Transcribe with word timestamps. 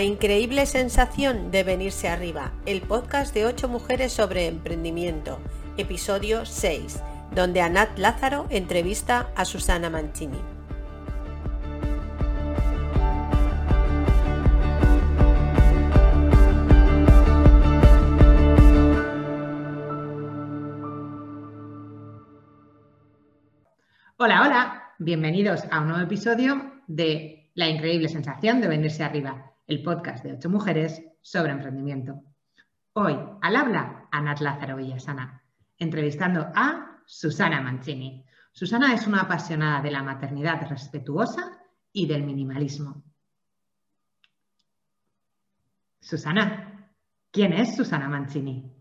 La 0.00 0.04
increíble 0.04 0.64
sensación 0.64 1.50
de 1.50 1.62
venirse 1.62 2.08
arriba, 2.08 2.52
el 2.64 2.80
podcast 2.80 3.34
de 3.34 3.44
8 3.44 3.68
mujeres 3.68 4.12
sobre 4.12 4.46
emprendimiento, 4.46 5.38
episodio 5.76 6.46
6, 6.46 7.02
donde 7.34 7.60
Anat 7.60 7.98
Lázaro 7.98 8.46
entrevista 8.48 9.30
a 9.36 9.44
Susana 9.44 9.90
Mancini. 9.90 10.38
Hola, 24.16 24.46
hola, 24.46 24.94
bienvenidos 24.98 25.64
a 25.70 25.80
un 25.80 25.88
nuevo 25.88 26.02
episodio 26.04 26.72
de 26.86 27.50
La 27.52 27.68
increíble 27.68 28.08
sensación 28.08 28.62
de 28.62 28.68
venirse 28.68 29.04
arriba, 29.04 29.50
el 29.70 29.84
podcast 29.84 30.24
de 30.24 30.32
ocho 30.32 30.50
mujeres 30.50 31.00
sobre 31.22 31.52
emprendimiento. 31.52 32.20
Hoy, 32.94 33.16
al 33.40 33.54
habla, 33.54 34.08
Anat 34.10 34.40
Lázaro 34.40 34.76
Villasana, 34.76 35.44
entrevistando 35.78 36.50
a 36.56 37.00
Susana 37.06 37.60
Mancini. 37.60 38.24
Susana 38.50 38.92
es 38.92 39.06
una 39.06 39.20
apasionada 39.20 39.80
de 39.80 39.92
la 39.92 40.02
maternidad 40.02 40.68
respetuosa 40.68 41.62
y 41.92 42.08
del 42.08 42.24
minimalismo. 42.24 43.04
Susana, 46.00 46.90
¿quién 47.30 47.52
es 47.52 47.76
Susana 47.76 48.08
Mancini? 48.08 48.72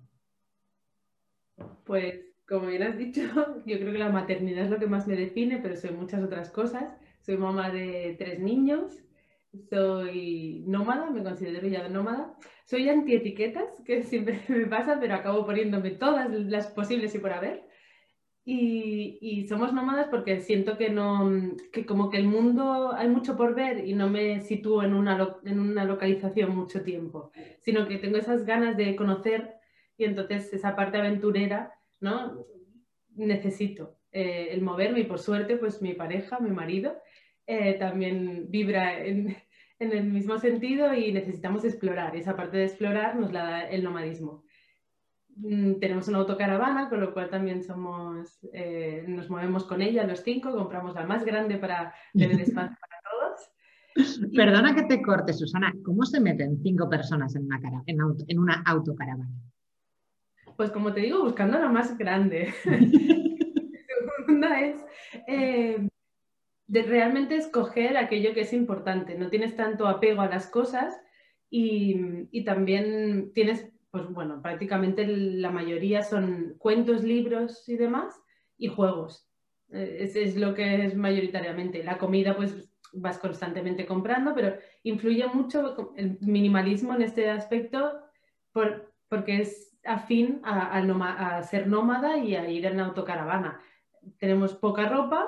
Pues 1.83 2.15
como 2.47 2.65
bien 2.65 2.81
has 2.81 2.97
dicho, 2.97 3.21
yo 3.67 3.77
creo 3.77 3.91
que 3.91 3.99
la 3.99 4.09
maternidad 4.09 4.65
es 4.65 4.71
lo 4.71 4.79
que 4.79 4.87
más 4.87 5.05
me 5.05 5.15
define, 5.15 5.59
pero 5.59 5.75
soy 5.75 5.91
muchas 5.91 6.23
otras 6.23 6.49
cosas. 6.49 6.97
Soy 7.21 7.37
mamá 7.37 7.69
de 7.69 8.15
tres 8.17 8.39
niños, 8.39 9.03
soy 9.69 10.63
nómada, 10.67 11.09
me 11.09 11.23
considero 11.23 11.67
ya 11.67 11.87
nómada. 11.89 12.35
Soy 12.65 12.87
antietiquetas, 12.89 13.81
que 13.85 14.03
siempre 14.11 14.41
me 14.47 14.65
pasa, 14.65 14.99
pero 14.99 15.15
acabo 15.15 15.45
poniéndome 15.45 15.91
todas 15.91 16.31
las 16.31 16.67
posibles 16.67 17.13
y 17.15 17.19
por 17.19 17.33
haber. 17.33 17.63
Y, 18.45 19.45
somos 19.47 19.73
nómadas 19.73 20.07
porque 20.09 20.39
siento 20.39 20.75
que 20.77 20.89
no, 20.89 21.29
que 21.71 21.85
como 21.85 22.09
que 22.09 22.17
el 22.17 22.27
mundo 22.27 22.93
hay 22.93 23.07
mucho 23.07 23.37
por 23.37 23.53
ver 23.53 23.85
y 23.85 23.93
no 23.93 24.09
me 24.09 24.41
sitúo 24.41 24.81
en 24.81 24.95
una, 24.95 25.37
en 25.45 25.59
una 25.59 25.85
localización 25.85 26.55
mucho 26.55 26.81
tiempo, 26.81 27.31
sino 27.59 27.87
que 27.87 27.97
tengo 27.97 28.17
esas 28.17 28.45
ganas 28.45 28.75
de 28.75 28.95
conocer 28.95 29.53
y 29.97 30.05
entonces 30.05 30.51
esa 30.51 30.75
parte 30.75 30.97
aventurera 30.97 31.79
¿no? 31.99 32.45
Necesito 33.15 33.97
eh, 34.11 34.49
el 34.51 34.61
moverme 34.61 35.01
y 35.01 35.05
por 35.05 35.19
suerte, 35.19 35.57
pues 35.57 35.81
mi 35.81 35.93
pareja, 35.93 36.39
mi 36.39 36.51
marido, 36.51 36.95
eh, 37.51 37.77
también 37.79 38.45
vibra 38.49 39.03
en, 39.05 39.35
el 39.79 40.03
mismo 40.03 40.37
sentido 40.37 40.93
y 40.93 41.11
necesitamos 41.11 41.65
explorar. 41.65 42.15
Esa 42.15 42.35
parte 42.35 42.57
de 42.57 42.65
explorar 42.65 43.15
nos 43.15 43.33
la 43.33 43.43
da 43.43 43.61
el 43.63 43.83
nomadismo. 43.83 44.43
Mm, 45.37 45.79
tenemos 45.79 46.07
una 46.09 46.19
autocaravana, 46.19 46.89
con 46.89 46.99
lo 46.99 47.11
cual 47.11 47.29
también 47.29 47.63
somos, 47.63 48.39
eh, 48.53 49.03
nos 49.07 49.31
movemos 49.31 49.63
con 49.63 49.81
ella 49.81 50.05
los 50.05 50.19
cinco, 50.19 50.51
compramos 50.51 50.93
la 50.93 51.07
más 51.07 51.25
grande 51.25 51.57
para 51.57 51.91
tener 52.13 52.39
espacio 52.41 52.77
para 52.79 53.01
todos. 53.09 54.31
Perdona 54.35 54.75
que 54.75 54.83
te 54.83 55.01
corte, 55.01 55.33
Susana. 55.33 55.73
¿Cómo 55.83 56.05
se 56.05 56.19
meten 56.19 56.61
cinco 56.61 56.87
personas 56.87 57.35
en 57.35 57.45
una, 57.45 57.59
cara, 57.59 57.81
en 57.87 58.37
una 58.39 58.61
autocaravana? 58.65 59.27
Pues 60.55 60.69
como 60.69 60.93
te 60.93 60.99
digo, 60.99 61.23
buscando 61.23 61.57
la 61.57 61.69
más 61.69 61.97
grande. 61.97 62.53
Segunda 64.17 64.61
es 64.61 64.85
eh, 65.27 65.89
de 66.69 66.83
realmente 66.83 67.35
escoger 67.35 67.97
aquello 67.97 68.35
que 68.35 68.41
es 68.41 68.53
importante. 68.53 69.17
No 69.17 69.29
tienes 69.29 69.55
tanto 69.55 69.87
apego 69.87 70.21
a 70.21 70.29
las 70.29 70.45
cosas 70.45 71.01
y, 71.49 72.43
también 72.45 73.31
tienes, 73.33 73.71
pues 73.89 74.07
bueno, 74.07 74.39
prácticamente 74.43 75.07
la 75.07 75.49
mayoría 75.49 76.03
son 76.03 76.55
cuentos, 76.59 77.03
libros 77.03 77.67
y 77.67 77.75
demás 77.75 78.21
y 78.55 78.67
juegos. 78.67 79.27
Eh, 79.71 79.97
ese 80.01 80.21
es 80.21 80.37
lo 80.37 80.53
que 80.53 80.85
es 80.85 80.95
mayoritariamente. 80.95 81.83
La 81.83 81.97
comida, 81.97 82.35
pues 82.35 82.55
vas 82.93 83.17
constantemente 83.17 83.87
comprando, 83.87 84.35
pero 84.35 84.55
influye 84.83 85.25
mucho 85.25 85.93
el 85.95 86.19
minimalismo 86.21 86.93
en 86.93 87.01
este 87.01 87.31
aspecto 87.31 87.99
porque 88.51 89.41
es 89.41 89.75
afín 89.83 90.39
a, 90.43 91.41
ser 91.41 91.65
nómada 91.65 92.17
y 92.17 92.35
a 92.35 92.47
ir 92.47 92.67
en 92.67 92.79
autocaravana. 92.79 93.59
Tenemos 94.19 94.53
poca 94.53 94.87
ropa 94.87 95.27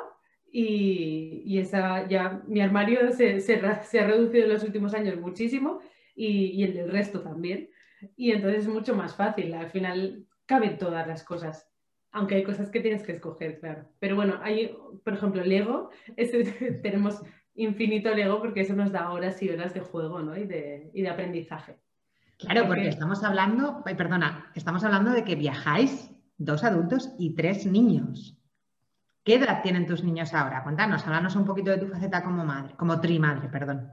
y, 0.52 1.58
esa, 1.60 2.08
ya 2.08 2.42
mi 2.48 2.62
armario 2.62 3.12
se, 3.14 3.60
ha 3.64 4.06
reducido 4.06 4.46
en 4.46 4.54
los 4.54 4.64
últimos 4.64 4.94
años 4.94 5.20
muchísimo 5.20 5.80
y, 6.16 6.64
el 6.64 6.74
del 6.74 6.92
resto 6.92 7.22
también. 7.22 7.70
Y 8.18 8.32
entonces 8.32 8.64
es 8.64 8.68
mucho 8.68 8.96
más 8.96 9.16
fácil. 9.16 9.54
Al 9.54 9.70
final 9.70 10.26
caben 10.46 10.78
todas 10.78 11.08
las 11.08 11.24
cosas. 11.24 11.68
Aunque 12.12 12.36
hay 12.36 12.44
cosas 12.44 12.70
que 12.70 12.82
tienes 12.82 13.04
que 13.04 13.14
escoger, 13.14 13.60
claro. 13.60 13.88
Pero 14.00 14.16
bueno, 14.18 14.40
hay, 14.42 14.76
por 15.04 15.14
ejemplo, 15.14 15.44
Lego. 15.44 15.90
tenemos 16.84 17.22
infinito 17.56 18.14
Lego 18.14 18.40
porque 18.40 18.62
eso 18.62 18.74
nos 18.74 18.92
da 18.92 19.12
horas 19.12 19.42
y 19.42 19.50
horas 19.50 19.74
de 19.74 19.80
juego 19.80 20.20
y 20.36 20.46
de 20.46 21.10
aprendizaje. 21.10 21.78
Claro, 22.38 22.68
porque 22.68 22.88
estamos 22.88 23.24
hablando, 23.24 23.84
perdona, 23.84 24.52
estamos 24.56 24.84
hablando 24.84 25.12
de 25.12 25.24
que 25.24 25.36
viajáis 25.36 26.12
dos 26.38 26.64
adultos 26.64 27.14
y 27.20 27.36
tres 27.36 27.68
niños. 27.68 28.41
¿Qué 29.24 29.36
edad 29.36 29.62
tienen 29.62 29.86
tus 29.86 30.04
niños 30.04 30.34
ahora? 30.34 30.64
Cuéntanos, 30.64 31.06
háblanos 31.06 31.36
un 31.36 31.46
poquito 31.46 31.70
de 31.70 31.78
tu 31.78 31.88
faceta 31.88 32.24
como 32.24 32.44
madre, 32.44 32.74
como 32.76 33.00
trimadre, 33.00 33.50
perdón. 33.50 33.92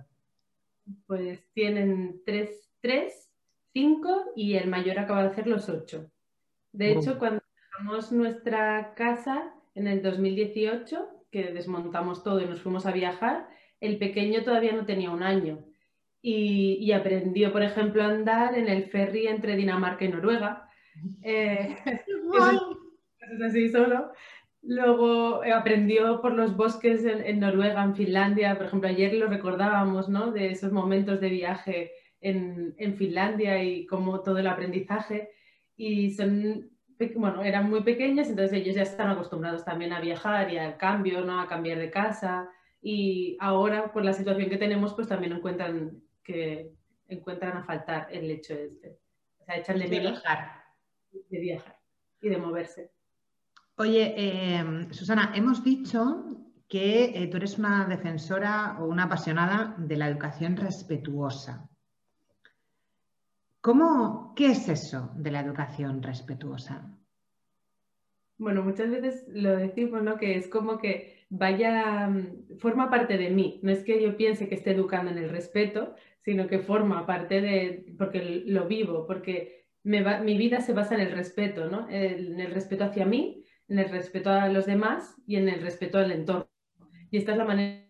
Pues 1.07 1.53
tienen 1.53 2.23
tres, 2.25 2.71
tres, 2.81 3.31
cinco 3.73 4.33
y 4.35 4.55
el 4.55 4.69
mayor 4.69 4.99
acaba 4.99 5.23
de 5.23 5.29
hacer 5.29 5.47
los 5.47 5.69
ocho. 5.69 6.11
De 6.73 6.93
hecho, 6.93 7.19
cuando 7.19 7.43
dejamos 7.55 8.11
nuestra 8.13 8.95
casa 8.95 9.53
en 9.75 9.87
el 9.87 10.03
2018, 10.03 11.27
que 11.31 11.53
desmontamos 11.53 12.23
todo 12.25 12.41
y 12.41 12.47
nos 12.47 12.63
fuimos 12.63 12.87
a 12.87 12.93
viajar, 12.93 13.49
el 13.81 13.99
pequeño 13.99 14.45
todavía 14.45 14.73
no 14.73 14.87
tenía 14.87 15.11
un 15.11 15.23
año 15.23 15.65
y, 16.23 16.91
aprendió, 16.93 17.53
por 17.53 17.63
ejemplo, 17.63 18.03
a 18.03 18.09
andar 18.09 18.57
en 18.57 18.69
el 18.69 18.85
ferry 18.85 19.27
entre 19.29 19.57
Dinamarca 19.57 20.05
y 20.05 20.09
Noruega. 20.09 20.65
Eh, 21.23 21.77
es 23.21 23.41
así 23.41 23.69
solo. 23.69 24.11
Luego 24.63 25.45
eh, 25.45 25.53
aprendió 25.53 26.21
por 26.21 26.33
los 26.33 26.57
bosques 26.57 27.05
en, 27.05 27.41
Noruega, 27.41 27.85
en 27.85 27.95
Finlandia. 27.95 28.57
Por 28.57 28.67
ejemplo, 28.67 28.89
ayer 28.89 29.15
lo 29.15 29.29
recordábamos, 29.29 30.09
¿no? 30.09 30.33
De 30.33 30.51
esos 30.51 30.73
momentos 30.73 31.21
de 31.21 31.31
viaje 31.31 31.93
en, 32.21 32.75
en 32.79 32.97
Finlandia 32.97 33.63
y 33.63 33.87
como 33.87 34.21
todo 34.23 34.39
el 34.39 34.47
aprendizaje. 34.47 35.31
Y 35.77 36.11
son, 36.11 36.71
bueno, 37.17 37.43
eran 37.43 37.71
muy 37.71 37.83
pequeños, 37.83 38.29
entonces 38.29 38.59
ellos 38.59 38.75
ya 38.75 38.83
están 38.83 39.11
acostumbrados 39.11 39.65
también 39.65 39.93
a 39.93 40.01
viajar 40.01 40.53
y 40.53 40.59
al 40.59 40.77
cambio, 40.77 41.21
¿no? 41.21 41.41
A 41.41 41.49
cambiar 41.49 41.79
de 41.79 41.91
casa. 41.91 42.51
Y 42.83 43.37
ahora, 43.41 43.93
por 43.93 44.05
la 44.05 44.13
situación 44.13 44.51
que 44.51 44.57
tenemos, 44.57 44.95
pues 44.95 45.09
también 45.09 45.33
encuentran 45.33 46.03
que 46.25 46.73
encuentran 47.09 47.57
a 47.57 47.65
faltar 47.65 48.09
el 48.11 48.31
hecho 48.31 48.55
este. 48.55 48.99
O 49.39 49.45
sea, 49.45 49.57
echan 49.57 49.79
de, 49.79 49.87
viajar. 49.87 50.63
De 51.11 51.41
viajar 51.41 51.79
y 52.21 52.29
de 52.29 52.37
moverse. 52.37 52.91
Oye, 53.81 54.13
eh, 54.17 54.89
Susana, 54.91 55.31
hemos 55.37 55.63
dicho 55.63 56.25
que 56.69 57.13
eh, 57.15 57.29
tú 57.29 57.37
eres 57.37 57.59
una 57.59 57.87
defensora 57.87 58.77
o 58.81 58.87
una 58.87 59.05
apasionada 59.05 59.77
de 59.79 59.97
la 59.97 60.09
educación 60.09 60.57
respetuosa. 60.57 61.71
¿Cómo, 63.61 64.35
¿Qué 64.35 64.47
es 64.51 64.69
eso 64.69 65.13
de 65.15 65.31
la 65.31 65.41
educación 65.41 66.03
respetuosa? 66.03 66.93
Bueno, 68.37 68.65
muchas 68.65 68.91
veces 68.91 69.27
lo 69.29 69.57
decimos, 69.57 70.03
¿no? 70.03 70.17
Que 70.17 70.37
es 70.37 70.49
como 70.49 70.79
que 70.79 71.27
vaya, 71.29 72.09
mm, 72.09 72.59
forma 72.59 72.91
parte 72.91 73.17
de 73.17 73.31
mí. 73.31 73.61
No 73.63 73.71
es 73.71 73.85
que 73.85 74.03
yo 74.03 74.17
piense 74.17 74.49
que 74.49 74.57
esté 74.57 74.73
educando 74.73 75.13
en 75.13 75.19
el 75.19 75.31
respeto, 75.31 75.95
sino 76.25 76.49
que 76.49 76.59
forma 76.59 77.07
parte 77.07 77.41
de, 77.41 77.95
porque 77.97 78.43
lo 78.45 78.67
vivo, 78.67 79.07
porque 79.07 79.67
mi 79.85 80.37
vida 80.37 80.63
se 80.63 80.73
basa 80.73 80.97
en 80.97 81.03
el 81.03 81.13
respeto, 81.13 81.71
¿no? 81.71 81.89
En 81.89 82.41
el 82.41 82.51
respeto 82.53 82.83
hacia 82.83 83.07
mí, 83.07 83.45
en 83.69 83.79
el 83.79 83.91
respeto 83.91 84.31
a 84.31 84.49
los 84.49 84.67
demás 84.67 85.17
y 85.27 85.37
en 85.37 85.49
el 85.49 85.61
respeto 85.61 85.99
al 85.99 86.11
entorno. 86.11 86.49
Y 87.11 87.19
esta 87.19 87.33
es 87.33 87.39
la 87.39 87.45
manera. 87.45 87.85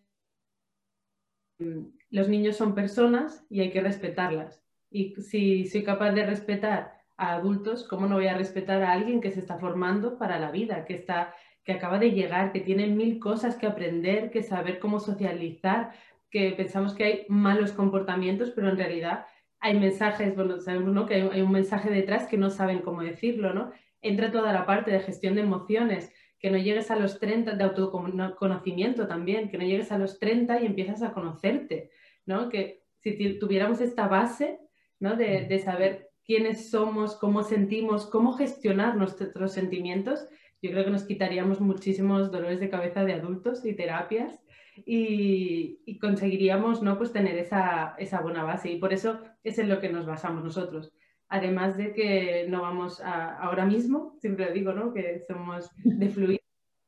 Los 2.11 2.29
niños 2.29 2.57
son 2.57 2.75
personas 2.75 3.45
y 3.51 3.61
hay 3.61 3.71
que 3.71 3.81
respetarlas. 3.81 4.63
Y 4.91 5.15
si 5.17 5.67
soy 5.67 5.83
capaz 5.83 6.13
de 6.13 6.25
respetar 6.25 7.03
a 7.17 7.35
adultos, 7.35 7.87
¿cómo 7.87 8.07
no 8.07 8.17
voy 8.17 8.29
a 8.29 8.39
respetar 8.39 8.83
a 8.83 8.93
alguien 8.93 9.21
que 9.21 9.31
se 9.31 9.41
está 9.41 9.59
formando 9.59 10.19
para 10.19 10.39
la 10.39 10.51
vida, 10.51 10.85
que 10.85 10.95
está 10.95 11.35
que 11.69 11.75
acaba 11.75 11.99
de 11.99 12.13
llegar, 12.13 12.51
que 12.51 12.61
tiene 12.61 12.87
mil 12.87 13.19
cosas 13.19 13.57
que 13.57 13.67
aprender, 13.67 14.31
que 14.31 14.43
saber 14.43 14.79
cómo 14.79 15.01
socializar, 15.01 15.93
que 16.31 16.53
pensamos 16.53 16.95
que 16.95 17.05
hay 17.05 17.27
malos 17.29 17.73
comportamientos, 17.73 18.53
pero 18.53 18.71
en 18.71 18.79
realidad 18.79 19.27
hay 19.61 19.79
mensajes, 19.79 20.35
bueno, 20.35 20.61
sabemos 20.61 21.07
que 21.07 21.17
hay, 21.17 21.43
un 21.43 21.53
mensaje 21.53 21.91
detrás 21.91 22.27
que 22.27 22.39
no 22.39 22.49
saben 22.49 22.79
cómo 22.79 23.03
decirlo, 23.03 23.53
¿no? 23.53 23.71
Entra 24.03 24.31
toda 24.31 24.53
la 24.53 24.67
parte 24.67 24.91
de 24.91 25.01
gestión 25.01 25.35
de 25.35 25.43
emociones, 25.43 26.13
que 26.39 26.51
no 26.51 26.59
llegues 26.59 26.91
a 26.91 26.97
los 26.97 27.19
30, 27.19 27.55
de 27.55 27.65
autoconocimiento 27.65 29.07
también, 29.09 29.49
que 29.49 29.59
no 29.59 29.65
llegues 29.65 29.91
a 29.91 29.99
los 29.99 30.19
30 30.19 30.61
y 30.61 30.67
empiezas 30.67 31.03
a 31.03 31.13
conocerte, 31.13 31.91
¿no? 32.27 32.49
Que 32.49 32.85
si 33.01 33.39
tuviéramos 33.39 33.81
esta 33.81 34.07
base 34.07 34.61
¿no? 35.01 35.17
de, 35.17 35.47
de 35.47 35.59
saber 35.59 36.11
quiénes 36.25 36.71
somos, 36.71 37.17
cómo 37.17 37.43
sentimos, 37.43 38.07
cómo 38.07 38.35
gestionar 38.35 38.97
nuestros 38.97 39.53
sentimientos, 39.53 40.29
yo 40.61 40.71
creo 40.71 40.85
que 40.85 40.91
nos 40.91 41.05
quitaríamos 41.05 41.61
muchísimos 41.61 42.31
dolores 42.31 42.61
de 42.61 42.69
cabeza 42.69 43.05
de 43.05 43.15
adultos 43.15 43.65
y 43.65 43.75
terapias 43.75 44.41
y, 44.87 45.99
conseguiríamos 45.99 46.83
¿no? 46.83 46.99
pues 46.99 47.13
tener 47.13 47.37
esa, 47.39 47.95
esa, 47.99 48.21
buena 48.21 48.45
base. 48.45 48.71
Y 48.71 48.79
por 48.79 48.93
eso 48.93 49.21
es 49.43 49.59
en 49.59 49.69
lo 49.69 49.81
que 49.81 49.89
nos 49.89 50.07
basamos 50.07 50.45
nosotros. 50.45 50.93
Además 51.29 51.77
de 51.77 51.93
que 51.93 52.47
no 52.49 52.63
vamos 52.63 53.01
a, 53.01 53.37
ahora 53.39 53.67
mismo, 53.67 54.17
siempre 54.21 54.53
digo 54.53 54.73
¿no? 54.73 54.93
que 54.93 55.25
somos 55.27 55.71
de 55.85 56.09
fluir, 56.11 56.41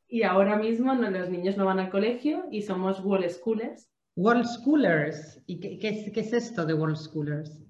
y 0.07 0.23
ahora 0.23 0.57
mismo 0.57 0.93
no, 0.93 1.09
los 1.09 1.29
niños 1.29 1.55
no 1.57 1.65
van 1.65 1.79
al 1.79 1.89
colegio 1.89 2.45
y 2.51 2.63
somos 2.63 2.99
Wall 3.03 3.29
Schoolers. 3.29 3.89
Wall 4.15 4.45
Schoolers. 4.45 5.41
¿Y 5.45 5.59
qué, 5.59 5.79
qué, 5.79 6.11
qué 6.11 6.19
es 6.19 6.33
esto 6.33 6.65
de 6.65 6.73
Wall 6.73 6.97
Schoolers? 6.97 7.61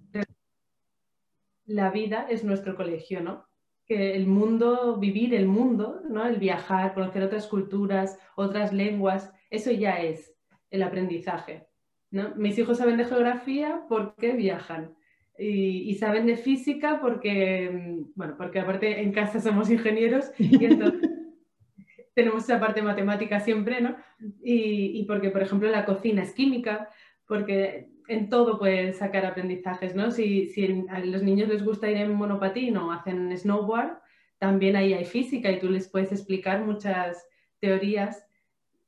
La 1.65 1.91
vida 1.91 2.25
es 2.29 2.43
nuestro 2.43 2.75
colegio, 2.75 3.21
¿no? 3.21 3.45
que 3.85 4.15
el 4.15 4.25
mundo, 4.25 4.97
vivir 4.97 5.33
el 5.33 5.47
mundo, 5.47 6.01
¿no? 6.09 6.25
el 6.25 6.37
viajar, 6.37 6.93
conocer 6.93 7.23
otras 7.23 7.47
culturas, 7.47 8.17
otras 8.35 8.71
lenguas, 8.71 9.33
eso 9.49 9.69
ya 9.69 10.01
es 10.01 10.33
el 10.69 10.83
aprendizaje. 10.83 11.67
¿no? 12.09 12.33
Mis 12.35 12.57
hijos 12.57 12.77
saben 12.77 12.95
de 12.95 13.05
geografía 13.05 13.83
porque 13.89 14.31
viajan 14.33 14.95
y, 15.37 15.95
saben 15.95 16.25
de 16.25 16.37
física 16.37 16.99
porque, 17.01 18.03
bueno, 18.15 18.35
porque 18.37 18.59
aparte 18.59 19.01
en 19.01 19.11
casa 19.11 19.39
somos 19.39 19.69
ingenieros 19.71 20.31
y 20.37 20.65
entonces 20.65 21.09
tenemos 22.13 22.43
esa 22.43 22.59
parte 22.59 22.81
matemática 22.81 23.39
siempre, 23.39 23.81
¿no? 23.81 23.95
Y, 24.43 24.99
y, 24.99 25.05
porque, 25.05 25.29
por 25.29 25.41
ejemplo, 25.41 25.69
la 25.69 25.85
cocina 25.85 26.23
es 26.23 26.33
química, 26.33 26.89
porque 27.27 27.89
en 28.07 28.29
todo 28.29 28.59
puedes 28.59 28.97
sacar 28.97 29.25
aprendizajes, 29.25 29.95
¿no? 29.95 30.11
Si, 30.11 30.47
si 30.49 30.85
a 30.89 30.99
los 30.99 31.23
niños 31.23 31.47
les 31.47 31.63
gusta 31.63 31.89
ir 31.89 31.97
en 31.97 32.13
monopatín 32.13 32.75
o 32.77 32.91
hacen 32.91 33.35
snowboard, 33.37 33.97
también 34.37 34.75
ahí 34.75 34.93
hay 34.93 35.05
física 35.05 35.51
y 35.51 35.59
tú 35.59 35.69
les 35.69 35.87
puedes 35.87 36.11
explicar 36.11 36.65
muchas 36.65 37.25
teorías. 37.59 38.25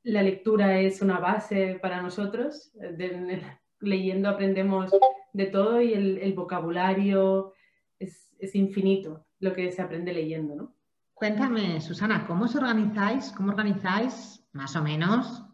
La 0.02 0.22
lectura 0.22 0.80
es 0.80 1.00
una 1.00 1.18
base 1.18 1.78
para 1.80 2.02
nosotros. 2.02 2.72
Leyendo 3.84 4.28
aprendemos 4.28 4.90
de 5.32 5.46
todo 5.46 5.80
y 5.80 5.92
el, 5.92 6.32
vocabulario 6.34 7.52
es, 7.98 8.34
es, 8.38 8.54
infinito 8.54 9.26
lo 9.40 9.52
que 9.52 9.70
se 9.72 9.82
aprende 9.82 10.12
leyendo, 10.12 10.54
¿no? 10.54 10.74
Cuéntame, 11.12 11.80
Susana, 11.80 12.26
¿cómo 12.26 12.44
os 12.44 12.56
organizáis? 12.56 13.32
¿Cómo 13.32 13.50
organizáis 13.50 14.44
más 14.52 14.74
o 14.76 14.82
menos 14.82 15.44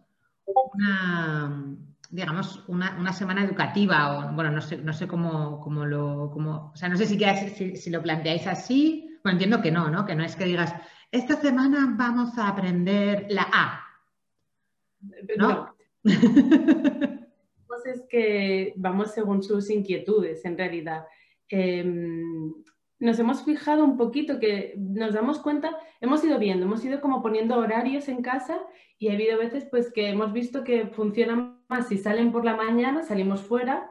una, 0.74 1.76
digamos, 2.10 2.64
una, 2.68 3.12
semana 3.12 3.44
educativa 3.44 4.30
o, 4.30 4.32
bueno, 4.32 4.50
no 4.50 4.60
sé, 4.60 4.78
no 4.78 4.92
sé 4.92 5.06
cómo, 5.06 5.60
cómo 5.60 5.84
lo, 5.84 6.30
cómo, 6.32 6.72
o 6.72 6.76
sea, 6.76 6.88
no 6.88 6.96
sé 6.96 7.06
si, 7.06 7.76
si, 7.76 7.90
lo 7.90 8.02
planteáis 8.02 8.46
así, 8.46 9.18
bueno, 9.22 9.34
entiendo 9.34 9.60
que 9.62 9.70
no, 9.70 9.90
¿no? 9.90 10.04
Que 10.06 10.14
no 10.14 10.24
es 10.24 10.34
que 10.34 10.44
digas, 10.44 10.74
esta 11.10 11.36
semana 11.36 11.94
vamos 11.96 12.36
a 12.38 12.48
aprender 12.48 13.26
la 13.30 13.46
A. 13.52 13.84
¿No? 15.36 15.74
Es 17.86 18.02
que 18.08 18.72
vamos 18.76 19.12
según 19.12 19.42
sus 19.42 19.70
inquietudes, 19.70 20.44
en 20.44 20.56
realidad. 20.56 21.04
Em, 21.48 22.52
nos 22.98 23.18
hemos 23.18 23.44
fijado 23.44 23.84
un 23.84 23.96
poquito 23.96 24.38
que 24.38 24.74
nos 24.76 25.14
damos 25.14 25.38
cuenta, 25.38 25.76
hemos 26.00 26.22
ido 26.22 26.38
viendo, 26.38 26.66
hemos 26.66 26.84
ido 26.84 27.00
como 27.00 27.22
poniendo 27.22 27.56
horarios 27.56 28.08
en 28.08 28.22
casa 28.22 28.60
y 28.98 29.08
ha 29.08 29.14
habido 29.14 29.38
veces 29.38 29.64
pues 29.64 29.90
que 29.90 30.10
hemos 30.10 30.32
visto 30.32 30.64
que 30.64 30.86
funcionan 30.88 31.60
más 31.68 31.88
si 31.88 31.96
salen 31.96 32.30
por 32.30 32.44
la 32.44 32.56
mañana, 32.56 33.02
salimos 33.02 33.40
fuera, 33.40 33.90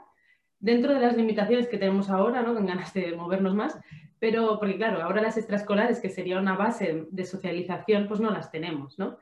dentro 0.60 0.94
de 0.94 1.00
las 1.00 1.18
limitaciones 1.18 1.68
que 1.68 1.78
tenemos 1.78 2.10
ahora, 2.10 2.44
¿no? 2.44 2.54
con 2.54 2.68
ganas 2.68 2.94
de 2.94 3.16
movernos 3.16 3.56
más, 3.56 3.80
pero 4.20 4.60
porque 4.60 4.76
claro, 4.76 5.02
ahora 5.02 5.22
las 5.22 5.38
extraescolares, 5.38 6.00
que 6.00 6.10
sería 6.10 6.40
una 6.40 6.56
base 6.56 7.08
de 7.10 7.26
socialización, 7.26 8.08
pues 8.08 8.20
no 8.20 8.30
las 8.32 8.52
tenemos, 8.52 9.00
¿no? 9.00 9.18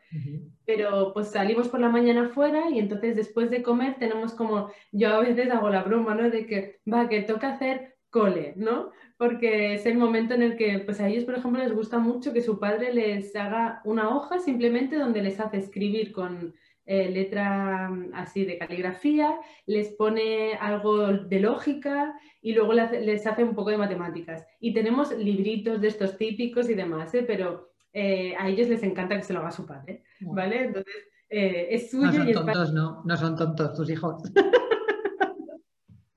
Pero 0.66 1.14
pues 1.14 1.30
salimos 1.30 1.70
por 1.70 1.80
la 1.80 1.90
mañana 1.90 2.30
fuera 2.30 2.70
y 2.70 2.80
entonces 2.80 3.16
después 3.16 3.50
de 3.52 3.62
comer 3.62 3.96
tenemos 4.00 4.34
como, 4.34 4.72
yo 4.92 5.10
a 5.10 5.20
veces 5.20 5.52
hago 5.52 5.70
la 5.70 5.84
broma, 5.84 6.16
¿no? 6.16 6.30
De 6.30 6.46
que, 6.48 6.80
va, 6.92 7.08
que 7.08 7.22
toca 7.22 7.50
hacer 7.50 7.98
cole, 8.10 8.54
¿no? 8.56 8.92
Porque 9.18 9.76
es 9.76 9.86
el 9.86 9.98
momento 9.98 10.34
en 10.34 10.42
el 10.42 10.56
que, 10.56 10.80
pues 10.80 11.00
a 11.00 11.08
ellos, 11.08 11.26
por 11.26 11.36
ejemplo, 11.36 11.62
les 11.62 11.74
gusta 11.74 12.00
mucho 12.00 12.34
que 12.34 12.42
su 12.42 12.60
padre 12.60 12.94
les 12.94 13.36
haga 13.36 13.82
una 13.84 14.16
hoja 14.16 14.40
simplemente 14.40 14.96
donde 14.96 15.22
les 15.22 15.40
hace 15.40 15.58
escribir 15.58 16.12
con 16.12 16.56
eh, 16.88 17.12
letra 17.12 17.90
mm, 17.90 18.16
así 18.16 18.46
de 18.46 18.58
caligrafía, 18.58 19.40
les 19.68 19.90
pone 19.90 20.54
algo 20.56 21.08
de 21.14 21.40
lógica 21.40 22.20
y 22.42 22.54
luego 22.54 22.74
les 22.74 23.28
hace 23.28 23.44
un 23.44 23.54
poco 23.54 23.70
de 23.70 23.78
matemáticas. 23.78 24.44
Y 24.60 24.74
tenemos 24.74 25.16
libritos 25.16 25.82
de 25.82 25.90
estos 25.90 26.18
típicos 26.18 26.70
y 26.70 26.74
demás, 26.74 27.14
¿eh? 27.14 27.24
pero 27.28 27.70
eh, 27.94 28.36
a 28.40 28.50
ellos 28.50 28.70
les 28.70 28.82
encanta 28.84 29.16
que 29.18 29.24
se 29.24 29.34
lo 29.34 29.42
haga 29.42 29.52
su 29.52 29.66
padre, 29.66 30.04
¿vale? 30.22 30.66
Entonces, 30.66 30.96
es 31.30 31.92
suyo. 31.92 32.08
No 32.08 32.34
son 32.34 32.34
tontos, 32.34 32.74
no, 32.74 33.04
no 33.04 33.18
son 33.18 33.36
tontos 33.36 33.76
tus 33.76 33.90
hijos. 33.90 34.24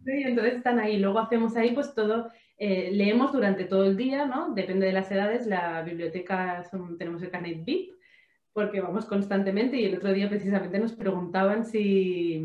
Sí, 0.05 0.23
entonces 0.25 0.55
están 0.55 0.79
ahí. 0.79 0.99
Luego 0.99 1.19
hacemos 1.19 1.57
ahí 1.57 1.73
pues 1.73 1.95
todo, 1.95 2.31
eh, 2.59 2.91
leemos 2.93 3.33
durante 3.33 3.65
todo 3.65 3.85
el 3.85 3.97
día, 3.97 4.27
¿no? 4.27 4.55
Depende 4.55 4.87
de 4.87 4.93
las 4.93 5.11
edades, 5.11 5.47
la 5.47 5.83
biblioteca 5.83 6.65
tenemos 6.99 7.23
el 7.23 7.31
carnet 7.31 7.65
VIP, 7.65 7.93
porque 8.53 8.81
vamos 8.81 9.07
constantemente 9.07 9.77
y 9.77 9.85
el 9.85 9.97
otro 9.97 10.13
día 10.13 10.29
precisamente 10.29 10.79
nos 10.79 10.93
preguntaban 10.93 11.65
si, 11.65 12.45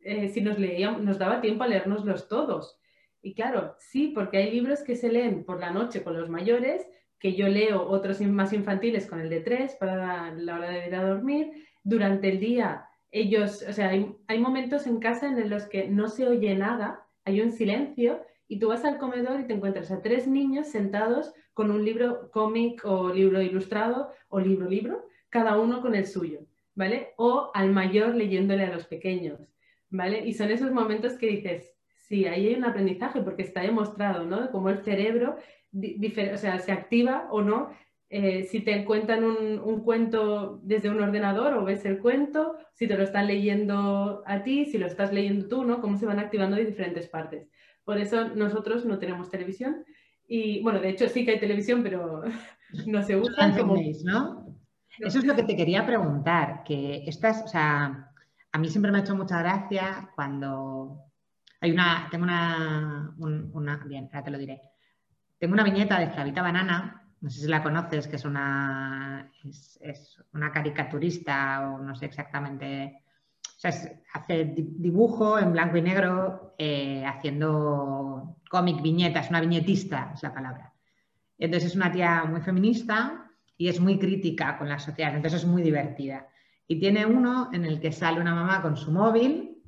eh, 0.00 0.28
si 0.28 0.40
nos, 0.40 0.58
leíamos, 0.58 1.02
nos 1.02 1.18
daba 1.18 1.40
tiempo 1.40 1.64
a 1.64 1.68
leérnoslos 1.68 2.28
todos. 2.28 2.78
Y 3.22 3.34
claro, 3.34 3.74
sí, 3.78 4.12
porque 4.14 4.38
hay 4.38 4.50
libros 4.50 4.82
que 4.82 4.96
se 4.96 5.10
leen 5.10 5.44
por 5.44 5.60
la 5.60 5.70
noche 5.70 6.02
con 6.02 6.18
los 6.18 6.28
mayores, 6.28 6.86
que 7.18 7.34
yo 7.34 7.48
leo 7.48 7.82
otros 7.82 8.20
más 8.20 8.52
infantiles 8.52 9.06
con 9.06 9.20
el 9.20 9.28
de 9.28 9.40
tres 9.40 9.76
para 9.78 10.32
la 10.34 10.56
hora 10.56 10.70
de 10.70 10.86
ir 10.86 10.94
a 10.94 11.04
dormir. 11.04 11.50
Durante 11.82 12.28
el 12.28 12.38
día 12.38 12.88
ellos, 13.10 13.64
o 13.68 13.72
sea, 13.72 13.88
hay, 13.88 14.38
momentos 14.38 14.86
en 14.86 15.00
casa 15.00 15.26
en 15.26 15.50
los 15.50 15.64
que 15.64 15.88
no 15.88 16.08
se 16.08 16.28
oye 16.28 16.54
nada, 16.54 17.06
hay 17.24 17.40
un 17.40 17.52
silencio 17.52 18.22
y 18.46 18.58
tú 18.58 18.68
vas 18.68 18.84
al 18.84 18.98
comedor 18.98 19.40
y 19.40 19.46
te 19.46 19.54
encuentras 19.54 19.90
a 19.90 20.02
tres 20.02 20.26
niños 20.26 20.68
sentados 20.68 21.32
con 21.54 21.70
un 21.70 21.84
libro 21.84 22.30
cómic 22.30 22.84
o 22.84 23.12
libro 23.12 23.42
ilustrado 23.42 24.12
o 24.28 24.40
libro 24.40 24.68
libro, 24.68 25.07
cada 25.30 25.58
uno 25.58 25.80
con 25.80 25.94
el 25.94 26.06
suyo, 26.06 26.40
¿vale? 26.74 27.14
O 27.16 27.50
al 27.54 27.70
mayor 27.72 28.14
leyéndole 28.14 28.64
a 28.64 28.72
los 28.72 28.86
pequeños, 28.86 29.40
¿vale? 29.90 30.26
Y 30.26 30.34
son 30.34 30.50
esos 30.50 30.72
momentos 30.72 31.14
que 31.14 31.26
dices, 31.26 31.74
sí, 31.96 32.26
ahí 32.26 32.48
hay 32.48 32.54
un 32.54 32.64
aprendizaje 32.64 33.20
porque 33.22 33.42
está 33.42 33.60
demostrado, 33.62 34.24
¿no? 34.24 34.50
Cómo 34.50 34.70
el 34.70 34.78
cerebro 34.78 35.36
o 35.72 36.36
sea, 36.38 36.58
se 36.58 36.72
activa 36.72 37.28
o 37.30 37.42
no 37.42 37.70
eh, 38.10 38.44
si 38.44 38.60
te 38.60 38.86
cuentan 38.86 39.22
un, 39.22 39.80
cuento 39.82 40.60
desde 40.62 40.88
un 40.88 41.00
ordenador 41.00 41.52
o 41.54 41.64
ves 41.64 41.84
el 41.84 41.98
cuento, 41.98 42.56
si 42.72 42.88
te 42.88 42.96
lo 42.96 43.02
están 43.02 43.26
leyendo 43.26 44.22
a 44.24 44.42
ti, 44.42 44.64
si 44.64 44.78
lo 44.78 44.86
estás 44.86 45.12
leyendo 45.12 45.46
tú, 45.46 45.64
¿no? 45.64 45.82
Cómo 45.82 45.98
se 45.98 46.06
van 46.06 46.18
activando 46.18 46.56
de 46.56 46.64
diferentes 46.64 47.06
partes. 47.08 47.50
Por 47.84 47.98
eso 47.98 48.28
nosotros 48.30 48.86
no 48.86 48.98
tenemos 48.98 49.30
televisión 49.30 49.84
y, 50.26 50.62
bueno, 50.62 50.80
de 50.80 50.88
hecho 50.88 51.08
sí 51.08 51.24
que 51.24 51.32
hay 51.32 51.40
televisión, 51.40 51.82
pero 51.82 52.22
no 52.86 53.02
se 53.02 53.16
usa 53.16 53.54
como... 53.56 53.76
¿no? 54.04 54.57
Eso 54.98 55.18
es 55.18 55.24
lo 55.24 55.34
que 55.36 55.42
te 55.42 55.56
quería 55.56 55.86
preguntar, 55.86 56.62
que 56.64 57.04
estas, 57.06 57.42
o 57.42 57.48
sea, 57.48 58.12
a 58.52 58.58
mí 58.58 58.68
siempre 58.68 58.90
me 58.90 58.98
ha 58.98 59.02
hecho 59.02 59.16
mucha 59.16 59.38
gracia 59.38 60.10
cuando 60.14 61.04
hay 61.60 61.70
una, 61.72 62.08
tengo 62.10 62.24
una, 62.24 63.14
una 63.16 63.76
bien, 63.86 64.08
ahora 64.12 64.24
te 64.24 64.30
lo 64.30 64.38
diré, 64.38 64.62
tengo 65.38 65.54
una 65.54 65.64
viñeta 65.64 65.98
de 65.98 66.10
Flavita 66.10 66.42
Banana 66.42 66.98
no 67.20 67.30
sé 67.30 67.40
si 67.40 67.48
la 67.48 67.62
conoces, 67.62 68.06
que 68.06 68.16
es 68.16 68.24
una, 68.24 69.30
es, 69.80 70.22
una 70.32 70.52
caricaturista 70.52 71.70
o 71.70 71.78
no 71.78 71.94
sé 71.96 72.06
exactamente, 72.06 73.02
o 73.42 73.60
sea, 73.60 73.72
hace 74.12 74.54
dibujo 74.54 75.38
en 75.38 75.52
blanco 75.52 75.76
y 75.76 75.82
negro 75.82 76.54
eh, 76.58 77.04
haciendo 77.04 78.36
cómic, 78.48 78.80
viñetas, 78.82 79.30
una 79.30 79.40
viñetista 79.40 80.12
es 80.14 80.22
la 80.22 80.32
palabra. 80.32 80.72
Entonces 81.38 81.70
es 81.70 81.76
una 81.76 81.90
tía 81.90 82.24
muy 82.24 82.40
feminista 82.40 83.27
y 83.58 83.68
es 83.68 83.80
muy 83.80 83.98
crítica 83.98 84.56
con 84.56 84.68
la 84.68 84.78
sociedad, 84.78 85.14
entonces 85.14 85.42
es 85.42 85.46
muy 85.46 85.62
divertida. 85.62 86.28
Y 86.68 86.78
tiene 86.78 87.04
uno 87.04 87.50
en 87.52 87.64
el 87.64 87.80
que 87.80 87.92
sale 87.92 88.20
una 88.20 88.34
mamá 88.34 88.62
con 88.62 88.76
su 88.76 88.92
móvil 88.92 89.60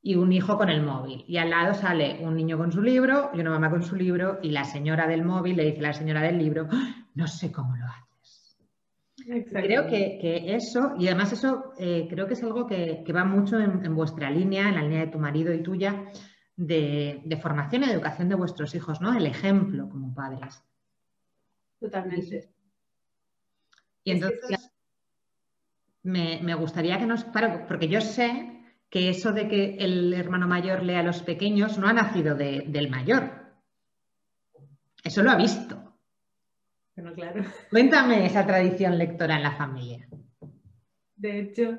y 0.00 0.14
un 0.14 0.32
hijo 0.32 0.56
con 0.56 0.70
el 0.70 0.82
móvil. 0.82 1.24
Y 1.26 1.38
al 1.38 1.50
lado 1.50 1.74
sale 1.74 2.18
un 2.22 2.36
niño 2.36 2.56
con 2.56 2.70
su 2.70 2.80
libro 2.80 3.30
y 3.34 3.40
una 3.40 3.50
mamá 3.50 3.68
con 3.68 3.82
su 3.82 3.96
libro 3.96 4.38
y 4.42 4.52
la 4.52 4.64
señora 4.64 5.08
del 5.08 5.24
móvil 5.24 5.56
le 5.56 5.64
dice 5.64 5.80
a 5.80 5.82
la 5.82 5.92
señora 5.92 6.22
del 6.22 6.38
libro, 6.38 6.68
¡Ah! 6.70 7.06
no 7.14 7.26
sé 7.26 7.50
cómo 7.50 7.76
lo 7.76 7.84
haces. 7.86 8.06
Creo 9.50 9.88
que, 9.88 10.54
eso, 10.54 10.94
y 10.96 11.08
además 11.08 11.32
eso 11.32 11.72
eh, 11.78 12.06
creo 12.08 12.28
que 12.28 12.34
es 12.34 12.42
algo 12.44 12.68
que, 12.68 13.02
va 13.12 13.24
mucho 13.24 13.58
en, 13.58 13.92
vuestra 13.96 14.30
línea, 14.30 14.68
en 14.68 14.76
la 14.76 14.82
línea 14.82 15.00
de 15.00 15.10
tu 15.10 15.18
marido 15.18 15.52
y 15.52 15.64
tuya, 15.64 16.04
de, 16.54 17.38
formación 17.42 17.82
y 17.82 17.90
educación 17.90 18.28
de 18.28 18.36
vuestros 18.36 18.72
hijos, 18.76 19.00
¿no? 19.00 19.16
El 19.16 19.26
ejemplo 19.26 19.88
como 19.88 20.14
padres. 20.14 20.62
Totalmente. 21.80 22.55
Y 24.06 24.12
entonces 24.12 24.70
me, 26.04 26.38
me 26.40 26.54
gustaría 26.54 26.96
que 26.96 27.06
nos, 27.06 27.24
claro, 27.24 27.66
porque 27.66 27.88
yo 27.88 28.00
sé 28.00 28.62
que 28.88 29.08
eso 29.08 29.32
de 29.32 29.48
que 29.48 29.76
el 29.80 30.14
hermano 30.14 30.46
mayor 30.46 30.84
lea 30.84 31.00
a 31.00 31.02
los 31.02 31.22
pequeños 31.22 31.76
no 31.76 31.88
ha 31.88 31.92
nacido 31.92 32.36
del 32.36 32.88
mayor. 32.88 33.32
Eso 35.02 35.24
lo 35.24 35.32
ha 35.32 35.36
visto. 35.36 35.98
Bueno, 36.94 37.14
claro. 37.14 37.44
Cuéntame 37.68 38.24
esa 38.26 38.46
tradición 38.46 38.96
lectora 38.96 39.36
en 39.36 39.42
la 39.42 39.56
familia. 39.56 40.08
De 41.16 41.40
hecho, 41.40 41.76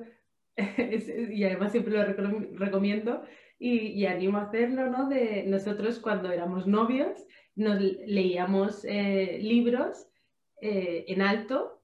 y 0.58 1.46
además 1.46 1.72
siempre 1.72 1.94
lo 1.94 2.04
recomiendo 2.58 3.24
y, 3.58 4.06
animo 4.06 4.40
a 4.40 4.44
hacerlo, 4.44 4.90
¿no? 4.90 5.08
De 5.08 5.46
nosotros 5.48 6.00
cuando 6.00 6.30
éramos 6.30 6.68
novios 6.68 7.26
nos 7.56 7.80
leíamos 7.80 8.84
eh, 8.84 9.40
libros 9.42 10.08
eh, 10.62 11.06
en 11.08 11.22
alto 11.22 11.77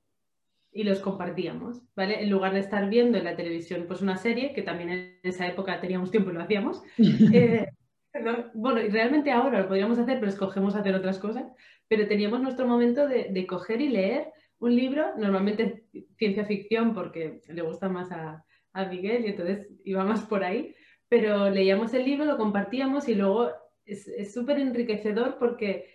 y 0.73 0.83
los 0.83 0.99
compartíamos, 0.99 1.81
¿vale? 1.95 2.23
En 2.23 2.29
lugar 2.29 2.53
de 2.53 2.59
estar 2.59 2.89
viendo 2.89 3.17
en 3.17 3.25
la 3.25 3.35
televisión 3.35 3.85
pues 3.87 4.01
una 4.01 4.17
serie, 4.17 4.53
que 4.53 4.63
también 4.63 4.89
en 4.89 5.19
esa 5.23 5.47
época 5.47 5.79
teníamos 5.79 6.11
tiempo 6.11 6.31
y 6.31 6.33
lo 6.33 6.41
hacíamos. 6.41 6.83
Eh, 8.15 8.49
bueno, 8.53 8.79
y 8.79 8.89
realmente 8.89 9.31
ahora 9.31 9.61
lo 9.61 9.67
podríamos 9.67 9.97
hacer, 9.97 10.19
pero 10.19 10.29
escogemos 10.29 10.75
hacer 10.75 10.93
otras 10.93 11.17
cosas, 11.17 11.51
pero 11.87 12.07
teníamos 12.07 12.41
nuestro 12.41 12.67
momento 12.67 13.07
de, 13.07 13.29
de 13.31 13.47
coger 13.47 13.81
y 13.81 13.89
leer 13.89 14.27
un 14.59 14.75
libro, 14.75 15.17
normalmente 15.17 15.85
ciencia 16.15 16.45
ficción, 16.45 16.93
porque 16.93 17.41
le 17.47 17.61
gusta 17.63 17.89
más 17.89 18.11
a, 18.11 18.45
a 18.73 18.85
Miguel 18.85 19.25
y 19.25 19.29
entonces 19.29 19.67
íbamos 19.83 20.21
por 20.21 20.43
ahí, 20.43 20.75
pero 21.09 21.49
leíamos 21.49 21.91
el 21.95 22.05
libro, 22.05 22.25
lo 22.25 22.37
compartíamos 22.37 23.07
y 23.07 23.15
luego 23.15 23.49
es 23.83 24.31
súper 24.31 24.59
enriquecedor 24.59 25.37
porque 25.39 25.87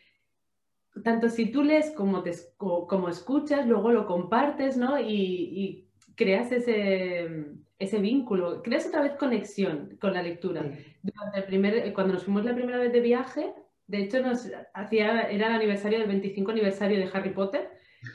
tanto 1.05 1.29
si 1.29 1.47
tú 1.51 1.63
lees 1.63 1.91
como, 1.93 2.23
te, 2.23 2.33
como 2.57 3.09
escuchas, 3.09 3.67
luego 3.67 3.93
lo 3.93 4.07
compartes, 4.07 4.77
¿no? 4.77 4.99
Y, 5.01 5.85
creas 6.15 6.51
ese, 6.51 7.29
ese, 7.79 7.99
vínculo, 7.99 8.61
creas 8.61 8.89
otra 8.89 9.03
vez 9.03 9.13
conexión 9.13 9.97
con 10.01 10.15
la 10.15 10.23
lectura. 10.23 10.69
Durante 11.01 11.39
el 11.39 11.45
primer, 11.45 11.95
cuando 11.95 12.15
nos 12.15 12.25
fuimos 12.25 12.45
la 12.45 12.57
primera 12.57 12.79
vez 12.79 12.93
de 12.93 13.01
viaje, 13.01 13.55
de 13.87 14.03
hecho 14.03 14.21
nos 14.21 14.51
hacía, 14.75 15.23
era 15.31 15.47
el 15.47 15.55
aniversario 15.55 16.01
del 16.01 16.09
25 16.09 16.51
aniversario 16.51 16.99
de 16.99 17.09
Harry 17.13 17.31
Potter 17.31 17.71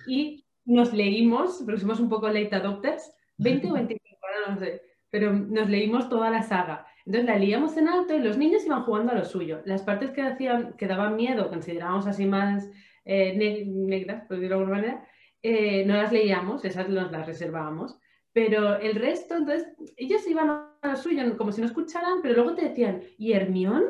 y 0.06 0.46
nos 0.66 0.94
leímos, 0.94 1.64
pero 1.66 1.80
somos 1.80 2.02
un 2.02 2.10
poco 2.10 2.28
late 2.28 2.54
adopters, 2.54 3.16
20 3.38 3.70
o 3.70 3.74
25, 3.74 4.18
no 4.50 4.58
sé, 4.60 4.82
pero 5.10 5.32
nos 5.32 5.70
leímos 5.70 6.10
toda 6.10 6.30
la 6.30 6.44
saga. 6.44 6.86
Entonces 7.06 7.30
la 7.30 7.38
leíamos 7.38 7.76
en 7.78 7.88
alto 7.90 8.16
y 8.16 8.20
los 8.20 8.38
niños 8.38 8.66
iban 8.66 8.84
jugando 8.84 9.12
a 9.12 9.16
lo 9.16 9.26
suyo. 9.26 9.62
Las 9.66 9.84
partes 9.84 10.12
que, 10.12 10.22
hacían, 10.22 10.74
que 10.74 10.88
daban 10.88 11.16
miedo, 11.16 11.50
considerábamos 11.50 12.08
así 12.08 12.26
más 12.26 12.70
eh, 13.06 13.66
negras, 13.68 14.26
por 14.26 14.38
decirlo 14.38 14.58
de 14.58 14.62
alguna 14.62 14.78
manera, 14.78 15.08
eh, 15.42 15.86
no 15.86 15.96
las 15.96 16.12
leíamos, 16.12 16.64
esas 16.64 16.88
nos 16.88 17.12
las 17.12 17.26
reservábamos. 17.26 18.00
Pero 18.32 18.80
el 18.80 18.96
resto, 18.96 19.36
entonces, 19.36 19.68
ellos 19.98 20.26
iban 20.28 20.50
a 20.50 20.76
lo 20.82 20.96
suyo 20.96 21.38
como 21.38 21.52
si 21.52 21.62
no 21.62 21.68
escucharan, 21.68 22.22
pero 22.22 22.36
luego 22.36 22.56
te 22.56 22.70
decían, 22.70 23.02
¿y 23.18 23.34
Hermión? 23.34 23.84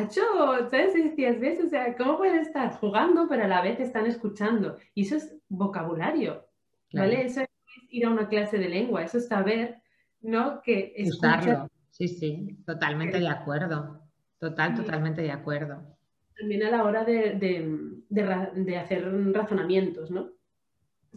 hecho, 0.00 0.22
¿sabes? 0.70 0.96
Y 0.96 1.02
decías, 1.10 1.38
¿ves? 1.38 1.60
O 1.62 1.68
sea, 1.68 1.94
¿cómo 1.96 2.16
pueden 2.16 2.38
estar 2.38 2.72
jugando, 2.78 3.26
pero 3.28 3.44
a 3.44 3.48
la 3.48 3.60
vez 3.60 3.78
están 3.80 4.06
escuchando? 4.06 4.78
Y 4.94 5.02
eso 5.02 5.16
es 5.16 5.36
vocabulario, 5.48 6.46
¿vale? 6.94 7.26
Eso 7.26 7.42
es 7.42 7.48
ir 7.90 8.06
a 8.06 8.10
una 8.10 8.28
clase 8.28 8.56
de 8.56 8.70
lengua, 8.70 9.04
eso 9.04 9.18
es 9.18 9.28
saber, 9.28 9.82
¿no? 10.22 10.62
Que 10.62 10.94
escuchar 10.96 11.68
Sí, 11.92 12.08
sí, 12.08 12.58
totalmente 12.66 13.20
de 13.20 13.28
acuerdo. 13.28 14.00
Total, 14.38 14.74
totalmente 14.74 15.20
de 15.22 15.30
acuerdo. 15.30 15.96
También 16.36 16.64
a 16.64 16.70
la 16.70 16.84
hora 16.84 17.04
de, 17.04 18.76
hacer 18.76 19.32
razonamientos, 19.32 20.10
¿no? 20.10 20.30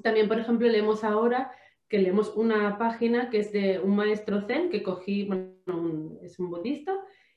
También, 0.03 0.27
por 0.27 0.37
ejemplo, 0.37 0.67
leemos 0.67 1.03
ahora 1.03 1.51
que 1.87 1.99
leemos 1.99 2.35
una 2.35 2.77
página 2.77 3.29
que 3.29 3.39
es 3.39 3.53
de 3.53 3.79
un 3.79 3.95
maestro 3.95 4.41
zen 4.41 4.69
que 4.69 4.83
cogí, 4.83 5.23
bueno, 5.23 6.19
es 6.21 6.37
un 6.39 6.49
budista, 6.49 6.93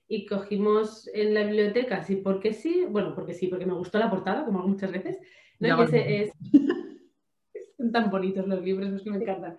y 0.08 0.26
cogimos 0.26 1.08
en 1.14 1.32
la 1.32 1.44
biblioteca, 1.44 2.02
sí, 2.02 2.16
porque 2.16 2.52
sí, 2.52 2.86
bueno, 2.90 3.14
porque 3.14 3.34
sí, 3.34 3.46
porque 3.46 3.66
me 3.66 3.74
gustó 3.74 3.98
la 3.98 4.10
portada, 4.10 4.44
como 4.44 4.58
hago 4.58 4.68
muchas 4.68 4.90
veces, 4.90 5.18
¿no? 5.60 5.84
es, 5.84 6.32
son 7.76 7.92
tan 7.92 8.10
bonitos 8.10 8.48
los 8.48 8.62
libros, 8.62 8.92
es 8.92 9.02
que 9.02 9.10
me 9.10 9.18
encantan 9.18 9.58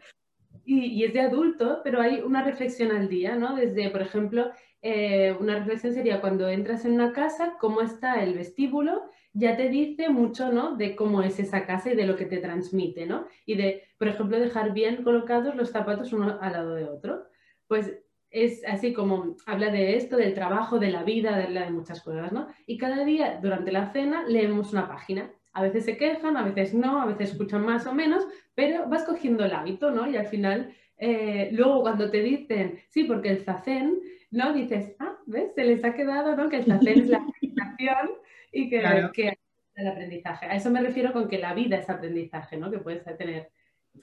y, 0.69 1.03
es 1.03 1.13
de 1.13 1.21
adulto, 1.21 1.81
pero 1.83 1.99
hay 1.99 2.21
una 2.21 2.43
reflexión 2.43 2.91
al 2.91 3.09
día, 3.09 3.35
¿no? 3.35 3.55
Desde, 3.55 3.89
por 3.89 4.01
ejemplo, 4.01 4.51
eh, 4.83 5.35
una 5.39 5.55
reflexión 5.55 5.93
sería 5.93 6.21
cuando 6.21 6.47
entras 6.47 6.85
en 6.85 6.93
una 6.93 7.11
casa, 7.11 7.55
cómo 7.59 7.81
está 7.81 8.21
el 8.21 8.35
vestíbulo, 8.35 9.09
ya 9.33 9.57
te 9.57 9.69
dice 9.69 10.09
mucho, 10.09 10.51
¿no? 10.51 10.75
De 10.75 10.95
cómo 10.95 11.23
es 11.23 11.39
esa 11.39 11.65
casa 11.65 11.91
y 11.91 11.95
de 11.95 12.05
lo 12.05 12.15
que 12.15 12.25
te 12.25 12.37
transmite, 12.37 13.07
¿no? 13.07 13.25
Y 13.47 13.55
de, 13.55 13.83
por 13.97 14.09
ejemplo, 14.09 14.39
dejar 14.39 14.71
bien 14.73 15.03
colocados 15.03 15.55
los 15.55 15.71
zapatos 15.71 16.13
uno 16.13 16.37
al 16.39 16.53
lado 16.53 16.75
de 16.75 16.85
otro. 16.85 17.23
Pues 17.67 17.97
es 18.29 18.63
así 18.67 18.93
como 18.93 19.37
habla 19.47 19.71
de 19.71 19.97
esto, 19.97 20.17
del 20.17 20.35
trabajo, 20.35 20.77
de 20.77 20.91
la 20.91 21.03
vida, 21.03 21.35
de, 21.35 21.47
de 21.47 21.71
muchas 21.71 22.01
cosas, 22.03 22.31
¿no? 22.31 22.47
Y 22.67 22.77
cada 22.77 23.03
día 23.03 23.39
durante 23.41 23.71
la 23.71 23.91
cena 23.91 24.23
leemos 24.27 24.71
una 24.71 24.87
página 24.87 25.31
a 25.53 25.63
veces 25.63 25.85
se 25.85 25.97
quejan, 25.97 26.37
a 26.37 26.43
veces 26.43 26.73
no, 26.73 27.01
a 27.01 27.05
veces 27.05 27.31
escuchan 27.31 27.65
más 27.65 27.85
o 27.87 27.93
menos, 27.93 28.25
pero 28.59 28.89
vas 28.89 29.05
cogiendo 29.05 29.45
el 29.45 29.53
hábito, 29.53 29.89
¿no? 29.89 30.05
Y 30.09 30.17
al 30.17 30.27
final, 30.27 30.75
eh, 30.97 31.47
luego 31.53 31.81
cuando 31.81 32.11
te 32.11 32.21
dicen, 32.21 32.77
sí, 32.89 33.05
porque 33.05 33.29
el 33.29 33.45
zazen, 33.45 34.01
¿no? 34.31 34.51
Dices, 34.51 34.97
ah, 34.99 35.17
¿ves? 35.27 35.53
Se 35.55 35.63
les 35.63 35.81
ha 35.85 35.93
quedado, 35.93 36.35
¿no? 36.35 36.49
Que 36.49 36.57
el 36.57 36.65
zazen 36.65 36.99
es 36.99 37.07
la 37.07 37.19
meditación 37.41 38.09
y 38.51 38.69
que, 38.69 39.09
que 39.13 39.39
el 39.75 39.87
aprendizaje. 39.87 40.47
A 40.47 40.55
eso 40.57 40.69
me 40.71 40.81
refiero 40.81 41.13
con 41.13 41.29
que 41.29 41.37
la 41.37 41.53
vida 41.53 41.77
es 41.77 41.89
aprendizaje, 41.89 42.57
¿no? 42.57 42.69
Que 42.69 42.79
puedes 42.79 43.05
tener. 43.17 43.49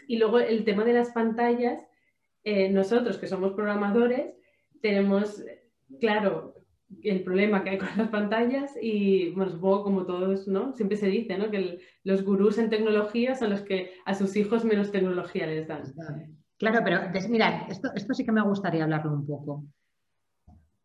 Y 0.08 0.16
luego 0.16 0.38
el 0.38 0.64
tema 0.64 0.84
de 0.86 0.94
las 0.94 1.10
pantallas, 1.10 1.86
eh, 2.42 2.70
nosotros 2.70 3.18
que 3.18 3.26
somos 3.26 3.52
programadores, 3.52 4.32
tenemos, 4.80 5.44
claro, 6.00 6.54
el 7.02 7.22
problema 7.24 7.64
que 7.64 7.70
hay 7.70 7.78
con 7.78 7.88
las 7.96 8.08
pantallas 8.08 8.74
y, 8.80 9.30
bueno, 9.30 9.50
supongo 9.50 9.84
como 9.84 10.06
todos, 10.06 10.46
¿no? 10.46 10.72
Siempre 10.72 10.96
se 10.96 11.08
dice, 11.08 11.36
¿no? 11.36 11.50
Que 11.50 11.80
los 12.04 12.24
gurús 12.24 12.58
en 12.58 12.70
tecnología 12.70 13.34
son 13.34 13.50
los 13.50 13.62
que 13.62 13.94
a 14.04 14.14
sus 14.14 14.36
hijos 14.36 14.64
menos 14.64 14.92
tecnología 14.92 15.46
les 15.46 15.66
dan. 15.66 15.82
Claro, 16.58 16.80
pero 16.84 17.00
mira, 17.28 17.66
esto, 17.68 17.90
esto 17.94 18.14
sí 18.14 18.24
que 18.24 18.32
me 18.32 18.42
gustaría 18.42 18.84
hablarlo 18.84 19.12
un 19.12 19.26
poco. 19.26 19.64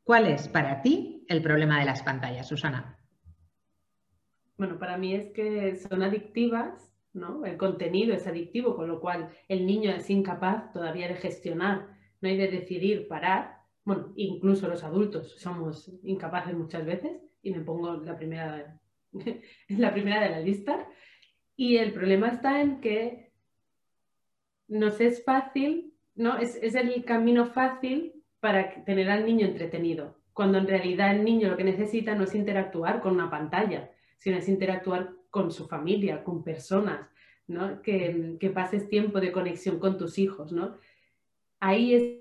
¿Cuál 0.04 0.28
es 0.28 0.48
para 0.48 0.82
ti 0.82 1.26
el 1.30 1.42
problema 1.42 1.80
de 1.80 1.86
las 1.86 2.02
pantallas, 2.02 2.48
Susana? 2.48 2.98
Bueno, 4.58 4.78
para 4.78 4.98
mí 4.98 5.16
es 5.16 5.32
que 5.32 5.76
son 5.76 6.04
adictivas, 6.04 6.94
¿no? 7.14 7.46
El 7.46 7.58
contenido 7.58 8.14
es 8.14 8.28
adictivo, 8.28 8.76
con 8.76 8.88
lo 8.88 9.00
cual 9.00 9.30
el 9.48 9.66
niño 9.66 9.92
es 9.92 10.10
incapaz 10.10 10.72
todavía 10.74 11.08
de 11.08 11.16
gestionar, 11.16 11.88
no 12.22 12.30
hay 12.30 12.38
de 12.38 12.48
decidir 12.48 13.08
parar 13.08 13.61
bueno, 13.84 14.14
incluso 14.16 14.68
los 14.68 14.84
adultos 14.84 15.36
somos 15.40 15.92
incapaces 16.04 16.56
muchas 16.56 16.86
veces, 16.86 17.22
y 17.42 17.52
me 17.52 17.62
pongo 17.62 17.98
la 17.98 18.16
primera, 18.16 18.80
la 19.70 19.94
primera 19.94 20.22
de 20.22 20.30
la 20.30 20.40
lista. 20.40 20.88
Y 21.56 21.78
el 21.78 21.94
problema 21.94 22.30
está 22.30 22.62
en 22.62 22.80
que 22.82 23.32
nos 24.68 25.02
es 25.02 25.24
fácil, 25.24 25.94
¿no? 26.16 26.38
Es, 26.38 26.58
es 26.62 26.76
el 26.76 27.04
camino 27.04 27.48
fácil 27.48 28.24
para 28.40 28.84
tener 28.86 29.10
al 29.10 29.26
niño 29.26 29.46
entretenido, 29.48 30.18
cuando 30.34 30.58
en 30.58 30.68
realidad 30.68 31.16
el 31.16 31.24
niño 31.24 31.50
lo 31.50 31.58
que 31.58 31.64
necesita 31.64 32.16
no 32.16 32.24
es 32.24 32.36
interactuar 32.36 33.02
con 33.02 33.14
una 33.14 33.30
pantalla, 33.30 33.92
sino 34.18 34.38
es 34.38 34.48
interactuar 34.48 35.14
con 35.30 35.52
su 35.52 35.68
familia, 35.68 36.24
con 36.24 36.44
personas, 36.44 37.10
¿no? 37.48 37.82
Que, 37.82 38.38
que 38.40 38.50
pases 38.50 38.88
tiempo 38.88 39.20
de 39.20 39.32
conexión 39.32 39.80
con 39.80 39.98
tus 39.98 40.18
hijos, 40.20 40.52
¿no? 40.52 40.78
Ahí 41.60 41.94
es 41.94 42.21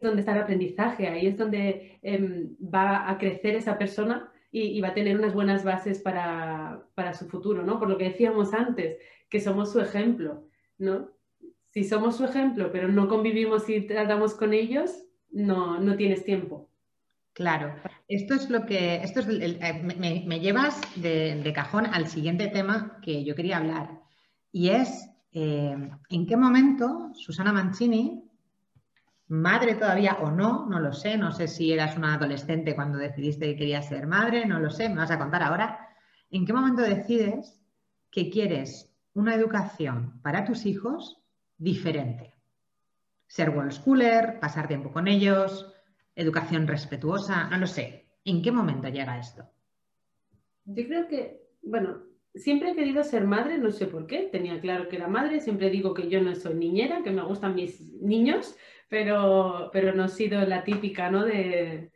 donde 0.00 0.20
está 0.20 0.32
el 0.32 0.42
aprendizaje, 0.42 1.08
ahí 1.08 1.26
es 1.26 1.36
donde 1.36 1.98
em, 2.02 2.54
va 2.62 3.08
a 3.08 3.18
crecer 3.18 3.54
esa 3.56 3.78
persona 3.78 4.30
y, 4.52 4.80
va 4.80 4.88
a 4.88 4.94
tener 4.94 5.18
unas 5.18 5.34
buenas 5.34 5.64
bases 5.64 6.00
para, 6.00 6.82
su 7.18 7.28
futuro, 7.28 7.62
¿no? 7.62 7.78
Por 7.78 7.90
lo 7.90 7.98
que 7.98 8.10
decíamos 8.10 8.54
antes, 8.54 8.96
que 9.28 9.40
somos 9.40 9.72
su 9.72 9.80
ejemplo, 9.80 10.48
¿no? 10.78 11.10
Si 11.70 11.84
somos 11.84 12.16
su 12.16 12.24
ejemplo, 12.24 12.70
pero 12.72 12.88
no 12.88 13.08
convivimos 13.08 13.68
y 13.68 13.82
tratamos 13.82 14.34
con 14.34 14.54
ellos, 14.54 15.04
no, 15.30 15.78
no 15.78 15.96
tienes 15.96 16.24
tiempo. 16.24 16.70
Claro, 17.34 17.74
esto 18.08 18.32
es 18.32 18.48
lo 18.48 18.64
que, 18.64 18.96
esto 18.96 19.20
es 19.20 19.26
eh, 19.28 20.24
me, 20.26 20.40
llevas 20.40 20.80
de, 20.96 21.52
cajón 21.54 21.84
al 21.84 22.06
siguiente 22.06 22.46
tema 22.46 22.98
que 23.02 23.24
yo 23.24 23.34
quería 23.34 23.58
hablar 23.58 24.00
y 24.52 24.70
es 24.70 25.06
eh, 25.32 25.76
en 26.08 26.26
qué 26.26 26.34
momento 26.34 27.10
Susana 27.12 27.52
Mancini 27.52 28.25
madre 29.28 29.74
todavía 29.74 30.18
o 30.20 30.30
no, 30.30 30.66
no 30.66 30.80
lo 30.80 30.92
sé, 30.92 31.16
no 31.16 31.32
sé 31.32 31.48
si 31.48 31.72
eras 31.72 31.96
una 31.96 32.14
adolescente 32.14 32.74
cuando 32.74 32.98
decidiste 32.98 33.46
que 33.46 33.56
querías 33.56 33.88
ser 33.88 34.06
madre, 34.06 34.46
no 34.46 34.60
lo 34.60 34.70
sé, 34.70 34.88
me 34.88 34.96
vas 34.96 35.10
a 35.10 35.18
contar 35.18 35.42
ahora. 35.42 35.88
¿En 36.30 36.46
qué 36.46 36.52
momento 36.52 36.82
decides 36.82 37.60
que 38.10 38.30
quieres 38.30 38.92
una 39.14 39.34
educación 39.34 40.20
para 40.22 40.44
tus 40.44 40.66
hijos 40.66 41.22
diferente? 41.58 42.34
Ser 43.26 43.50
world 43.50 43.72
schooler, 43.72 44.38
pasar 44.38 44.68
tiempo 44.68 44.92
con 44.92 45.08
ellos, 45.08 45.72
educación 46.14 46.66
respetuosa, 46.66 47.48
no 47.48 47.58
lo 47.58 47.66
sé. 47.66 48.06
¿En 48.24 48.42
qué 48.42 48.52
momento 48.52 48.88
llega 48.88 49.18
esto? 49.18 49.48
Yo 50.64 50.86
creo 50.86 51.08
que, 51.08 51.48
bueno, 51.62 52.05
siempre 52.36 52.70
he 52.70 52.74
querido 52.74 53.02
ser 53.04 53.24
madre, 53.24 53.58
no 53.58 53.70
sé 53.70 53.86
por 53.86 54.06
qué, 54.06 54.28
tenía 54.30 54.60
claro 54.60 54.88
que 54.88 54.96
era 54.96 55.08
madre, 55.08 55.40
siempre 55.40 55.70
digo 55.70 55.94
que 55.94 56.08
yo 56.08 56.20
no 56.20 56.34
soy 56.34 56.54
niñera, 56.54 57.02
que 57.02 57.10
me 57.10 57.22
gustan 57.22 57.54
mis 57.54 57.80
niños, 58.00 58.56
pero, 58.88 59.70
pero 59.72 59.94
no 59.94 60.04
he 60.04 60.08
sido 60.08 60.40
la 60.46 60.64
típica, 60.64 61.10
¿no? 61.10 61.24
De, 61.24 61.90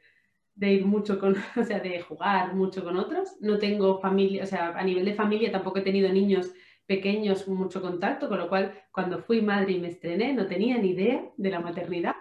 de 0.55 0.73
ir 0.73 0.85
mucho 0.85 1.19
con, 1.19 1.37
o 1.57 1.65
sea, 1.65 1.81
de 1.81 2.01
jugar 2.01 2.55
mucho 2.55 2.85
con 2.85 2.97
otros. 2.97 3.37
No 3.41 3.59
tengo 3.59 3.99
familia, 4.01 4.45
o 4.45 4.47
sea, 4.47 4.69
a 4.77 4.85
nivel 4.85 5.05
de 5.05 5.15
familia 5.15 5.51
tampoco 5.51 5.79
he 5.79 5.83
tenido 5.83 6.13
niños 6.13 6.53
pequeños 6.87 7.47
mucho 7.49 7.81
contacto, 7.81 8.29
con 8.29 8.39
lo 8.39 8.49
cual 8.49 8.73
cuando 8.93 9.21
fui 9.21 9.41
madre 9.43 9.73
y 9.73 9.81
me 9.81 9.89
estrené 9.89 10.33
no 10.33 10.47
tenía 10.47 10.77
ni 10.77 10.91
idea 10.91 11.25
de 11.37 11.51
la 11.51 11.61
maternidad. 11.61 12.15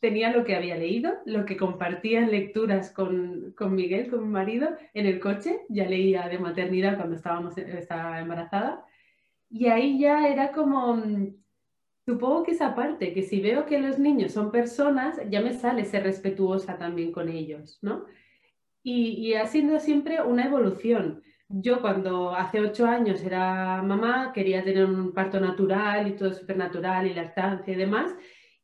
Tenía 0.00 0.30
lo 0.30 0.44
que 0.44 0.54
había 0.54 0.76
leído, 0.76 1.14
lo 1.24 1.44
que 1.44 1.56
compartía 1.56 2.20
en 2.20 2.30
lecturas 2.30 2.92
con, 2.92 3.52
con 3.56 3.74
Miguel, 3.74 4.10
con 4.10 4.22
mi 4.22 4.28
marido, 4.28 4.68
en 4.94 5.06
el 5.06 5.18
coche. 5.18 5.60
Ya 5.68 5.86
leía 5.86 6.28
de 6.28 6.38
maternidad 6.38 6.96
cuando 6.96 7.16
estábamos, 7.16 7.58
estaba 7.58 8.20
embarazada. 8.20 8.84
Y 9.50 9.66
ahí 9.66 9.98
ya 9.98 10.28
era 10.28 10.52
como, 10.52 10.94
mm, 10.94 11.34
Supongo 12.08 12.42
que 12.42 12.52
esa 12.52 12.74
parte, 12.74 13.12
que 13.12 13.22
si 13.22 13.38
veo 13.38 13.66
que 13.66 13.78
los 13.78 13.98
niños 13.98 14.32
son 14.32 14.50
personas, 14.50 15.20
ya 15.28 15.42
me 15.42 15.52
sale 15.52 15.84
ser 15.84 16.04
respetuosa 16.04 16.78
también 16.78 17.12
con 17.12 17.28
ellos, 17.28 17.78
¿no? 17.82 18.06
Y, 18.82 19.34
ha 19.34 19.46
sido 19.46 19.78
siempre 19.78 20.22
una 20.22 20.46
evolución. 20.46 21.22
Yo 21.50 21.82
cuando 21.82 22.34
hace 22.34 22.62
ocho 22.62 22.86
años 22.86 23.22
era 23.22 23.82
mamá, 23.82 24.32
quería 24.32 24.64
tener 24.64 24.86
un 24.86 25.12
parto 25.12 25.38
natural 25.38 26.08
y 26.08 26.12
todo 26.12 26.32
súper 26.32 26.56
natural 26.56 27.06
y 27.06 27.12
lactancia 27.12 27.74
y 27.74 27.76
demás. 27.76 28.16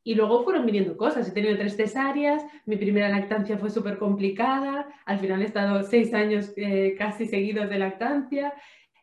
Y 0.05 0.15
luego 0.15 0.43
fueron 0.45 0.65
viniendo 0.65 0.95
cosas. 0.95 1.27
He 1.27 1.31
tenido 1.33 1.57
tres 1.57 1.75
cesáreas, 1.75 2.45
mi 2.65 2.77
primera 2.77 3.09
lactancia 3.09 3.57
fue 3.57 3.69
súper 3.69 3.97
complicada, 3.97 4.87
al 5.03 5.19
final 5.19 5.41
he 5.41 5.45
estado 5.45 5.83
seis 5.83 6.13
años 6.13 6.53
eh, 6.55 6.95
casi 6.97 7.25
seguidos 7.25 7.69
de 7.69 7.79
lactancia 7.79 8.53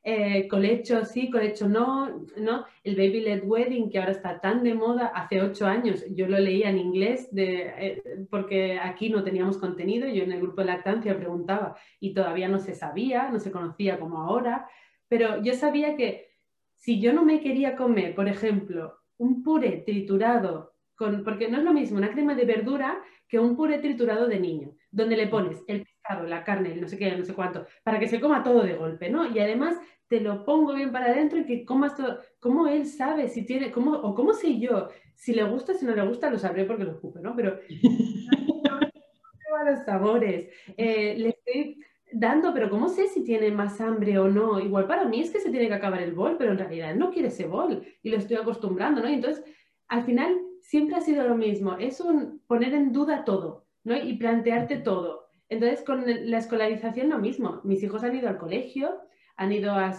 eh, 0.05 0.49
colecho 0.49 1.05
sí, 1.05 1.31
colecho 1.31 1.69
no, 1.69 2.25
no, 2.37 2.67
el 2.83 2.97
Baby 2.97 3.21
Led 3.21 3.45
Wedding 3.45 3.89
que 3.89 4.01
ahora 4.01 4.11
está 4.11 4.41
tan 4.41 4.65
de 4.65 4.75
moda, 4.75 5.13
hace 5.15 5.41
ocho 5.41 5.65
años 5.65 6.05
yo 6.11 6.27
lo 6.27 6.41
leía 6.41 6.71
en 6.71 6.79
inglés 6.79 7.29
eh, 7.37 8.03
porque 8.29 8.81
aquí 8.81 9.11
no 9.11 9.23
teníamos 9.23 9.59
contenido, 9.59 10.09
yo 10.09 10.25
en 10.25 10.33
el 10.33 10.41
grupo 10.41 10.63
de 10.63 10.67
lactancia 10.67 11.17
preguntaba 11.17 11.77
y 12.01 12.15
todavía 12.15 12.49
no 12.49 12.59
se 12.59 12.75
sabía, 12.75 13.29
no 13.31 13.39
se 13.39 13.53
conocía 13.53 14.01
como 14.01 14.19
ahora, 14.19 14.67
pero 15.07 15.41
yo 15.41 15.55
sabía 15.55 15.95
que 15.95 16.31
si 16.75 17.01
yo 17.01 17.13
no 17.13 17.25
me 17.25 17.41
quería 17.41 17.77
comer, 17.77 18.17
por 18.17 18.27
ejemplo, 18.27 18.99
un 19.19 19.45
puré 19.45 19.85
triturado, 19.87 20.72
con, 21.03 21.25
porque 21.25 21.49
no 21.49 21.59
es 21.59 21.65
lo 21.65 21.73
mismo 21.73 21.99
una 21.99 22.13
crema 22.13 22.35
de 22.35 22.45
verdura 22.45 23.03
que 23.29 23.39
un 23.39 23.57
puré 23.57 23.79
triturado 23.79 24.29
de 24.29 24.39
niño, 24.39 24.75
donde 24.91 25.17
le 25.17 25.27
pones 25.27 25.63
el 25.67 25.87
la 26.27 26.45
carne, 26.45 26.75
no 26.77 26.89
sé 26.89 26.99
qué, 26.99 27.17
no 27.17 27.25
sé 27.25 27.33
cuánto, 27.33 27.65
para 27.85 27.99
que 27.99 28.09
se 28.09 28.21
coma 28.21 28.43
todo 28.43 28.63
de 28.63 28.75
golpe, 28.75 29.09
¿no? 29.09 29.31
Y 29.31 29.39
además 29.39 29.77
te 30.09 30.21
lo 30.21 30.45
pongo 30.45 30.75
bien 30.75 30.93
para 30.93 31.07
adentro 31.07 31.39
y 31.39 31.47
que 31.47 31.65
comas 31.65 31.97
todo. 31.97 32.19
¿Cómo 32.41 32.67
él 32.67 32.87
sabe 32.87 33.29
si 33.29 33.47
tiene, 33.47 33.71
cómo, 33.71 33.93
o 33.93 34.15
cómo 34.15 34.35
sé 34.35 34.59
yo? 34.59 34.89
Si 35.15 35.33
le 35.33 35.45
gusta, 35.45 35.75
si 35.75 35.87
no 35.87 35.95
le 35.95 36.07
gusta, 36.07 36.29
lo 36.29 36.39
sabré 36.39 36.65
porque 36.65 36.85
lo 36.85 36.93
escupe, 36.93 37.21
¿no? 37.21 37.35
Pero 37.37 37.59
los 39.65 39.85
sabores, 39.85 40.49
eh, 40.77 41.15
le 41.17 41.29
estoy 41.31 41.79
dando, 42.13 42.53
pero 42.53 42.69
¿cómo 42.69 42.89
sé 42.89 43.09
si 43.09 43.25
tiene 43.25 43.51
más 43.51 43.81
hambre 43.81 44.19
o 44.19 44.29
no? 44.29 44.61
Igual 44.61 44.87
para 44.87 45.05
mí 45.05 45.21
es 45.21 45.31
que 45.31 45.41
se 45.41 45.51
tiene 45.51 45.69
que 45.69 45.75
acabar 45.75 46.03
el 46.03 46.13
bol, 46.13 46.37
pero 46.37 46.53
en 46.53 46.59
realidad 46.59 46.95
no 46.95 47.11
quiere 47.11 47.29
ese 47.29 47.47
bol 47.47 47.83
y 48.03 48.11
lo 48.11 48.17
estoy 48.19 48.37
acostumbrando, 48.37 49.01
¿no? 49.01 49.09
Y 49.09 49.15
entonces, 49.15 49.45
al 49.89 50.05
final, 50.05 50.37
siempre 50.63 50.97
ha 50.97 51.01
sido 51.01 51.27
lo 51.29 51.37
mismo, 51.37 51.77
es 51.77 52.01
un 52.01 52.41
poner 52.47 52.73
en 52.73 52.93
duda 52.93 53.25
todo, 53.25 53.67
¿no? 53.85 53.97
Y 53.97 54.15
plantearte 54.15 54.79
todo. 54.79 55.29
Entonces, 55.49 55.83
con 55.85 56.05
la 56.07 56.39
escolarización 56.39 57.11
lo 57.11 57.19
mismo. 57.19 57.61
Mis 57.65 57.83
hijos 57.83 58.03
han 58.05 58.17
ido 58.17 58.29
al 58.29 58.39
colegio, 58.39 59.03
han 59.37 59.53
ido 59.53 59.73
a, 59.73 59.93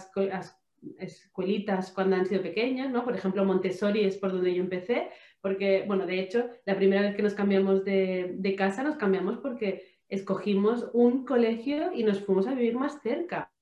escuelitas 0.98 1.92
cuando 1.92 2.16
han 2.16 2.26
sido 2.26 2.42
pequeños, 2.42 2.90
¿no? 2.90 3.04
Por 3.04 3.14
ejemplo, 3.14 3.44
Montessori 3.44 4.04
es 4.04 4.16
por 4.16 4.32
donde 4.32 4.52
yo 4.52 4.62
empecé, 4.62 5.10
porque, 5.40 5.84
bueno, 5.86 6.06
de 6.06 6.18
hecho, 6.18 6.50
la 6.66 6.76
primera 6.76 7.02
vez 7.02 7.14
que 7.14 7.22
nos 7.22 7.34
cambiamos 7.34 7.84
de, 7.84 8.54
casa, 8.58 8.82
nos 8.82 8.96
cambiamos 8.96 9.38
porque 9.38 10.00
escogimos 10.08 10.90
un 10.92 11.24
colegio 11.24 11.92
y 11.92 12.02
nos 12.02 12.20
fuimos 12.20 12.46
a 12.46 12.54
vivir 12.54 12.74
más 12.74 13.00
cerca. 13.02 13.52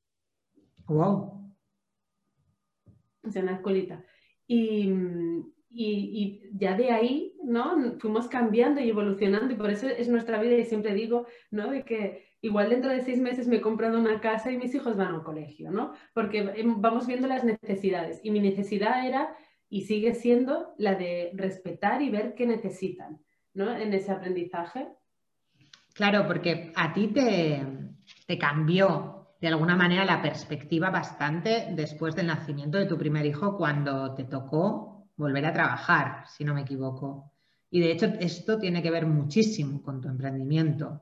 ¡Wow! 0.87 1.53
O 3.25 3.31
sea, 3.31 3.43
una 3.43 3.57
escuelita. 3.57 4.03
Y, 4.47 4.93
y, 5.75 6.51
ya 6.55 6.77
de 6.77 6.91
ahí, 6.91 7.35
¿no? 7.43 7.99
Fuimos 7.99 8.29
cambiando 8.29 8.81
y 8.81 8.91
evolucionando 8.91 9.53
y 9.53 9.57
por 9.57 9.71
eso 9.71 9.89
es 9.89 10.09
nuestra 10.09 10.41
vida 10.41 10.57
y 10.57 10.65
siempre 10.65 10.95
digo, 10.95 11.27
¿no? 11.51 11.71
De 11.71 11.85
que 11.85 12.37
igual 12.41 12.71
dentro 12.71 12.91
de 12.91 13.01
seis 13.01 13.19
meses 13.19 13.49
me 13.49 13.57
he 13.57 13.61
comprado 13.61 13.99
una 13.99 14.21
casa 14.21 14.51
y 14.51 14.59
mis 14.59 14.75
hijos 14.75 14.97
van 14.97 15.15
al 15.15 15.23
colegio, 15.23 15.71
¿no? 15.71 15.93
Porque 16.15 16.55
vamos 16.77 17.07
viendo 17.07 17.27
las 17.27 17.45
necesidades 17.45 18.21
y 18.23 18.31
mi 18.31 18.41
necesidad 18.41 19.07
era 19.07 19.35
y 19.69 19.83
sigue 19.83 20.15
siendo 20.15 20.75
la 20.77 20.95
de 20.95 21.31
respetar 21.35 22.03
y 22.03 22.11
ver 22.11 22.35
qué 22.35 22.47
necesitan, 22.47 23.21
¿no? 23.55 23.75
En 23.75 23.95
ese 23.95 24.13
aprendizaje. 24.13 24.89
Claro, 25.95 26.27
porque 26.27 26.73
a 26.75 26.93
ti 26.93 27.09
te, 27.09 27.63
te 28.27 28.39
cambió 28.39 29.23
de 29.41 29.49
alguna 29.49 29.75
manera 29.75 30.05
la 30.05 30.23
perspectiva 30.23 30.91
bastante 30.91 31.69
después 31.73 32.15
del 32.15 32.29
nacimiento 32.29 32.79
de 32.79 32.87
tu 32.87 32.97
primer 32.97 33.27
hijo 33.27 33.57
cuando 33.57 34.15
te 34.15 34.25
tocó 34.25 34.92
volver 35.17 35.47
a 35.47 35.53
trabajar, 35.53 36.27
si 36.29 36.45
no 36.45 36.55
me 36.55 36.63
equivoco. 36.63 37.33
Y 37.71 37.81
de 37.81 37.93
hecho 37.93 38.07
esto 38.21 38.59
tiene 38.59 38.83
que 38.83 38.91
ver 38.91 39.07
muchísimo 39.07 39.83
con 39.83 40.01
tu 40.01 40.09
emprendimiento. 40.09 41.01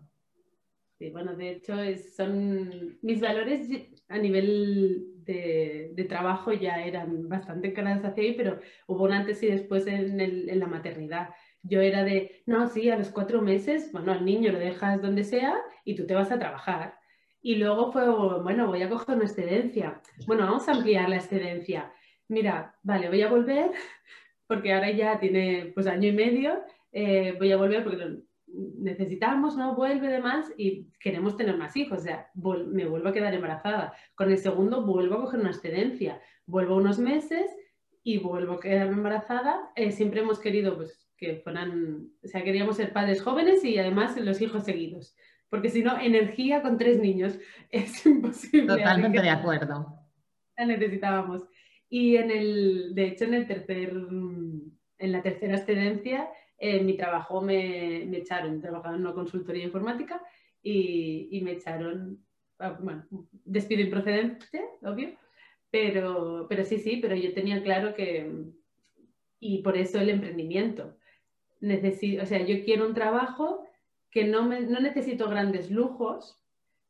Sí, 0.99 1.11
bueno, 1.11 1.35
de 1.35 1.51
hecho 1.53 1.75
son 2.15 2.99
mis 3.03 3.21
valores 3.21 3.69
a 4.09 4.19
nivel 4.19 5.11
de, 5.25 6.07
trabajo 6.09 6.53
ya 6.53 6.83
eran 6.83 7.29
bastante 7.29 7.73
claros 7.73 8.05
hacia 8.05 8.23
ahí, 8.23 8.35
pero 8.35 8.59
hubo 8.87 9.05
un 9.05 9.13
antes 9.13 9.43
y 9.43 9.47
después 9.47 9.87
en, 9.87 10.59
la 10.59 10.67
maternidad. 10.67 11.31
Yo 11.63 11.81
era 11.81 12.05
de, 12.05 12.43
no, 12.47 12.67
sí, 12.69 12.91
a 12.91 12.97
los 12.97 13.11
cuatro 13.11 13.41
meses, 13.43 13.91
bueno, 13.93 14.13
al 14.13 14.25
niño 14.25 14.53
lo 14.53 14.59
dejas 14.59 15.01
donde 15.01 15.25
sea 15.25 15.55
y 15.85 15.95
tú 15.95 16.07
te 16.07 16.15
vas 16.15 16.33
a 16.33 16.39
trabajar. 16.39 16.99
Y 17.43 17.57
luego 17.57 17.93
fue, 17.93 18.07
bueno, 18.43 18.67
voy 18.67 18.83
a 18.83 18.91
coger 18.91 19.17
una 19.17 19.25
excedencia. 19.25 20.01
Bueno, 20.27 20.45
vamos 20.45 20.69
a 20.69 20.73
ampliar 20.73 21.09
la 21.09 21.17
excedencia 21.17 21.93
mira, 22.31 22.75
vale, 22.83 23.09
voy 23.09 23.23
a 23.23 23.29
volver, 23.29 23.73
porque 24.47 24.73
ahora 24.73 24.91
ya 24.91 25.19
tiene 25.19 25.73
pues 25.75 25.87
año 25.87 26.09
y 26.09 26.13
medio, 26.13 26.63
eh, 26.93 27.35
voy 27.39 27.53
a 27.53 27.57
volver 27.57 27.85
porque 27.85 28.19
necesitamos, 28.47 29.57
¿no? 29.57 29.75
Vuelve 29.75 30.09
demás 30.09 30.53
y 30.57 30.89
queremos 30.99 31.37
tener 31.37 31.57
más 31.57 31.77
hijos, 31.77 32.01
o 32.01 32.03
sea, 32.03 32.31
me 32.35 32.87
vuelvo 32.87 33.09
a 33.09 33.13
quedar 33.13 33.35
embarazada. 33.35 33.95
Con 34.15 34.31
el 34.31 34.39
segundo 34.39 34.85
vuelvo 34.85 35.17
a 35.17 35.21
coger 35.23 35.41
una 35.41 35.51
excedencia, 35.51 36.21
vuelvo 36.47 36.77
unos 36.77 36.99
meses 36.99 37.51
y 38.03 38.19
vuelvo 38.19 38.55
a 38.55 38.61
quedarme 38.61 38.95
embarazada. 38.95 39.71
Eh, 39.77 39.93
siempre 39.93 40.21
hemos 40.21 40.41
querido 40.41 40.77
pues, 40.77 41.09
que 41.17 41.37
fueran, 41.37 42.09
o 42.25 42.27
sea, 42.27 42.43
queríamos 42.43 42.77
ser 42.77 42.93
padres 42.93 43.23
jóvenes 43.23 43.65
y 43.65 43.79
además 43.79 44.17
los 44.17 44.41
hijos 44.41 44.65
seguidos, 44.65 45.15
porque 45.49 45.69
si 45.69 45.83
no, 45.83 45.99
energía 46.01 46.63
con 46.63 46.79
tres 46.79 46.99
niños 46.99 47.39
es 47.71 48.05
imposible. 48.07 48.79
Totalmente 48.79 49.21
de 49.21 49.31
acuerdo. 49.31 49.97
La 50.57 50.67
necesitábamos. 50.67 51.47
Y 51.91 52.17
en 52.17 52.31
el, 52.31 52.95
de 52.95 53.09
hecho, 53.09 53.25
en, 53.25 53.35
el 53.35 53.49
tercer, 53.49 53.91
en 53.91 55.13
la 55.13 55.23
tercera 55.23 55.57
excedencia, 55.57 56.31
en 56.57 56.87
mi 56.87 56.97
trabajo 56.97 57.41
me, 57.41 58.05
me, 58.07 58.19
echaron, 58.19 58.61
trabajaba 58.61 58.95
en 58.95 59.01
una 59.01 59.13
consultoría 59.13 59.65
informática 59.65 60.23
y, 60.63 61.29
y 61.33 61.41
me 61.41 61.53
echaron, 61.53 62.25
ah, 62.61 62.79
bueno, 62.81 63.07
despido 63.45 63.83
improcedente, 63.83 64.63
obvio, 64.83 65.11
pero, 65.73 66.47
pero 66.49 66.65
sí, 66.65 66.79
sí, 66.79 66.99
pero 67.03 67.17
yo 67.17 67.35
tenía 67.35 67.61
claro 67.61 67.93
que, 67.93 68.31
y 69.41 69.59
por 69.63 69.77
eso 69.77 69.99
el 69.99 70.11
emprendimiento. 70.11 70.97
Necesito, 71.61 72.23
o 72.23 72.27
sea, 72.27 72.39
yo 72.47 72.65
quiero 72.65 72.87
un 72.87 72.95
trabajo 72.95 73.67
que 74.13 74.25
no, 74.25 74.45
me, 74.47 74.61
no 74.61 74.79
necesito 74.79 75.29
grandes 75.29 75.73
lujos, 75.73 76.41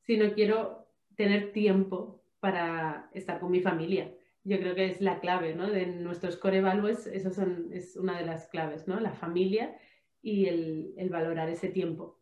sino 0.03 0.35
quiero 0.35 0.87
tener 1.17 1.53
tiempo 1.53 2.23
para 2.39 3.09
estar 3.15 3.41
con 3.41 3.51
mi 3.51 3.61
familia 3.61 4.13
yo 4.45 4.59
creo 4.59 4.75
que 4.75 4.87
es 4.87 5.01
la 5.01 5.21
clave, 5.21 5.55
¿no? 5.55 5.71
De 5.71 5.87
nuestros 5.87 6.37
core 6.37 6.61
values, 6.61 7.07
eso 7.07 7.31
son, 7.31 7.69
es 7.73 7.97
una 7.97 8.19
de 8.19 8.27
las 8.27 8.47
claves, 8.49 8.89
¿no? 8.89 8.99
La 9.01 9.13
familia 9.13 9.77
y 10.23 10.47
el, 10.47 11.09
valorar 11.11 11.49
ese 11.49 11.69
tiempo. 11.69 12.19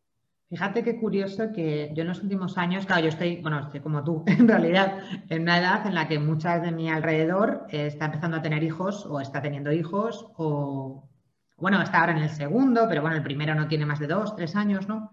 Fíjate 0.49 0.83
qué 0.83 0.99
curioso 0.99 1.53
que 1.53 1.93
yo 1.95 2.03
en 2.03 2.09
los 2.09 2.23
últimos 2.23 2.57
años, 2.57 2.87
claro, 2.87 3.03
yo 3.03 3.09
estoy, 3.09 3.41
bueno, 3.43 3.61
estoy 3.61 3.81
como 3.81 4.03
tú, 4.03 4.25
en 4.27 4.49
realidad, 4.49 5.03
en 5.29 5.43
una 5.43 5.59
edad 5.59 5.87
en 5.87 5.95
la 5.95 6.09
que 6.09 6.19
muchas 6.19 6.63
de 6.63 6.73
mi 6.73 6.91
alrededor 6.91 7.67
está 7.71 8.07
empezando 8.07 8.39
a 8.39 8.43
tener 8.43 8.63
hijos 8.63 9.05
o 9.07 9.21
está 9.21 9.43
teniendo 9.43 9.73
hijos 9.73 10.27
o, 10.37 11.09
bueno, 11.57 11.83
está 11.83 12.01
ahora 12.01 12.13
en 12.13 12.23
el 12.23 12.31
segundo, 12.31 12.87
pero 12.89 13.03
bueno, 13.03 13.17
el 13.17 13.23
primero 13.23 13.55
no 13.55 13.69
tiene 13.69 13.85
más 13.85 13.99
de 13.99 14.07
dos, 14.07 14.35
tres 14.37 14.57
años, 14.57 14.89
¿no? 14.89 15.13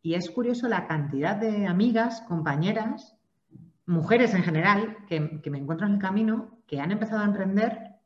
Y 0.00 0.14
es 0.14 0.30
curioso 0.30 0.68
la 0.68 0.86
cantidad 0.86 1.36
de 1.36 1.66
amigas, 1.66 2.22
compañeras, 2.22 3.17
mujeres 3.88 4.34
en 4.34 4.42
general 4.42 4.98
que, 5.08 5.18
me 5.50 5.58
encuentro 5.58 5.86
en 5.86 5.94
el 5.94 5.98
camino 5.98 6.58
que 6.66 6.80
han 6.80 6.92
empezado 6.92 7.22
a 7.22 7.24
emprender 7.24 7.96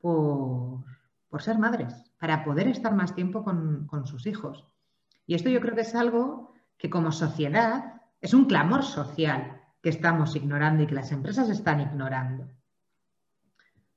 por, 0.00 0.82
ser 1.38 1.58
madres, 1.58 2.10
para 2.18 2.42
poder 2.42 2.68
estar 2.68 2.94
más 2.94 3.14
tiempo 3.14 3.44
con, 3.44 4.06
sus 4.06 4.26
hijos. 4.26 4.66
Y 5.26 5.34
esto 5.34 5.50
yo 5.50 5.60
creo 5.60 5.74
que 5.74 5.82
es 5.82 5.94
algo 5.94 6.54
que 6.78 6.88
como 6.88 7.12
sociedad 7.12 8.00
es 8.20 8.34
un 8.34 8.46
clamor 8.46 8.82
social. 8.82 9.56
que 9.82 9.88
estamos 9.88 10.36
ignorando 10.36 10.82
y 10.82 10.86
que 10.86 10.94
las 10.94 11.10
empresas 11.10 11.48
están 11.48 11.80
ignorando. 11.80 12.46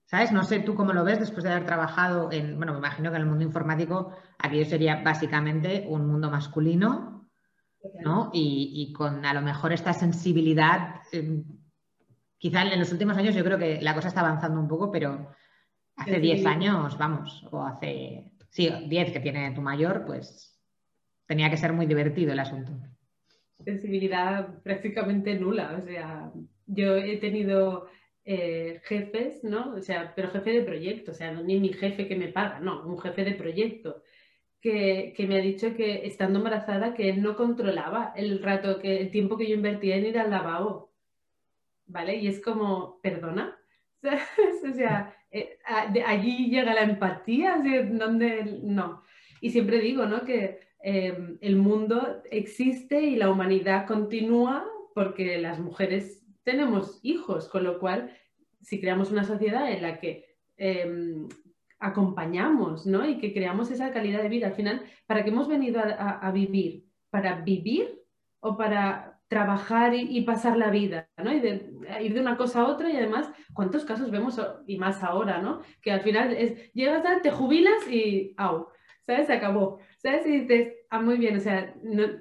¿Sabes? 0.05 0.31
No 0.31 0.43
sé 0.43 0.59
tú 0.59 0.75
cómo 0.75 0.93
lo 0.93 1.03
ves 1.03 1.19
después 1.19 1.43
de 1.43 1.51
haber 1.51 1.65
trabajado 1.65 2.31
en, 2.31 2.55
bueno, 2.55 2.71
me 2.71 2.79
imagino 2.79 3.09
que 3.09 3.17
en 3.17 3.23
el 3.23 3.27
mundo 3.27 3.43
informático 3.43 4.13
aquello 4.37 4.63
sería 4.63 5.03
básicamente 5.03 5.85
un 5.89 6.07
mundo 6.07 6.31
masculino, 6.31 7.22
¿no? 8.01 8.29
Y, 8.33 8.91
con 8.93 9.25
a 9.25 9.33
lo 9.33 9.41
mejor 9.41 9.73
esta 9.73 9.93
sensibilidad, 9.93 11.01
eh, 11.11 11.43
quizá 12.37 12.61
en 12.63 12.79
los 12.79 12.91
últimos 12.91 13.17
años 13.17 13.35
yo 13.35 13.43
creo 13.43 13.57
que 13.57 13.81
la 13.81 13.93
cosa 13.93 14.07
está 14.07 14.21
avanzando 14.21 14.59
un 14.59 14.67
poco, 14.67 14.91
pero 14.91 15.29
hace 15.95 16.19
10 16.19 16.45
años, 16.45 16.97
vamos, 16.97 17.45
o 17.51 17.63
hace, 17.63 18.31
sí, 18.49 18.69
10 18.87 19.11
que 19.11 19.19
tiene 19.19 19.51
tu 19.51 19.61
mayor, 19.61 20.05
pues 20.05 20.59
tenía 21.25 21.49
que 21.49 21.57
ser 21.57 21.73
muy 21.73 21.85
divertido 21.85 22.33
el 22.33 22.39
asunto. 22.39 22.71
Sensibilidad 23.63 24.61
prácticamente 24.61 25.35
nula, 25.35 25.77
o 25.77 25.81
sea, 25.81 26.31
yo 26.65 26.95
he 26.97 27.17
tenido 27.17 27.87
eh, 28.25 28.81
jefes, 28.83 29.43
¿no? 29.43 29.73
O 29.75 29.81
sea, 29.81 30.13
pero 30.15 30.31
jefe 30.31 30.51
de 30.51 30.63
proyecto, 30.63 31.11
o 31.11 31.13
sea, 31.13 31.31
no 31.31 31.43
ni 31.43 31.59
mi 31.59 31.73
jefe 31.73 32.07
que 32.07 32.15
me 32.15 32.29
paga, 32.29 32.59
no, 32.59 32.85
un 32.85 32.99
jefe 32.99 33.23
de 33.23 33.33
proyecto. 33.33 34.03
Que, 34.63 35.13
me 35.27 35.37
ha 35.37 35.41
dicho 35.41 35.75
que 35.75 36.07
estando 36.07 36.39
embarazada 36.39 36.93
que 36.93 37.09
él 37.09 37.21
no 37.21 37.35
controlaba 37.35 38.13
el 38.15 38.41
rato, 38.41 38.79
que 38.79 39.01
el 39.01 39.11
tiempo 39.11 39.35
que 39.35 39.49
yo 39.49 39.55
invertía 39.55 39.97
en 39.97 40.05
ir 40.05 40.17
al 40.17 40.29
lavabo, 40.29 40.93
¿vale? 41.85 42.15
Y 42.15 42.27
es 42.27 42.41
como, 42.41 43.01
perdona, 43.01 43.59
o 44.01 44.73
sea, 44.73 45.13
eh, 45.31 45.59
allí 46.05 46.49
llega 46.49 46.73
la 46.73 46.83
empatía, 46.83 47.61
donde 47.91 48.61
no. 48.63 49.03
Y 49.41 49.49
siempre 49.49 49.79
digo, 49.79 50.05
¿no? 50.05 50.23
Que 50.23 50.59
em, 50.79 51.37
el 51.41 51.57
mundo 51.57 52.23
existe 52.31 53.01
y 53.01 53.17
la 53.17 53.29
humanidad 53.29 53.85
continúa 53.85 54.65
porque 54.95 55.39
las 55.39 55.59
mujeres 55.59 56.23
tenemos 56.43 57.01
hijos, 57.03 57.49
con 57.49 57.65
lo 57.65 57.79
cual, 57.79 58.17
si 58.61 58.79
creamos 58.79 59.11
una 59.11 59.25
sociedad 59.25 59.69
en 59.69 59.81
la 59.81 59.99
que 59.99 60.37
em, 60.55 61.27
acompañamos 61.83 62.85
¿no? 62.85 63.05
y 63.05 63.17
que 63.17 63.33
creamos 63.33 63.69
esa 63.69 63.91
calidad 63.91 64.23
de 64.23 64.29
vida, 64.29 64.47
al 64.47 64.53
final, 64.53 64.81
¿para 65.05 65.23
qué 65.23 65.29
hemos 65.29 65.49
venido 65.49 65.81
a, 65.83 66.31
vivir? 66.31 66.85
¿Para 67.09 67.41
vivir 67.41 67.99
o 68.39 68.57
para 68.57 69.19
trabajar 69.27 69.93
y, 69.93 70.21
pasar 70.21 70.57
la 70.57 70.69
vida, 70.69 71.09
¿no? 71.17 71.33
Y 71.33 71.37
ir 72.01 72.13
de 72.13 72.21
una 72.21 72.37
cosa 72.37 72.61
a 72.61 72.67
otra 72.67 72.89
y 72.89 72.95
además, 72.95 73.29
¿cuántos 73.53 73.83
casos 73.83 74.11
vemos, 74.11 74.39
y 74.67 74.77
más 74.77 75.03
ahora, 75.03 75.41
¿no? 75.41 75.61
Que 75.81 75.91
al 75.91 76.01
final 76.01 76.33
es, 76.33 76.71
llegas, 76.73 77.05
a, 77.05 77.21
te 77.21 77.31
jubilas 77.31 77.87
y, 77.89 78.33
¡au! 78.37 78.67
¿Sabes? 79.05 79.27
Se 79.27 79.33
acabó. 79.33 79.79
¿Sabes? 79.97 80.25
Y 80.25 80.41
dices, 80.41 80.73
ah, 80.89 81.01
muy 81.01 81.17
bien, 81.17 81.35
o 81.35 81.39
sea, 81.39 81.73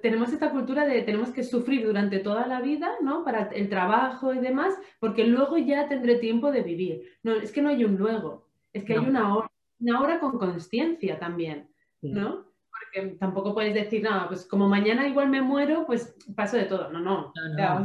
tenemos 0.03 0.33
esta 0.33 0.51
cultura 0.51 0.87
de 0.87 1.03
tenemos 1.03 1.31
que 1.31 1.45
sufrir 1.45 1.85
durante 1.85 2.19
toda 2.19 2.47
la 2.47 2.61
vida, 2.61 2.91
¿no? 3.03 3.25
Para 3.25 3.51
el 3.53 3.69
trabajo 3.69 4.35
y 4.35 4.39
demás, 4.39 4.75
porque 4.99 5.25
luego 5.25 5.59
ya 5.59 5.89
tendré 5.89 6.17
tiempo 6.17 6.51
de 6.51 6.63
vivir. 6.63 7.03
No, 7.23 7.35
es 7.35 7.53
que 7.53 7.63
no 7.63 7.69
hay 7.69 7.85
un 7.85 7.97
luego, 7.97 8.49
es 8.73 8.85
que 8.85 8.95
hay 8.95 9.01
una 9.01 9.37
hora, 9.37 9.52
una 9.83 10.01
hora 10.01 10.21
con 10.21 10.39
conciencia 10.39 11.19
también, 11.19 11.69
¿no? 12.01 12.47
Porque 12.71 13.17
tampoco 13.19 13.55
puedes 13.55 13.75
decir, 13.75 14.03
nada, 14.03 14.29
pues 14.29 14.47
como 14.47 14.69
mañana 14.69 15.07
igual 15.07 15.29
me 15.29 15.43
muero, 15.43 15.85
pues 15.87 16.17
paso 16.35 16.57
de 16.57 16.65
todo. 16.65 16.91
No, 16.91 17.01
no. 17.01 17.33
no, 17.35 17.85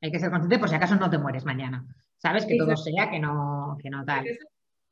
hay 0.00 0.10
que 0.10 0.18
ser 0.18 0.30
consciente 0.30 0.58
por 0.58 0.68
si 0.68 0.74
acaso 0.74 0.96
no 0.96 1.10
te 1.10 1.18
mueres 1.18 1.44
mañana. 1.44 1.86
Sabes 2.16 2.44
que 2.44 2.58
todo 2.58 2.76
sea 2.76 3.10
que 3.10 3.18
no, 3.18 3.78
que 3.80 3.90
no 3.90 4.04
tal. 4.04 4.24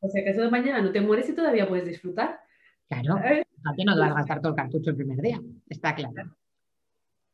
O 0.00 0.08
sea, 0.08 0.22
que 0.22 0.30
eso 0.30 0.42
de 0.42 0.50
mañana 0.50 0.80
no 0.80 0.92
te 0.92 1.00
mueres 1.00 1.28
y 1.28 1.34
todavía 1.34 1.68
puedes 1.68 1.86
disfrutar. 1.86 2.40
Claro, 2.88 3.16
aquí 3.16 3.84
no 3.84 3.94
te 3.94 4.00
vas 4.00 4.12
a 4.12 4.14
gastar 4.14 4.40
todo 4.40 4.52
el 4.52 4.56
cartucho 4.56 4.90
el 4.90 4.96
primer 4.96 5.20
día, 5.20 5.40
está 5.68 5.94
claro. 5.94 6.36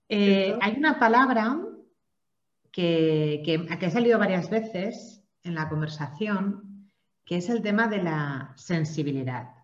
Eh, 0.09 0.57
hay 0.61 0.77
una 0.77 0.99
palabra 0.99 1.57
que, 2.73 3.43
que, 3.45 3.87
ha 3.87 3.91
salido 3.91 4.19
varias 4.19 4.51
veces 4.51 5.25
en 5.45 5.55
la 5.55 5.69
conversación, 5.69 6.74
que 7.25 7.37
es 7.37 7.49
el 7.49 7.63
tema 7.63 7.89
de 7.89 8.03
la 8.03 8.53
sensibilidad. 8.57 9.55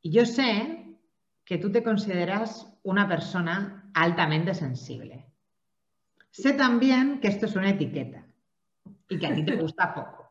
Y 0.00 0.10
yo 0.10 0.24
sé 0.24 0.98
que 1.44 1.58
tú 1.58 1.70
te 1.70 1.82
consideras 1.82 2.72
una 2.82 3.08
persona 3.08 3.90
altamente 3.94 4.54
sensible. 4.54 5.26
Sé 6.30 6.52
también 6.52 7.20
que 7.20 7.28
esto 7.28 7.46
es 7.46 7.56
una 7.56 7.70
etiqueta 7.70 8.24
y 9.08 9.18
que 9.18 9.26
a 9.26 9.34
ti 9.34 9.44
te 9.44 9.56
gusta 9.60 9.92
poco. 9.92 10.30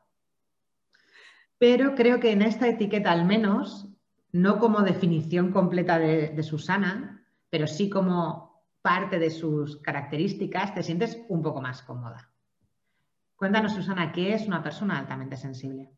Pero 1.58 1.94
creo 1.94 2.20
que 2.20 2.32
en 2.32 2.42
esta 2.42 2.68
etiqueta 2.68 3.12
al 3.12 3.26
menos 3.26 3.88
no 4.32 4.60
como 4.60 4.82
definición 4.82 5.52
completa 5.52 6.00
de, 6.00 6.42
Susana, 6.44 7.26
pero 7.50 7.68
sí 7.68 7.90
como 7.90 8.64
parte 8.82 9.20
de 9.20 9.30
sus 9.30 9.78
características, 9.78 10.74
te 10.74 10.84
sientes 10.84 11.20
un 11.28 11.42
poco 11.42 11.62
más 11.62 11.82
cómoda. 11.82 12.32
Cuéntanos, 13.36 13.74
Susana, 13.74 14.12
¿qué 14.12 14.34
es 14.34 14.48
una 14.48 14.64
persona 14.64 15.00
altamente 15.00 15.36
sensible? 15.36 15.90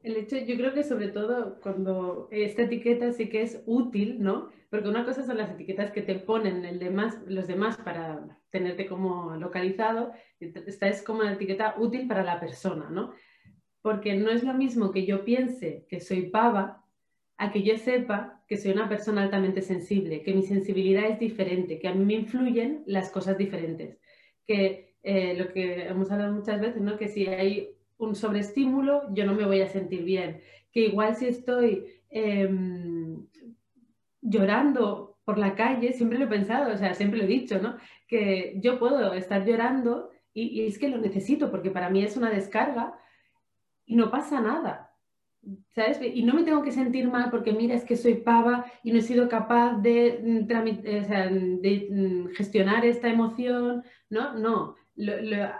El 0.00 0.16
hecho, 0.16 0.36
yo 0.36 0.56
creo 0.56 0.72
que 0.74 0.84
sobre 0.84 1.08
todo 1.08 1.58
cuando 1.60 2.28
esta 2.30 2.62
etiqueta 2.62 3.12
sí 3.12 3.28
que 3.28 3.42
es 3.42 3.62
útil, 3.66 4.22
¿no? 4.22 4.50
Porque 4.70 4.88
una 4.88 5.04
cosa 5.04 5.24
son 5.24 5.38
las 5.38 5.50
etiquetas 5.50 5.90
que 5.90 6.02
te 6.02 6.14
ponen 6.14 6.64
el 6.64 6.78
demás, 6.78 7.18
los 7.26 7.48
demás 7.48 7.76
para 7.78 8.38
tenerte 8.50 8.86
como 8.86 9.34
localizado, 9.36 10.12
esta 10.38 10.88
es 10.88 11.02
como 11.02 11.20
una 11.20 11.32
etiqueta 11.32 11.74
útil 11.78 12.06
para 12.06 12.22
la 12.22 12.38
persona, 12.38 12.88
¿no? 12.90 13.12
Porque 13.82 14.14
no 14.14 14.30
es 14.30 14.44
lo 14.44 14.54
mismo 14.54 14.92
que 14.92 15.04
yo 15.04 15.24
piense 15.24 15.84
que 15.88 16.00
soy 16.00 16.30
pava 16.30 16.84
a 17.36 17.50
que 17.50 17.62
yo 17.62 17.76
sepa 17.76 18.42
que 18.46 18.56
soy 18.56 18.72
una 18.72 18.88
persona 18.88 19.22
altamente 19.22 19.62
sensible, 19.62 20.22
que 20.22 20.34
mi 20.34 20.42
sensibilidad 20.42 21.06
es 21.06 21.18
diferente, 21.18 21.78
que 21.78 21.88
a 21.88 21.94
mí 21.94 22.04
me 22.04 22.14
influyen 22.14 22.82
las 22.86 23.10
cosas 23.10 23.36
diferentes, 23.36 23.98
que 24.46 24.96
eh, 25.02 25.34
lo 25.36 25.52
que 25.52 25.86
hemos 25.86 26.10
hablado 26.10 26.34
muchas 26.34 26.60
veces, 26.60 26.82
¿no? 26.82 26.96
que 26.96 27.08
si 27.08 27.26
hay 27.26 27.77
un 27.98 28.14
sobreestímulo, 28.14 29.12
yo 29.14 29.26
no 29.26 29.34
me 29.34 29.44
voy 29.44 29.60
a 29.60 29.68
sentir 29.68 30.04
bien, 30.04 30.40
que 30.72 30.80
igual 30.80 31.16
si 31.16 31.26
estoy 31.26 31.84
em, 32.10 33.26
llorando 34.20 35.18
por 35.24 35.38
la 35.38 35.54
calle, 35.54 35.92
siempre 35.92 36.18
lo 36.18 36.24
he 36.24 36.28
pensado, 36.28 36.72
o 36.72 36.76
sea, 36.76 36.94
siempre 36.94 37.18
lo 37.18 37.24
he 37.24 37.28
dicho, 37.28 37.60
¿no? 37.60 37.76
que 38.06 38.54
yo 38.56 38.78
puedo 38.78 39.12
estar 39.12 39.44
llorando 39.44 40.10
y 40.32 40.66
es 40.66 40.78
que 40.78 40.88
lo 40.88 40.98
necesito 40.98 41.50
porque 41.50 41.70
para 41.70 41.90
mí 41.90 42.02
es 42.02 42.16
una 42.16 42.30
descarga 42.30 42.96
y 43.84 43.96
no 43.96 44.10
pasa 44.10 44.40
nada 44.40 44.88
¿sabes? 45.74 46.00
Y 46.02 46.22
no 46.22 46.34
me 46.34 46.42
tengo 46.42 46.62
que 46.62 46.72
sentir 46.72 47.08
mal 47.08 47.30
porque 47.30 47.52
mira, 47.52 47.74
es 47.74 47.84
que 47.84 47.96
soy 47.96 48.14
pava 48.14 48.66
y 48.82 48.92
no 48.92 48.98
he 48.98 49.02
sido 49.02 49.28
capaz 49.28 49.76
de, 49.80 50.20
mm, 50.22 50.78
eh, 50.84 51.88
mm, 51.90 52.28
gestionar 52.34 52.84
esta 52.84 53.08
emoción, 53.08 53.82
¿no? 54.10 54.34
No. 54.34 54.76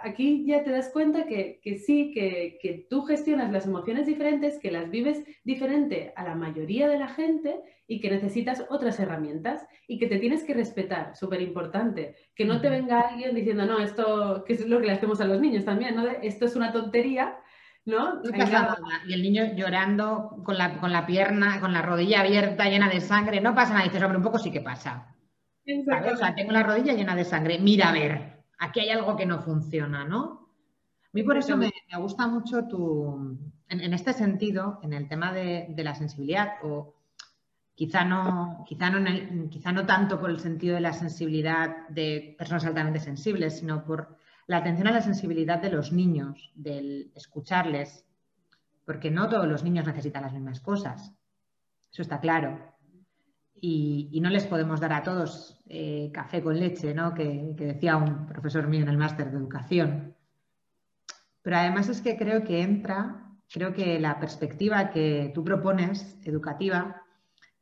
Aquí 0.03 0.45
ya 0.45 0.63
te 0.63 0.71
das 0.71 0.89
cuenta 0.89 1.25
que, 1.25 1.59
sí, 1.85 2.11
que, 2.13 2.57
que, 2.61 2.87
tú 2.89 3.03
gestionas 3.03 3.51
las 3.51 3.65
emociones 3.65 4.05
diferentes, 4.05 4.59
que 4.59 4.71
las 4.71 4.89
vives 4.89 5.23
diferente 5.43 6.13
a 6.15 6.23
la 6.23 6.35
mayoría 6.35 6.87
de 6.87 6.99
la 6.99 7.07
gente 7.07 7.61
y 7.87 8.01
que 8.01 8.09
necesitas 8.09 8.65
otras 8.69 8.99
herramientas 8.99 9.65
y 9.87 9.97
que 9.97 10.07
te 10.07 10.19
tienes 10.19 10.43
que 10.43 10.53
respetar, 10.53 11.15
súper 11.15 11.41
importante. 11.41 12.15
Que 12.35 12.45
no 12.45 12.59
te 12.59 12.69
venga 12.69 13.01
alguien 13.01 13.33
diciendo, 13.33 13.65
no, 13.65 13.79
esto, 13.79 14.43
que 14.45 14.53
es 14.53 14.67
lo 14.67 14.79
que 14.79 14.87
le 14.87 14.93
hacemos 14.93 15.21
a 15.21 15.25
los 15.25 15.39
niños 15.39 15.65
también, 15.65 15.95
¿no? 15.95 16.07
esto 16.07 16.45
es 16.45 16.55
una 16.55 16.71
tontería 16.71 17.37
¿no? 17.85 18.21
Y 19.07 19.13
el 19.13 19.21
niño 19.21 19.55
llorando 19.55 20.41
con 20.43 20.57
la, 20.57 20.77
con 20.77 20.91
la 20.91 21.05
pierna, 21.05 21.59
con 21.59 21.73
la 21.73 21.81
rodilla 21.81 22.21
abierta, 22.21 22.69
llena 22.69 22.89
de 22.89 23.01
sangre, 23.01 23.41
no 23.41 23.55
pasa 23.55 23.73
nada. 23.73 23.85
dices, 23.85 24.01
hombre, 24.03 24.17
un 24.17 24.23
poco 24.23 24.37
sí 24.37 24.51
que 24.51 24.61
pasa. 24.61 25.15
O 25.65 26.15
sea, 26.15 26.35
tengo 26.35 26.51
la 26.51 26.63
rodilla 26.63 26.93
llena 26.93 27.15
de 27.15 27.25
sangre. 27.25 27.59
Mira, 27.59 27.89
a 27.89 27.93
ver, 27.93 28.38
aquí 28.59 28.81
hay 28.81 28.89
algo 28.89 29.15
que 29.15 29.25
no 29.25 29.41
funciona, 29.41 30.05
¿no? 30.05 30.47
A 31.05 31.11
mí 31.13 31.23
por 31.23 31.37
eso 31.37 31.57
me, 31.57 31.71
gusta 31.97 32.27
mucho 32.27 32.67
tu, 32.67 33.37
en, 33.67 33.93
este 33.93 34.13
sentido, 34.13 34.79
en 34.83 34.93
el 34.93 35.07
tema 35.07 35.33
de, 35.33 35.73
la 35.77 35.95
sensibilidad, 35.95 36.53
o 36.61 36.93
quizá 37.73 38.05
no, 38.05 38.63
quizá, 38.67 38.91
no 38.91 39.49
quizá 39.49 39.71
no 39.71 39.87
tanto 39.87 40.19
por 40.19 40.29
el 40.29 40.39
sentido 40.39 40.75
de 40.75 40.81
la 40.81 40.93
sensibilidad 40.93 41.87
de 41.89 42.35
personas 42.37 42.65
altamente 42.65 42.99
sensibles, 42.99 43.57
sino 43.57 43.83
por 43.83 44.17
la 44.45 44.57
atención 44.57 44.87
a 44.87 44.91
la 44.91 45.01
sensibilidad 45.01 45.59
de 45.59 45.71
los 45.71 45.91
niños, 45.91 46.51
del 46.53 47.11
escucharles, 47.15 48.05
porque 48.85 49.09
no 49.09 49.29
todos 49.29 49.47
los 49.47 49.63
niños 49.63 49.87
necesitan 49.87 50.23
las 50.23 50.33
mismas 50.33 50.59
cosas, 50.59 51.11
eso 51.91 52.01
está 52.03 52.19
claro. 52.19 52.59
Y, 53.61 54.19
no 54.21 54.29
les 54.29 54.45
podemos 54.47 54.79
dar 54.79 54.93
a 54.93 55.03
todos 55.03 55.61
eh, 55.67 56.11
café 56.13 56.41
con 56.41 56.59
leche, 56.59 56.93
¿no? 56.93 57.13
Que, 57.13 57.53
decía 57.57 57.97
un 57.97 58.25
profesor 58.25 58.67
mío 58.67 58.81
en 58.81 58.89
el 58.89 58.97
máster 58.97 59.31
de 59.31 59.37
educación. 59.37 60.15
Pero 61.41 61.57
además 61.57 61.89
es 61.89 62.01
que 62.01 62.17
creo 62.17 62.43
que 62.43 62.61
entra, 62.61 63.27
creo 63.51 63.73
que 63.73 63.99
la 63.99 64.19
perspectiva 64.19 64.89
que 64.89 65.31
tú 65.33 65.43
propones, 65.43 66.17
educativa, 66.25 67.03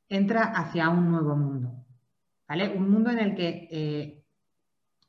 entra 0.09 0.43
hacia 0.43 0.89
un 0.89 1.11
nuevo 1.11 1.35
mundo. 1.35 1.85
¿Vale? 2.47 2.69
Un 2.69 2.89
mundo 2.89 3.09
en 3.09 3.19
el 3.19 3.35
que 3.35 3.67
eh, 3.71 4.23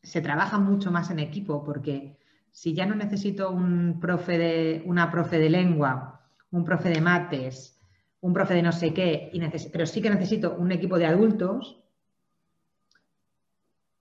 se 0.03 0.21
trabaja 0.21 0.59
mucho 0.59 0.91
más 0.91 1.11
en 1.11 1.21
equipo 1.21 1.65
porque 1.65 2.19
si 2.51 2.75
ya 2.75 2.87
no 2.87 2.95
necesito 2.95 3.51
un 3.51 4.01
profe 4.01 4.39
de, 4.39 4.83
una 4.85 5.11
profe 5.11 5.39
de 5.39 5.51
lengua, 5.51 6.29
un 6.51 6.65
profe 6.65 6.89
de 6.89 7.01
mates, 7.01 7.78
un 8.21 8.33
profe 8.33 8.55
de 8.55 8.63
no 8.63 8.73
sé 8.73 8.93
qué, 8.93 9.31
pero 9.73 9.87
sí 9.87 10.03
que 10.03 10.11
necesito 10.11 10.57
un 10.57 10.73
equipo 10.73 10.99
de 10.99 11.07
adultos, 11.07 11.79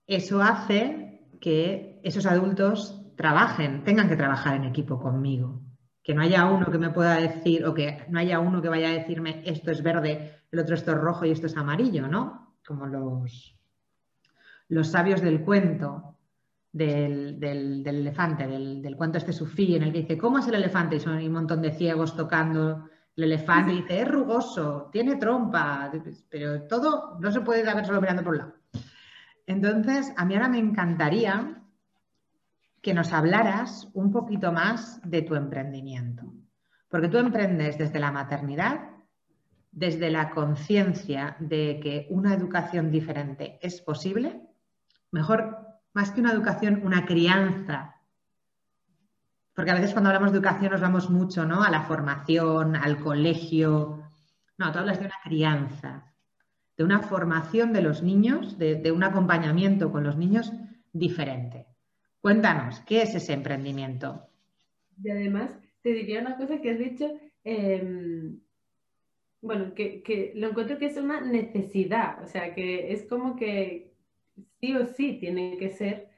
eso 0.06 0.42
hace 0.42 1.28
que 1.40 2.00
esos 2.02 2.26
adultos 2.26 3.02
trabajen, 3.16 3.84
tengan 3.84 4.08
que 4.08 4.16
trabajar 4.16 4.56
en 4.56 4.64
equipo 4.64 4.98
conmigo. 4.98 5.60
Que 6.02 6.14
no 6.14 6.22
haya 6.22 6.46
uno 6.46 6.70
que 6.70 6.78
me 6.78 6.90
pueda 6.90 7.16
decir, 7.16 7.66
o 7.66 7.74
que 7.74 8.06
no 8.08 8.18
haya 8.18 8.38
uno 8.38 8.62
que 8.62 8.68
vaya 8.70 8.88
a 8.88 8.92
decirme 8.92 9.42
esto 9.44 9.70
es 9.70 9.82
verde, 9.82 10.40
el 10.50 10.58
otro 10.58 10.74
esto 10.74 10.92
es 10.92 10.98
rojo 10.98 11.26
y 11.26 11.30
esto 11.30 11.46
es 11.46 11.56
amarillo, 11.56 12.08
¿no? 12.08 12.56
Como 12.66 12.86
los, 12.86 13.58
los 14.68 14.88
sabios 14.88 15.20
del 15.20 15.42
cuento 15.42 16.16
del, 16.72 17.42
elefante, 17.42 18.46
del, 18.46 18.96
cuento 18.96 19.18
este 19.18 19.32
sufí, 19.32 19.76
en 19.76 19.82
el 19.82 19.92
que 19.92 20.02
dice, 20.02 20.18
¿cómo 20.18 20.38
es 20.38 20.48
el 20.48 20.54
elefante? 20.54 20.96
Y 20.96 21.00
son 21.00 21.16
un 21.18 21.32
montón 21.32 21.60
de 21.60 21.72
ciegos 21.72 22.16
tocando 22.16 22.88
el 23.18 23.32
elefante 23.32 23.72
dice, 23.72 24.02
es 24.02 24.08
rugoso, 24.08 24.88
tiene 24.92 25.16
trompa, 25.16 25.90
pero 26.28 26.62
todo 26.68 27.18
no 27.18 27.32
se 27.32 27.40
puede 27.40 27.64
saber 27.64 27.84
solo 27.84 28.00
mirando 28.00 28.22
por 28.22 28.32
un 28.32 28.38
lado. 28.38 28.54
Entonces, 29.44 30.12
a 30.16 30.24
mí 30.24 30.34
ahora 30.34 30.48
me 30.48 30.60
encantaría 30.60 31.60
que 32.80 32.94
nos 32.94 33.12
hablaras 33.12 33.88
un 33.92 34.12
poquito 34.12 34.52
más 34.52 35.00
de 35.02 35.22
tu 35.22 35.34
emprendimiento, 35.34 36.32
porque 36.88 37.08
tú 37.08 37.18
emprendes 37.18 37.76
desde 37.76 37.98
la 37.98 38.12
maternidad, 38.12 38.88
desde 39.72 40.10
la 40.10 40.30
conciencia 40.30 41.36
de 41.40 41.80
que 41.82 42.06
una 42.10 42.32
educación 42.34 42.92
diferente 42.92 43.58
es 43.60 43.80
posible, 43.80 44.42
mejor, 45.10 45.58
más 45.92 46.12
que 46.12 46.20
una 46.20 46.32
educación, 46.32 46.82
una 46.84 47.04
crianza 47.04 47.96
porque 49.58 49.72
a 49.72 49.74
veces 49.74 49.90
cuando 49.90 50.10
hablamos 50.10 50.30
de 50.30 50.38
educación 50.38 50.70
nos 50.70 50.80
vamos 50.80 51.10
mucho 51.10 51.44
¿no? 51.44 51.64
a 51.64 51.70
la 51.72 51.82
formación, 51.82 52.76
al 52.76 53.00
colegio. 53.00 54.04
No, 54.56 54.70
tú 54.70 54.78
hablas 54.78 55.00
de 55.00 55.06
una 55.06 55.16
crianza, 55.24 56.14
de 56.76 56.84
una 56.84 57.00
formación 57.00 57.72
de 57.72 57.82
los 57.82 58.00
niños, 58.04 58.56
de, 58.56 58.92
un 58.92 59.02
acompañamiento 59.02 59.90
con 59.90 60.04
los 60.04 60.16
niños 60.16 60.52
diferente. 60.92 61.66
Cuéntanos, 62.20 62.78
¿qué 62.86 63.02
es 63.02 63.16
ese 63.16 63.32
emprendimiento? 63.32 64.28
Y 65.02 65.10
además, 65.10 65.50
te 65.82 65.92
diría 65.92 66.20
una 66.20 66.36
cosa 66.36 66.60
que 66.60 66.70
has 66.70 66.78
dicho, 66.78 67.10
em, 67.42 68.38
bueno, 69.40 69.74
que, 69.74 70.04
que, 70.04 70.34
lo 70.36 70.50
encuentro 70.50 70.78
que 70.78 70.86
es 70.86 70.96
una 70.98 71.20
necesidad, 71.20 72.22
o 72.22 72.28
sea, 72.28 72.54
que 72.54 72.92
es 72.92 73.06
como 73.06 73.34
que 73.34 73.92
sí 74.60 74.76
o 74.76 74.86
sí 74.86 75.18
tiene 75.18 75.56
que 75.58 75.70
ser 75.70 76.10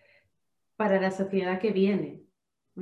para 0.76 1.00
la 1.00 1.10
sociedad 1.10 1.58
que 1.58 1.72
viene. 1.72 2.19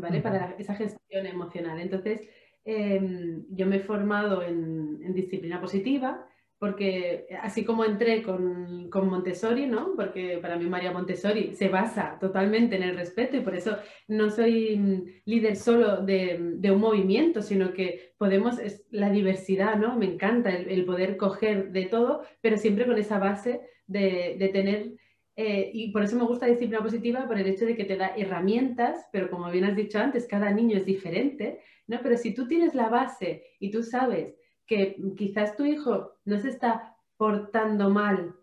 ¿Vale? 0.00 0.20
Para 0.20 0.54
esa 0.58 0.74
gestión 0.74 1.26
emocional. 1.26 1.80
Entonces, 1.80 2.28
em, 2.64 3.44
yo 3.50 3.66
me 3.66 3.76
he 3.76 3.80
formado 3.80 4.42
en, 4.42 5.14
disciplina 5.14 5.60
positiva 5.60 6.26
porque 6.58 7.26
así 7.42 7.64
como 7.64 7.84
entré 7.84 8.22
con, 8.22 8.90
Montessori, 8.90 9.66
¿no? 9.66 9.94
Porque 9.96 10.38
para 10.42 10.56
mí 10.56 10.66
María 10.66 10.92
Montessori 10.92 11.54
se 11.54 11.68
basa 11.68 12.18
totalmente 12.20 12.76
en 12.76 12.82
el 12.82 12.96
respeto 12.96 13.36
y 13.36 13.40
por 13.40 13.54
eso 13.54 13.78
no 14.08 14.28
soy 14.30 14.76
mm, 14.76 15.02
líder 15.24 15.56
solo 15.56 15.98
de, 15.98 16.60
un 16.70 16.80
movimiento, 16.80 17.42
sino 17.42 17.72
que 17.72 18.12
podemos, 18.18 18.58
es 18.58 18.84
la 18.90 19.10
diversidad, 19.10 19.76
¿no? 19.76 19.96
Me 19.96 20.06
encanta 20.06 20.50
el, 20.50 20.84
poder 20.84 21.16
coger 21.16 21.70
de 21.72 21.86
todo, 21.86 22.22
pero 22.40 22.56
siempre 22.56 22.86
con 22.86 22.98
esa 22.98 23.18
base 23.18 23.60
de, 23.86 24.36
de 24.38 24.48
tener 24.48 24.92
eh, 25.40 25.70
y 25.72 25.92
por 25.92 26.02
eso 26.02 26.16
me 26.16 26.24
gusta 26.24 26.46
disciplina 26.46 26.82
positiva, 26.82 27.24
por 27.28 27.38
el 27.38 27.46
hecho 27.46 27.64
de 27.64 27.76
que 27.76 27.84
te 27.84 27.96
da 27.96 28.08
herramientas, 28.16 29.06
pero 29.12 29.30
como 29.30 29.48
bien 29.52 29.66
has 29.66 29.76
dicho 29.76 30.00
antes, 30.00 30.26
cada 30.26 30.50
niño 30.50 30.76
es 30.76 30.84
diferente, 30.84 31.60
¿no? 31.86 32.00
Pero 32.02 32.16
si 32.16 32.34
tú 32.34 32.48
tienes 32.48 32.74
la 32.74 32.88
base 32.88 33.44
y 33.60 33.70
tú 33.70 33.84
sabes 33.84 34.34
que 34.66 34.96
quizás 35.16 35.54
tu 35.54 35.64
hijo 35.64 36.14
no 36.24 36.40
se 36.40 36.48
está 36.48 36.96
portando 37.16 37.88
mal 37.88 38.34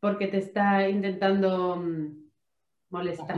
porque 0.00 0.26
te 0.26 0.38
está 0.38 0.88
intentando 0.88 1.76
mm, 1.76 2.30
molestar. 2.88 3.36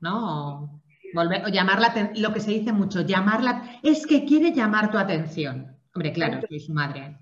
¿no? 0.00 0.82
Volver, 1.14 1.46
o 1.46 1.48
llamar 1.48 1.80
la 1.80 2.12
lo 2.14 2.34
que 2.34 2.40
se 2.40 2.50
dice 2.50 2.72
mucho, 2.72 3.00
llamarla, 3.00 3.80
es 3.82 4.06
que 4.06 4.26
quiere 4.26 4.52
llamar 4.52 4.90
tu 4.90 4.98
atención. 4.98 5.78
Hombre, 5.94 6.12
claro, 6.12 6.42
soy 6.46 6.60
su 6.60 6.74
madre. 6.74 7.16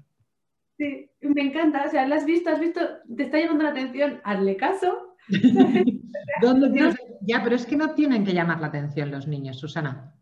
Sí, 0.79 1.11
me 1.21 1.43
encanta, 1.43 1.85
o 1.87 1.91
sea, 1.91 2.07
la 2.07 2.17
has 2.17 2.27
visto, 2.27 2.51
has 2.51 2.61
visto, 2.61 2.81
te 3.17 3.23
está 3.23 3.39
llamando 3.39 3.65
la 3.65 3.71
atención, 3.71 4.21
hazle 4.25 4.57
caso. 4.57 5.17
¿Dónde 6.43 6.95
Ya, 7.23 7.43
pero 7.43 7.57
es 7.57 7.65
que 7.65 7.77
no 7.77 7.95
tienen 7.95 8.25
que 8.25 8.35
llamar 8.35 8.61
la 8.61 8.67
atención 8.67 9.11
los 9.11 9.27
niños, 9.27 9.59
Susana. 9.59 10.15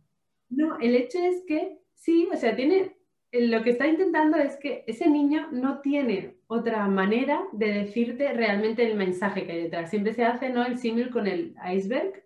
No, 0.48 0.78
el 0.78 0.94
hecho 0.94 1.18
es 1.18 1.42
que 1.46 1.80
sí, 1.94 2.28
o 2.32 2.36
sea, 2.36 2.54
tiene, 2.54 2.96
lo 3.32 3.62
que 3.64 3.70
está 3.70 3.88
intentando 3.88 4.36
es 4.36 4.56
que 4.56 4.84
ese 4.86 5.08
niño 5.08 5.48
no 5.50 5.80
tiene 5.80 6.36
otra 6.46 6.86
manera 6.86 7.42
de 7.52 7.72
decirte 7.72 8.32
realmente 8.32 8.88
el 8.88 8.96
mensaje 8.96 9.46
que 9.46 9.52
hay 9.52 9.62
detrás. 9.64 9.90
Siempre 9.90 10.14
se 10.14 10.24
hace 10.24 10.50
¿no? 10.50 10.64
el 10.64 10.78
símil 10.78 11.10
con 11.10 11.26
el 11.26 11.56
iceberg, 11.68 12.22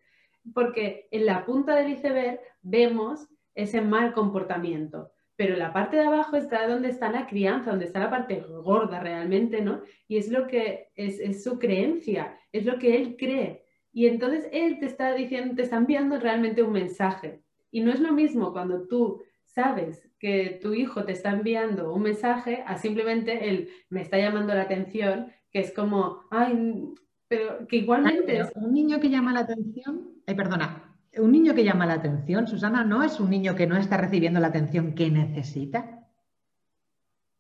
porque 0.53 1.09
en 1.11 1.25
la 1.25 1.47
punta 1.47 1.75
del 1.75 1.93
iceberg 1.93 2.41
vemos 2.61 3.27
ese 3.55 3.81
mal 3.81 4.13
comportamiento 4.13 5.11
pero 5.39 5.55
la 5.55 5.73
parte 5.73 5.97
de 5.97 6.03
abajo 6.03 6.37
está 6.37 6.67
donde 6.67 6.89
está 6.89 7.13
la 7.13 7.29
crianza, 7.29 7.71
donde 7.71 7.85
está 7.85 8.01
la 8.01 8.11
parte 8.11 8.45
gorda 8.65 8.99
realmente, 8.99 9.61
¿no? 9.61 9.83
Y 10.09 10.17
es 10.17 10.31
lo 10.31 10.49
que 10.49 10.89
es, 10.97 11.45
su 11.45 11.61
creencia, 11.61 12.37
es 12.51 12.67
lo 12.67 12.77
que 12.81 12.97
él 12.97 13.15
cree. 13.17 13.63
Y 13.93 14.09
entonces 14.09 14.49
él 14.51 14.81
te 14.81 14.87
está 14.87 15.15
diciendo, 15.15 15.55
te 15.55 15.63
está 15.63 15.77
enviando 15.77 16.19
realmente 16.19 16.65
un 16.65 16.73
mensaje. 16.73 17.41
Y 17.71 17.83
no 17.83 17.93
es 17.93 18.01
lo 18.01 18.13
mismo 18.13 18.53
cuando 18.53 18.89
tú 18.89 19.23
sabes 19.45 20.11
que 20.19 20.59
tu 20.61 20.75
hijo 20.75 21.05
te 21.05 21.13
está 21.13 21.31
enviando 21.31 21.95
un 21.95 22.03
mensaje 22.03 22.65
a 22.67 22.77
simplemente 22.77 23.49
él 23.49 23.69
me 23.91 24.03
está 24.03 24.19
llamando 24.19 24.55
la 24.55 24.63
atención, 24.63 25.31
que 25.53 25.61
es 25.61 25.73
como, 25.73 26.25
ay, 26.33 26.95
pero 27.29 27.65
que 27.69 27.77
igualmente... 27.77 28.43
Un 28.57 28.75
niño 28.75 28.99
que 28.99 29.09
llama 29.09 29.33
la 29.33 29.41
atención, 29.41 30.15
ay, 30.27 30.35
perdona, 30.35 30.88
un 31.19 31.33
niño 31.33 31.55
que 31.55 31.65
llama 31.65 31.87
la 31.87 31.95
atención, 31.95 32.47
Susana, 32.47 32.85
no 32.85 33.03
es 33.03 33.21
un 33.21 33.31
niño 33.31 33.55
que 33.55 33.67
no 33.67 33.77
está 33.77 33.97
recibiendo 33.97 34.41
la 34.41 34.49
atención 34.49 34.95
que 34.95 35.11
necesita. 35.11 36.07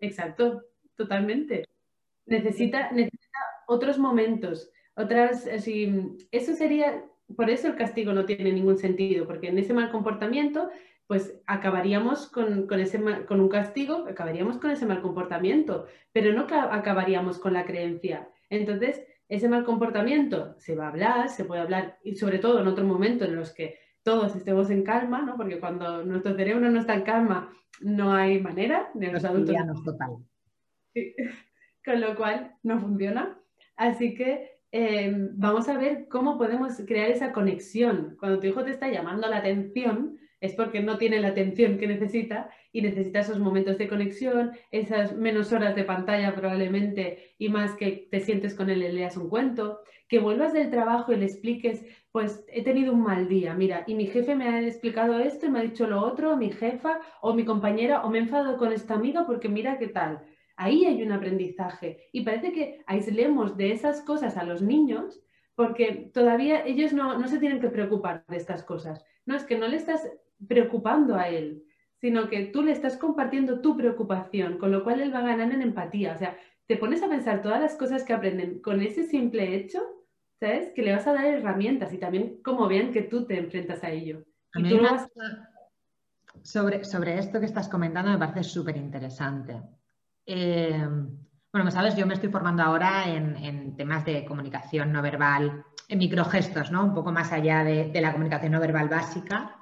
Exacto, 0.00 0.62
totalmente. 0.96 1.64
Necesita, 2.26 2.92
necesita 2.92 3.38
otros 3.66 3.98
momentos, 3.98 4.70
otras, 4.94 5.46
eso 5.46 6.54
sería, 6.54 7.04
por 7.36 7.50
eso 7.50 7.68
el 7.68 7.76
castigo 7.76 8.12
no 8.12 8.24
tiene 8.24 8.52
ningún 8.52 8.78
sentido, 8.78 9.26
porque 9.26 9.48
en 9.48 9.58
ese 9.58 9.74
mal 9.74 9.90
comportamiento, 9.90 10.70
pues 11.06 11.40
acabaríamos 11.46 12.26
con 12.28 12.52
un 12.60 13.48
castigo, 13.48 14.06
acabaríamos 14.08 14.58
con 14.58 14.70
ese 14.70 14.86
mal 14.86 15.00
comportamiento, 15.00 15.86
pero 16.12 16.32
no 16.32 16.42
acabaríamos 16.42 17.38
con 17.38 17.54
la 17.54 17.64
creencia. 17.64 18.28
Entonces, 18.50 19.02
ese 19.28 19.48
mal 19.48 19.64
comportamiento 19.64 20.54
se 20.58 20.74
va 20.74 20.86
a 20.86 20.88
hablar, 20.88 21.28
se 21.28 21.44
puede 21.44 21.60
hablar, 21.60 21.98
y 22.02 22.16
sobre 22.16 22.38
todo 22.38 22.60
en 22.60 22.66
otro 22.66 22.84
momento 22.84 23.24
en 23.24 23.36
los 23.36 23.52
que 23.52 23.78
todos 24.02 24.34
estemos 24.34 24.70
en 24.70 24.84
calma, 24.84 25.22
¿no? 25.22 25.36
porque 25.36 25.60
cuando 25.60 26.04
nuestro 26.04 26.34
cerebro 26.34 26.70
no 26.70 26.80
está 26.80 26.94
en 26.94 27.02
calma, 27.02 27.52
no 27.80 28.12
hay 28.12 28.40
manera 28.40 28.90
de 28.94 29.12
los, 29.12 29.24
adultos. 29.24 29.54
Total. 29.84 30.10
Con 31.84 32.00
lo 32.00 32.16
cual 32.16 32.54
no 32.62 32.80
funciona. 32.80 33.38
Así 33.76 34.14
que 34.14 34.60
em, 34.72 35.30
vamos 35.34 35.68
a 35.68 35.78
ver 35.78 36.08
cómo 36.08 36.38
podemos 36.38 36.80
crear 36.86 37.10
esa 37.10 37.32
conexión. 37.32 38.16
Cuando 38.18 38.40
tu 38.40 38.46
hijo 38.46 38.64
te 38.64 38.70
está 38.70 38.88
llamando 38.88 39.28
la 39.28 39.38
atención, 39.38 40.18
es 40.40 40.54
porque 40.54 40.80
no 40.80 40.98
tiene 40.98 41.20
la 41.20 41.28
atención 41.28 41.78
que 41.78 41.86
necesita 41.86 42.50
y 42.72 42.82
necesita 42.82 43.20
esos 43.20 43.38
momentos 43.38 43.78
de 43.78 43.88
conexión, 43.88 44.52
esas 44.70 45.16
menos 45.16 45.52
horas 45.52 45.74
de 45.74 45.84
pantalla 45.84 46.34
probablemente 46.34 47.34
y 47.38 47.48
más 47.48 47.74
que 47.74 48.08
te 48.10 48.20
sientes 48.20 48.54
con 48.54 48.70
él 48.70 48.82
y 48.82 48.92
leas 48.92 49.16
un 49.16 49.28
cuento, 49.28 49.80
que 50.08 50.20
vuelvas 50.20 50.52
del 50.52 50.70
trabajo 50.70 51.12
y 51.12 51.16
le 51.16 51.26
expliques, 51.26 51.84
pues 52.12 52.44
he 52.48 52.62
tenido 52.62 52.92
un 52.92 53.02
mal 53.02 53.28
día, 53.28 53.54
mira, 53.54 53.84
y 53.86 53.94
mi 53.94 54.06
jefe 54.06 54.34
me 54.34 54.48
ha 54.48 54.62
explicado 54.62 55.18
esto 55.18 55.46
y 55.46 55.50
me 55.50 55.58
ha 55.58 55.62
dicho 55.62 55.86
lo 55.86 56.00
otro, 56.00 56.36
mi 56.36 56.50
jefa 56.50 57.00
o 57.20 57.34
mi 57.34 57.44
compañera, 57.44 58.04
o 58.04 58.10
me 58.10 58.18
he 58.18 58.22
enfadado 58.22 58.56
con 58.56 58.72
esta 58.72 58.94
amiga 58.94 59.26
porque 59.26 59.48
mira 59.48 59.78
qué 59.78 59.88
tal. 59.88 60.22
Ahí 60.56 60.86
hay 60.86 61.02
un 61.02 61.12
aprendizaje 61.12 62.08
y 62.12 62.22
parece 62.22 62.52
que 62.52 62.82
aislemos 62.86 63.56
de 63.56 63.72
esas 63.72 64.00
cosas 64.02 64.36
a 64.36 64.44
los 64.44 64.62
niños 64.62 65.22
porque 65.54 66.10
todavía 66.14 66.64
ellos 66.64 66.92
no, 66.92 67.18
no 67.18 67.28
se 67.28 67.38
tienen 67.38 67.60
que 67.60 67.68
preocupar 67.68 68.24
de 68.28 68.36
estas 68.36 68.62
cosas. 68.62 69.04
No, 69.26 69.36
es 69.36 69.44
que 69.44 69.58
no 69.58 69.68
le 69.68 69.76
estás 69.76 70.08
preocupando 70.46 71.16
a 71.16 71.28
él, 71.28 71.64
sino 72.00 72.28
que 72.28 72.46
tú 72.46 72.62
le 72.62 72.72
estás 72.72 72.96
compartiendo 72.96 73.60
tu 73.60 73.76
preocupación, 73.76 74.58
con 74.58 74.70
lo 74.70 74.84
cual 74.84 75.00
él 75.00 75.12
va 75.12 75.20
a 75.20 75.26
ganar 75.26 75.52
en 75.52 75.62
empatía. 75.62 76.12
O 76.14 76.18
sea, 76.18 76.36
te 76.66 76.76
pones 76.76 77.02
a 77.02 77.08
pensar 77.08 77.42
todas 77.42 77.60
las 77.60 77.74
cosas 77.74 78.04
que 78.04 78.12
aprenden 78.12 78.60
con 78.60 78.80
ese 78.80 79.04
simple 79.04 79.56
hecho, 79.56 79.80
¿sabes? 80.38 80.72
Que 80.74 80.82
le 80.82 80.92
vas 80.92 81.06
a 81.06 81.14
dar 81.14 81.26
herramientas 81.26 81.92
y 81.92 81.98
también 81.98 82.40
como 82.42 82.68
vean 82.68 82.92
que 82.92 83.02
tú 83.02 83.26
te 83.26 83.38
enfrentas 83.38 83.82
a 83.82 83.90
ello. 83.90 84.24
sobre, 86.42 86.84
sobre 86.84 87.18
esto 87.18 87.40
que 87.40 87.46
estás 87.46 87.68
comentando 87.68 88.12
me 88.12 88.18
parece 88.18 88.44
súper 88.44 88.76
interesante. 88.76 89.60
Eh, 90.24 90.86
bueno, 91.52 91.70
sabes, 91.70 91.96
yo 91.96 92.06
me 92.06 92.14
estoy 92.14 92.28
formando 92.28 92.62
ahora 92.62 93.08
en, 93.08 93.74
temas 93.76 94.04
de 94.04 94.24
comunicación 94.24 94.92
no 94.92 95.00
verbal, 95.00 95.64
en 95.88 95.98
microgestos, 95.98 96.70
¿no? 96.70 96.84
Un 96.84 96.94
poco 96.94 97.10
más 97.10 97.32
allá 97.32 97.64
de, 97.64 97.90
de 97.90 98.00
la 98.00 98.12
comunicación 98.12 98.52
no 98.52 98.60
verbal 98.60 98.88
básica. 98.88 99.57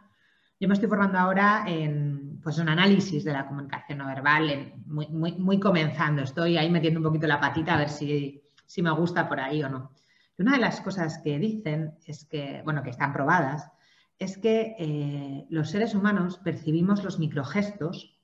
Yo 0.59 0.69
me 0.69 0.75
estoy 0.75 0.89
formando 0.89 1.19
ahora 1.19 1.65
en 1.67 2.41
pues, 2.43 2.59
un 2.59 2.69
análisis 2.69 3.25
de 3.25 3.33
la 3.33 3.47
comunicación 3.47 3.99
no 3.99 4.07
verbal, 4.07 4.75
muy, 4.87 5.07
muy, 5.09 5.33
muy, 5.33 5.61
comenzando. 5.61 6.23
Estoy 6.23 6.57
ahí 6.57 6.71
metiendo 6.71 7.01
un 7.01 7.05
poquito 7.05 7.27
la 7.27 7.41
patita 7.41 7.75
a 7.75 7.79
ver 7.79 7.91
si, 7.91 8.43
si, 8.65 8.83
me 8.83 8.91
gusta 8.93 9.29
por 9.29 9.41
ahí 9.41 9.63
o 9.63 9.69
no. 9.69 9.93
Una 10.39 10.53
de 10.53 10.59
las 10.59 10.81
cosas 10.81 11.19
que 11.19 11.39
dicen 11.39 11.95
es 12.07 12.25
que, 12.25 12.63
bueno, 12.65 12.83
que 12.83 12.91
están 12.91 13.13
probadas, 13.13 13.71
es 14.19 14.39
que 14.39 14.77
eh, 14.79 15.47
los 15.51 15.71
seres 15.71 15.95
humanos 15.95 16.39
percibimos 16.39 17.05
los 17.05 17.19
microgestos 17.19 18.19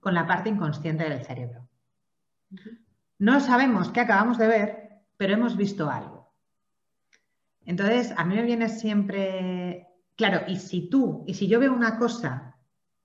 con 0.00 0.14
la 0.14 0.26
parte 0.26 0.48
inconsciente 0.48 1.08
del 1.08 1.24
cerebro. 1.24 1.68
No 3.18 3.38
sabemos 3.40 3.90
qué 3.90 4.00
acabamos 4.00 4.38
de 4.38 4.48
ver, 4.48 4.88
pero 5.16 5.34
hemos 5.34 5.56
visto 5.56 5.90
algo. 5.90 6.34
Entonces, 7.66 8.12
a 8.16 8.24
mí 8.24 8.34
me 8.34 8.42
viene 8.42 8.68
siempre, 8.68 9.86
claro, 10.20 10.44
y 10.46 10.56
si 10.56 10.90
tú, 10.90 11.24
y 11.26 11.32
si 11.32 11.48
yo 11.48 11.58
veo 11.58 11.72
una 11.72 11.98
cosa 11.98 12.54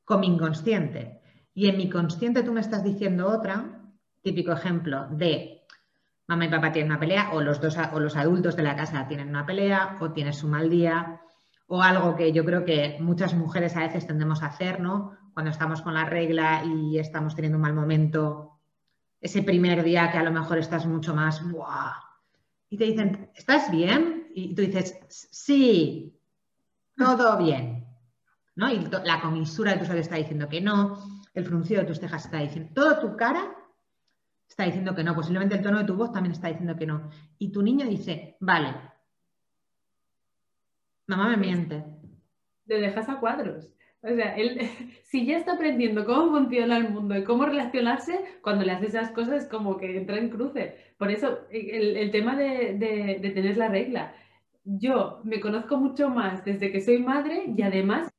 con 0.04 0.20
mi 0.20 0.28
inconsciente 0.28 1.22
y 1.54 1.70
en 1.70 1.78
mi 1.78 1.90
consciente 1.90 2.44
tú 2.44 2.52
me 2.52 2.60
estás 2.60 2.84
diciendo 2.84 3.30
otra, 3.30 3.86
típico 4.22 4.52
ejemplo 4.52 5.08
de 5.12 5.62
mamá 6.28 6.44
y 6.44 6.50
papá 6.50 6.74
tienen 6.74 6.92
una 6.92 7.00
pelea 7.00 7.30
o 7.32 7.40
los 7.40 7.62
dos 7.62 7.78
o 7.94 8.02
los 8.02 8.18
adultos 8.18 8.58
de 8.58 8.64
la 8.64 8.76
casa 8.76 9.08
tienen 9.08 9.30
una 9.30 9.46
pelea 9.46 9.98
o 10.02 10.12
tienes 10.12 10.44
un 10.44 10.52
mal 10.52 10.70
día 10.70 11.22
o 11.68 11.82
algo 11.82 12.18
que 12.18 12.34
yo 12.34 12.44
creo 12.44 12.66
que 12.66 12.98
muchas 13.00 13.34
mujeres 13.34 13.78
a 13.78 13.88
veces 13.88 14.06
tendemos 14.06 14.44
a 14.44 14.48
hacer, 14.48 14.82
¿no? 14.82 15.14
Cuando 15.34 15.52
estamos 15.52 15.82
con 15.82 15.94
la 15.94 16.04
regla 16.04 16.66
y 16.66 17.00
estamos 17.00 17.34
teniendo 17.34 17.58
un 17.58 17.62
mal 17.62 17.74
momento, 17.74 18.60
ese 19.22 19.42
primer 19.42 19.84
día 19.86 20.12
que 20.12 20.18
a 20.18 20.24
lo 20.24 20.34
mejor 20.34 20.58
estás 20.58 20.86
mucho 20.86 21.16
más, 21.16 21.50
¡buah! 21.50 21.94
Y 22.70 22.76
te 22.76 22.84
dicen, 22.84 23.32
¿estás 23.36 23.72
bien? 23.72 24.28
Y 24.36 24.54
tú 24.54 24.64
dices, 24.64 25.00
sí, 25.08 26.15
todo 26.98 27.38
bien. 27.38 27.86
¿No? 28.56 28.72
Y 28.72 28.88
la 29.04 29.22
comisura 29.22 29.74
de 29.74 29.80
tus 29.80 29.88
labios 29.88 30.06
está 30.06 30.16
diciendo 30.16 30.48
que 30.48 30.62
no, 30.62 30.98
el 31.34 31.46
fruncido 31.46 31.82
de 31.82 31.88
tus 31.88 32.00
cejas 32.00 32.26
está 32.26 32.40
diciendo, 32.40 32.72
toda 32.74 33.00
tu 33.02 33.18
cara 33.18 33.54
está 34.48 34.64
diciendo 34.64 34.96
que 34.96 35.04
no, 35.04 35.14
posiblemente 35.16 35.56
el 35.56 35.62
tono 35.62 35.80
de 35.80 35.86
tu 35.86 35.96
voz 35.96 36.12
también 36.12 36.34
está 36.34 36.48
diciendo 36.48 36.76
que 36.78 36.86
no. 36.86 37.10
Y 37.38 37.52
tu 37.52 37.62
niño 37.62 37.86
dice, 37.86 38.38
vale, 38.40 38.74
mamá 41.08 41.30
me 41.30 41.38
miente. 41.38 41.84
Le 42.66 42.80
dejas 42.80 43.10
a 43.10 43.20
cuadros. 43.20 43.76
O 44.02 44.08
sea, 44.08 44.36
él, 44.36 44.60
si 45.04 45.26
ya 45.26 45.38
está 45.38 45.54
aprendiendo 45.54 46.06
cómo 46.06 46.32
funciona 46.32 46.78
el 46.78 46.90
mundo 46.90 47.18
y 47.18 47.24
cómo 47.24 47.46
relacionarse, 47.46 48.20
cuando 48.42 48.64
le 48.64 48.72
haces 48.72 48.90
esas 48.90 49.12
cosas 49.12 49.44
es 49.44 49.50
como 49.50 49.78
que 49.78 49.98
entra 49.98 50.18
en 50.18 50.30
cruce. 50.30 50.94
Por 50.98 51.12
eso, 51.12 51.40
el, 51.50 52.12
tema 52.12 52.36
de, 52.36 52.76
de, 53.20 53.30
tener 53.32 53.58
la 53.58 53.68
regla. 53.68 54.16
Yo 54.66 55.22
me 55.24 55.40
conozco 55.40 55.78
mucho 55.78 56.10
más 56.10 56.44
desde 56.44 56.72
que 56.72 56.82
soy 56.82 56.98
madre 56.98 57.46
y 57.56 57.62
además 57.62 58.10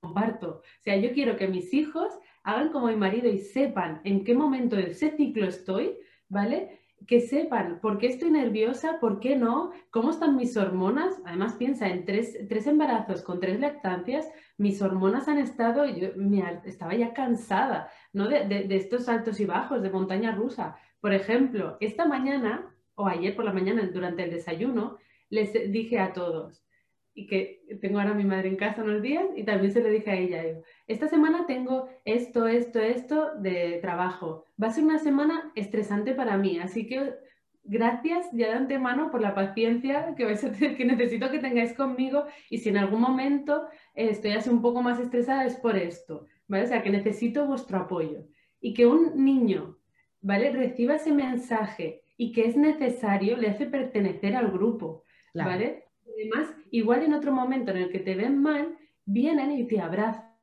comparto. 0.00 0.60
O 0.60 0.82
sea, 0.82 0.96
yo 0.96 1.12
quiero 1.12 1.36
que 1.36 1.48
mis 1.48 1.72
hijos 1.74 2.12
hagan 2.42 2.70
como 2.70 2.88
mi 2.88 2.96
marido 2.96 3.28
y 3.28 3.38
sepan 3.38 4.00
en 4.04 4.22
qué 4.22 4.34
momento 4.34 4.76
de 4.76 4.90
ese 4.90 5.16
ciclo 5.16 5.46
estoy, 5.46 5.96
¿vale? 6.28 6.84
que 7.06 7.20
sepan 7.20 7.80
por 7.80 7.98
qué 7.98 8.06
estoy 8.06 8.30
nerviosa, 8.30 8.98
por 9.00 9.20
qué 9.20 9.36
no, 9.36 9.72
cómo 9.90 10.10
están 10.10 10.36
mis 10.36 10.56
hormonas. 10.56 11.20
Además, 11.24 11.54
piensa, 11.54 11.88
en 11.88 12.04
tres, 12.04 12.66
embarazos 12.66 13.22
con 13.22 13.40
tres 13.40 13.60
lactancias, 13.60 14.26
mis 14.56 14.80
hormonas 14.80 15.28
han 15.28 15.38
estado, 15.38 15.84
yo 15.86 16.08
estaba 16.64 16.94
ya 16.94 17.12
cansada 17.12 17.90
¿no? 18.12 18.28
de, 18.28 18.66
estos 18.70 19.08
altos 19.08 19.40
y 19.40 19.44
bajos, 19.44 19.82
de 19.82 19.90
montaña 19.90 20.34
rusa. 20.34 20.76
Por 21.00 21.12
ejemplo, 21.12 21.76
esta 21.80 22.06
mañana, 22.06 22.74
o 22.94 23.06
ayer 23.06 23.34
por 23.36 23.44
la 23.44 23.52
mañana, 23.52 23.88
durante 23.92 24.24
el 24.24 24.30
desayuno, 24.30 24.98
les 25.30 25.52
dije 25.72 25.98
a 25.98 26.12
todos, 26.12 26.64
y 27.14 27.26
que 27.26 27.62
tengo 27.80 27.98
ahora 27.98 28.10
a 28.10 28.14
mi 28.14 28.24
madre 28.24 28.48
en 28.48 28.56
casa 28.56 28.82
unos 28.82 29.00
días 29.00 29.24
y 29.36 29.44
también 29.44 29.72
se 29.72 29.80
lo 29.80 29.88
dije 29.88 30.10
a 30.10 30.16
ella. 30.16 30.42
Esta 30.88 31.06
semana 31.08 31.46
tengo 31.46 31.88
esto, 32.04 32.48
esto, 32.48 32.80
esto 32.80 33.34
de 33.38 33.78
trabajo. 33.80 34.44
Va 34.60 34.66
a 34.66 34.72
ser 34.72 34.84
una 34.84 34.98
semana 34.98 35.52
estresante 35.54 36.12
para 36.14 36.36
mí, 36.36 36.58
así 36.58 36.86
que 36.86 37.14
gracias 37.62 38.26
ya 38.32 38.48
de 38.48 38.54
antemano 38.54 39.10
por 39.10 39.20
la 39.20 39.34
paciencia 39.34 40.14
que, 40.16 40.26
que 40.76 40.84
necesito 40.84 41.30
que 41.30 41.38
tengáis 41.38 41.72
conmigo 41.72 42.26
y 42.50 42.58
si 42.58 42.68
en 42.68 42.76
algún 42.76 43.00
momento 43.00 43.68
eh, 43.94 44.08
estoy 44.10 44.32
así 44.32 44.50
un 44.50 44.60
poco 44.60 44.82
más 44.82 44.98
estresada 44.98 45.46
es 45.46 45.56
por 45.56 45.76
esto, 45.76 46.26
¿vale? 46.48 46.64
O 46.64 46.66
sea, 46.66 46.82
que 46.82 46.90
necesito 46.90 47.46
vuestro 47.46 47.78
apoyo. 47.78 48.26
Y 48.60 48.74
que 48.74 48.86
un 48.86 49.24
niño, 49.24 49.78
¿vale? 50.20 50.50
Reciba 50.50 50.96
ese 50.96 51.12
mensaje 51.12 52.02
y 52.16 52.32
que 52.32 52.46
es 52.46 52.56
necesario, 52.56 53.36
le 53.36 53.48
hace 53.48 53.66
pertenecer 53.66 54.34
al 54.34 54.50
grupo, 54.50 55.03
¿vale? 55.34 55.84
Además, 56.14 56.54
igual 56.70 57.02
en 57.02 57.14
otro 57.14 57.32
momento 57.32 57.72
en 57.72 57.78
el 57.78 57.90
que 57.90 57.98
te 57.98 58.14
ven 58.14 58.40
mal, 58.40 58.76
vienen 59.04 59.52
y 59.52 59.66
te 59.66 59.80
abrazan 59.80 60.34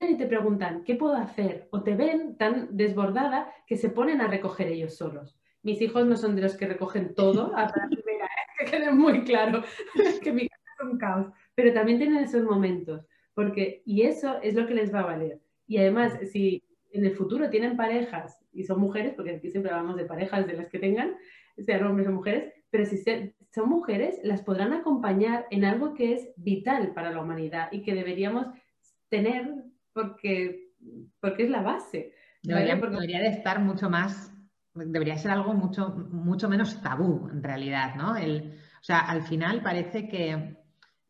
y 0.00 0.16
te 0.16 0.26
preguntan, 0.26 0.84
¿qué 0.84 0.94
puedo 0.94 1.14
hacer? 1.14 1.68
O 1.70 1.82
te 1.82 1.94
ven 1.94 2.36
tan 2.36 2.76
desbordada 2.76 3.52
que 3.66 3.76
se 3.76 3.90
ponen 3.90 4.20
a 4.20 4.28
recoger 4.28 4.68
ellos 4.68 4.96
solos. 4.96 5.36
Mis 5.62 5.80
hijos 5.82 6.06
no 6.06 6.16
son 6.16 6.36
de 6.36 6.42
los 6.42 6.56
que 6.56 6.66
recogen 6.66 7.14
todo 7.14 7.54
a 7.56 7.64
la 7.64 7.88
primera, 7.90 8.26
¿eh? 8.26 8.28
que 8.58 8.64
quede 8.70 8.92
muy 8.92 9.24
claro, 9.24 9.62
que 10.22 10.32
mi 10.32 10.48
casa 10.48 10.62
es 10.78 10.84
un 10.84 10.98
caos. 10.98 11.26
Pero 11.54 11.72
también 11.72 11.98
tienen 11.98 12.18
esos 12.18 12.44
momentos, 12.44 13.04
porque, 13.34 13.82
y 13.84 14.02
eso 14.02 14.38
es 14.42 14.54
lo 14.54 14.66
que 14.66 14.74
les 14.74 14.94
va 14.94 15.00
a 15.00 15.06
valer. 15.06 15.40
Y 15.66 15.78
además, 15.78 16.18
si 16.32 16.62
en 16.92 17.04
el 17.04 17.14
futuro 17.14 17.50
tienen 17.50 17.76
parejas 17.76 18.40
y 18.52 18.64
son 18.64 18.80
mujeres, 18.80 19.14
porque 19.14 19.32
aquí 19.32 19.50
siempre 19.50 19.72
hablamos 19.72 19.96
de 19.96 20.04
parejas 20.04 20.46
de 20.46 20.54
las 20.54 20.68
que 20.68 20.78
tengan, 20.78 21.16
sean 21.58 21.84
hombres 21.84 22.08
o 22.08 22.12
mujeres, 22.12 22.52
pero 22.70 22.86
si 22.86 22.96
son 23.54 23.68
mujeres, 23.68 24.20
las 24.22 24.42
podrán 24.42 24.72
acompañar 24.72 25.46
en 25.50 25.64
algo 25.64 25.94
que 25.94 26.14
es 26.14 26.28
vital 26.36 26.92
para 26.94 27.10
la 27.10 27.20
humanidad 27.20 27.68
y 27.72 27.82
que 27.82 27.94
deberíamos 27.94 28.46
tener 29.08 29.64
porque, 29.92 30.70
porque 31.20 31.44
es 31.44 31.50
la 31.50 31.62
base. 31.62 32.12
Debería, 32.42 32.76
de 33.20 33.28
estar 33.28 33.60
mucho 33.60 33.90
más, 33.90 34.32
debería 34.74 35.16
ser 35.16 35.32
algo 35.32 35.54
mucho, 35.54 35.90
mucho 36.10 36.48
menos 36.48 36.80
tabú 36.82 37.28
en 37.30 37.42
realidad, 37.42 37.94
¿no? 37.96 38.16
El, 38.16 38.58
o 38.80 38.84
sea, 38.84 39.00
al 39.00 39.22
final 39.22 39.62
parece 39.62 40.08
que 40.08 40.56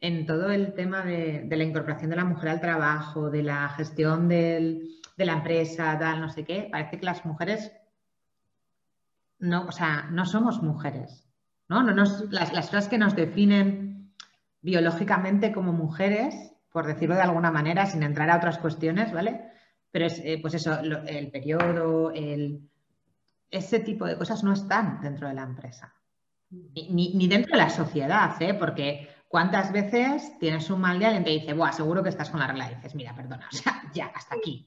en 0.00 0.26
todo 0.26 0.50
el 0.50 0.74
tema 0.74 1.02
de, 1.02 1.46
la 1.50 1.64
incorporación 1.64 2.10
de 2.10 2.16
la 2.16 2.24
mujer 2.24 2.50
al 2.50 2.60
trabajo, 2.60 3.30
de 3.30 3.42
la 3.42 3.68
gestión 3.70 4.28
de 4.28 4.88
la 5.16 5.32
empresa, 5.32 5.98
tal, 5.98 6.20
no 6.20 6.28
sé 6.28 6.44
qué, 6.44 6.68
parece 6.70 6.98
que 6.98 7.06
las 7.06 7.26
mujeres 7.26 7.72
no, 9.38 9.66
o 9.66 9.72
sea, 9.72 10.08
no 10.10 10.24
somos 10.26 10.62
mujeres. 10.62 11.27
¿No? 11.68 11.82
no 11.82 11.94
las, 11.94 12.52
las 12.52 12.66
cosas 12.66 12.88
que 12.88 12.98
nos 12.98 13.14
definen 13.14 14.12
biológicamente 14.60 15.52
como 15.52 15.72
mujeres, 15.72 16.52
por 16.72 16.86
decirlo 16.86 17.14
de 17.14 17.22
alguna 17.22 17.50
manera, 17.50 17.86
sin 17.86 18.02
entrar 18.02 18.30
a 18.30 18.36
otras 18.36 18.58
cuestiones, 18.58 19.12
¿vale? 19.12 19.42
Pero 19.90 20.06
es, 20.06 20.18
eh, 20.24 20.38
pues 20.40 20.54
eso, 20.54 20.78
el 20.80 21.30
periodo, 21.30 22.10
el, 22.12 22.68
ese 23.50 23.80
tipo 23.80 24.06
de 24.06 24.16
cosas 24.16 24.44
no 24.44 24.52
están 24.52 25.00
dentro 25.00 25.28
de 25.28 25.34
la 25.34 25.42
empresa. 25.42 25.94
Ni, 26.50 27.28
dentro 27.28 27.52
de 27.52 27.58
la 27.58 27.70
sociedad, 27.70 28.40
¿eh? 28.40 28.54
Porque 28.54 29.08
cuántas 29.28 29.70
veces 29.70 30.38
tienes 30.38 30.70
un 30.70 30.80
mal 30.80 30.98
día 30.98 31.08
y 31.08 31.16
alguien 31.16 31.24
te 31.24 31.40
dice, 31.40 31.52
Buah, 31.52 31.72
seguro 31.72 32.02
que 32.02 32.08
estás 32.08 32.30
con 32.30 32.40
la 32.40 32.46
regla 32.46 32.70
y 32.70 32.74
dices, 32.76 32.94
mira, 32.94 33.14
perdona, 33.14 33.48
o 33.52 33.54
sea, 33.54 33.82
ya, 33.92 34.06
hasta 34.14 34.36
aquí. 34.36 34.66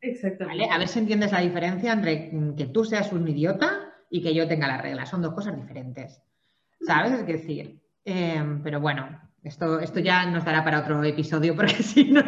Exactamente. 0.00 0.68
A 0.70 0.78
ver 0.78 0.88
si 0.88 0.98
entiendes 0.98 1.32
la 1.32 1.40
diferencia 1.40 1.92
entre 1.92 2.30
que 2.56 2.66
tú 2.66 2.84
seas 2.84 3.12
un 3.12 3.26
idiota 3.26 3.85
y 4.10 4.22
que 4.22 4.34
yo 4.34 4.46
tenga 4.48 4.68
la 4.68 4.78
regla. 4.78 5.06
Son 5.06 5.22
dos 5.22 5.34
cosas 5.34 5.56
diferentes. 5.56 6.22
¿Sabes? 6.80 7.12
Es 7.12 7.26
decir, 7.26 7.80
em, 8.04 8.62
pero 8.62 8.80
bueno, 8.80 9.20
esto, 9.42 9.80
esto 9.80 10.00
ya 10.00 10.26
nos 10.26 10.44
dará 10.44 10.62
para 10.64 10.80
otro 10.80 11.02
episodio 11.04 11.54
porque 11.54 11.74
si 11.82 12.12
no... 12.12 12.22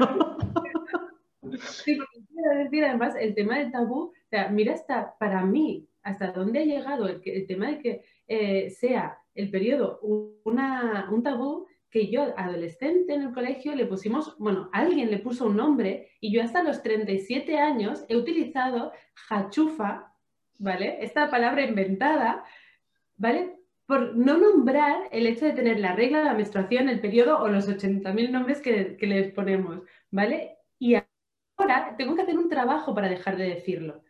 Sí, 1.61 1.97
porque 1.97 2.19
quiero 2.29 2.65
decir 2.65 2.85
además 2.85 3.15
el 3.19 3.35
tema 3.35 3.59
del 3.59 3.73
tabú, 3.73 4.13
o 4.13 4.29
sea, 4.29 4.49
mira 4.49 4.75
hasta 4.75 5.17
para 5.19 5.45
mí, 5.45 5.89
hasta 6.03 6.33
dónde 6.33 6.61
ha 6.61 6.65
llegado 6.65 7.09
el, 7.09 7.21
el 7.25 7.47
tema 7.47 7.69
de 7.69 7.79
que 7.79 8.05
eh, 8.27 8.71
sea 8.71 9.19
el 9.35 9.51
periodo 9.51 10.01
una, 10.45 11.09
un 11.11 11.23
tabú 11.23 11.67
que 11.91 12.11
yo, 12.11 12.35
adolescente 12.37 13.15
en 13.15 13.23
el 13.23 13.33
colegio, 13.33 13.75
le 13.75 13.87
pusimos, 13.87 14.37
bueno, 14.39 14.69
alguien 14.73 15.11
le 15.11 15.19
puso 15.19 15.47
un 15.47 15.57
nombre 15.57 16.11
y 16.21 16.33
yo 16.33 16.43
hasta 16.43 16.63
los 16.63 16.83
37 16.83 17.59
años 17.59 18.05
he 18.09 18.17
utilizado 18.17 18.93
hachufa, 19.31 20.08
¿vale? 20.59 20.99
Esta 21.01 21.31
palabra 21.31 21.63
inventada, 21.63 22.45
¿vale? 23.17 23.59
por 23.89 24.15
no 24.15 24.37
nombrar 24.37 25.09
el 25.13 25.27
hecho 25.27 25.47
de 25.47 25.55
tener 25.55 25.81
la 25.81 25.95
regla, 25.95 26.23
la 26.23 26.35
menstruación, 26.35 26.91
el 26.91 27.01
periodo 27.01 27.39
o 27.39 27.49
los 27.49 27.71
80.000 27.71 28.31
nombres 28.31 28.61
que, 28.61 28.99
les 29.01 29.33
ponemos, 29.33 29.81
¿vale? 30.11 30.59
Y 30.79 30.95
ahora 31.57 31.95
tengo 31.97 32.15
que 32.15 32.21
hacer 32.21 32.37
un 32.37 32.51
trabajo 32.51 32.95
para 32.95 33.09
dejar 33.09 33.39
de 33.39 33.49
decirlo. 33.49 34.03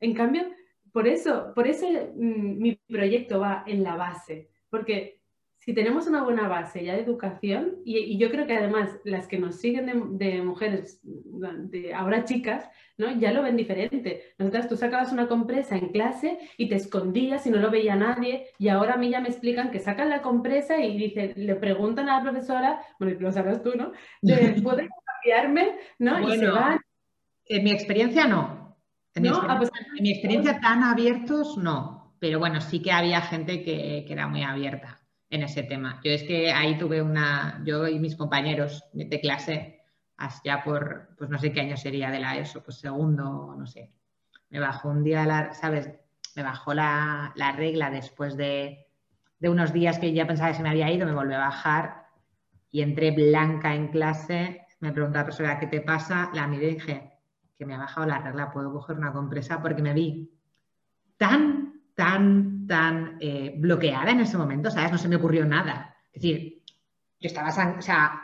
En 0.00 0.14
cambio, 0.14 0.44
por 0.90 1.06
eso, 1.06 1.52
por 1.54 1.68
eso 1.68 1.86
mm, 1.86 2.62
mi 2.62 2.76
proyecto 2.88 3.40
va 3.40 3.62
en 3.66 3.82
la 3.82 3.94
base, 3.94 4.48
porque 4.70 5.19
si 5.60 5.74
tenemos 5.74 6.06
una 6.06 6.22
buena 6.22 6.48
base 6.48 6.82
ya 6.82 6.94
de 6.94 7.02
educación, 7.02 7.76
y, 7.84 8.16
yo 8.16 8.30
creo 8.30 8.46
que 8.46 8.56
además 8.56 8.98
las 9.04 9.26
que 9.26 9.38
nos 9.38 9.56
siguen 9.56 10.16
de, 10.16 10.42
mujeres, 10.42 11.00
de 11.04 11.92
ahora 11.92 12.24
chicas, 12.24 12.66
¿no? 12.96 13.10
ya 13.18 13.30
lo 13.30 13.42
ven 13.42 13.58
diferente. 13.58 14.34
Nosotras 14.38 14.68
tú 14.68 14.76
sacabas 14.76 15.12
una 15.12 15.28
compresa 15.28 15.76
en 15.76 15.90
clase 15.90 16.38
y 16.56 16.70
te 16.70 16.76
escondías 16.76 17.46
y 17.46 17.50
no 17.50 17.58
lo 17.58 17.70
veía 17.70 17.94
nadie, 17.94 18.46
y 18.58 18.68
ahora 18.68 18.94
a 18.94 18.96
mí 18.96 19.10
ya 19.10 19.20
me 19.20 19.28
explican 19.28 19.70
que 19.70 19.80
sacan 19.80 20.08
la 20.08 20.22
compresa 20.22 20.78
y 20.78 20.96
dice, 20.96 21.34
le 21.36 21.54
preguntan 21.56 22.08
a 22.08 22.16
la 22.16 22.22
profesora, 22.22 22.80
bueno, 22.98 23.20
lo 23.20 23.30
sabes 23.30 23.62
tú, 23.62 23.74
¿no? 23.76 23.92
¿Puedes 24.62 24.88
cambiarme? 25.04 25.76
¿no? 25.98 26.26
y 26.26 26.38
se 26.38 26.48
van. 26.48 26.80
En 27.44 27.64
mi 27.64 27.70
experiencia 27.70 28.26
no. 28.26 28.78
En, 29.14 29.24
mi, 29.24 29.28
ah, 29.28 29.56
pues 29.58 29.70
experiencia, 29.98 30.58
tan 30.58 30.84
abiertos 30.84 31.58
no. 31.58 32.14
Pero 32.18 32.38
bueno, 32.38 32.60
sí 32.62 32.80
que 32.80 32.92
había 32.92 33.20
gente 33.20 33.62
que 33.62 34.06
era 34.08 34.26
muy 34.26 34.42
abierta. 34.42 34.99
En 35.30 35.44
ese 35.44 35.62
tema. 35.62 36.00
Yo 36.04 36.10
es 36.10 36.24
que 36.24 36.52
ahí 36.52 36.76
tuve 36.76 37.00
una, 37.00 37.62
yo 37.64 37.86
y 37.86 37.98
mis 37.98 38.16
compañeros 38.16 38.84
de 38.92 39.20
clase, 39.20 39.80
ya 40.44 40.62
por, 40.62 41.10
pues 41.16 41.30
no 41.30 41.38
sé 41.38 41.52
qué 41.52 41.60
año 41.60 41.76
sería 41.76 42.10
de 42.10 42.20
la 42.20 42.36
ESO, 42.36 42.62
pues 42.62 42.78
segundo, 42.78 43.54
no 43.56 43.66
sé. 43.66 43.90
Me 44.50 44.58
bajó 44.58 44.88
un 44.90 45.04
día, 45.04 45.24
la, 45.24 45.54
¿sabes? 45.54 45.90
Me 46.36 46.42
bajó 46.42 46.74
la, 46.74 47.32
regla 47.56 47.90
después 47.90 48.36
de, 48.36 48.86
de, 49.38 49.48
unos 49.48 49.72
días 49.72 49.98
que 49.98 50.12
ya 50.12 50.26
pensaba 50.26 50.50
que 50.50 50.56
se 50.56 50.62
me 50.62 50.70
había 50.70 50.90
ido, 50.90 51.06
me 51.06 51.14
volvió 51.14 51.36
a 51.36 51.46
bajar 51.46 52.06
y 52.70 52.82
entré 52.82 53.12
blanca 53.12 53.74
en 53.74 53.88
clase. 53.88 54.66
Me 54.80 54.92
preguntó 54.92 55.18
la 55.18 55.24
profesora, 55.24 55.58
¿qué 55.58 55.68
te 55.68 55.80
pasa? 55.80 56.30
La 56.34 56.46
miré 56.46 56.66
dije, 56.68 57.12
que 57.56 57.66
me 57.66 57.74
ha 57.74 57.78
bajado 57.78 58.06
la 58.06 58.18
regla, 58.18 58.50
puedo 58.50 58.72
coger 58.72 58.96
una 58.96 59.12
compresa 59.12 59.62
porque 59.62 59.82
me 59.82 59.94
vi 59.94 60.30
tan, 61.16 61.82
tan, 61.94 62.59
tan 62.70 63.16
eh, 63.18 63.52
bloqueada 63.56 64.12
en 64.12 64.20
ese 64.20 64.38
momento, 64.38 64.70
¿sabes? 64.70 64.92
No 64.92 64.98
se 64.98 65.08
me 65.08 65.16
ocurrió 65.16 65.44
nada. 65.44 65.96
Es 66.12 66.22
decir, 66.22 66.62
yo 67.18 67.26
estaba, 67.26 67.48
o 67.76 67.82
sea, 67.82 68.22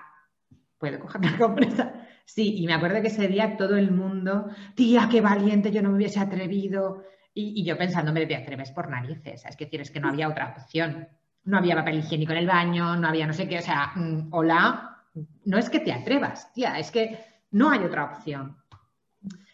puedo 0.79 1.01
coger 1.01 1.21
una 1.21 1.37
compresa. 1.37 1.93
Sí, 2.25 2.55
y 2.59 2.65
me 2.65 2.75
acuerdo 2.75 3.03
que 3.03 3.09
ese 3.09 3.27
día 3.27 3.57
todo 3.57 3.77
el 3.77 3.91
mundo, 3.91 4.49
tía, 4.77 5.09
qué 5.11 5.21
valiente, 5.21 5.73
yo 5.73 5.83
no 5.83 5.91
me 5.91 5.97
hubiese 5.97 6.21
atrevido. 6.21 7.03
Y, 7.35 7.65
yo 7.65 7.77
pensándome, 7.77 8.25
te 8.27 8.37
atreves 8.37 8.71
por 8.71 8.89
narices. 8.89 9.45
Es 9.45 9.57
decir, 9.57 9.81
es 9.81 9.91
que 9.91 9.99
no 9.99 10.11
había 10.11 10.29
otra 10.29 10.55
opción. 10.57 11.09
No 11.43 11.59
había 11.59 11.75
papel 11.75 11.99
higiénico 11.99 12.31
en 12.31 12.39
el 12.39 12.47
baño, 12.47 12.95
no 12.95 13.09
había 13.09 13.27
no 13.27 13.33
sé 13.33 13.49
qué. 13.49 13.59
O 13.59 13.63
sea, 13.63 13.95
mm, 13.97 14.29
hola, 14.31 15.03
no 15.45 15.59
es 15.59 15.69
que 15.69 15.81
te 15.81 15.93
atrevas, 15.93 16.53
tía, 16.53 16.79
es 16.79 16.93
que 16.93 17.19
no 17.51 17.71
hay 17.71 17.81
otra 17.81 18.05
opción. 18.05 18.57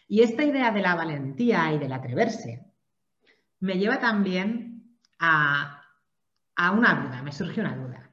Y 0.07 0.21
esta 0.21 0.43
idea 0.43 0.69
de 0.69 0.81
la 0.81 0.93
valentía 0.93 1.73
y 1.73 1.79
del 1.79 1.93
atreverse 1.93 2.63
me 3.59 3.79
lleva 3.79 3.99
también 3.99 4.72
a, 5.25 5.81
a 6.57 6.71
una 6.71 6.95
duda, 6.95 7.23
me 7.23 7.31
surge 7.31 7.61
una 7.61 7.77
duda. 7.77 8.11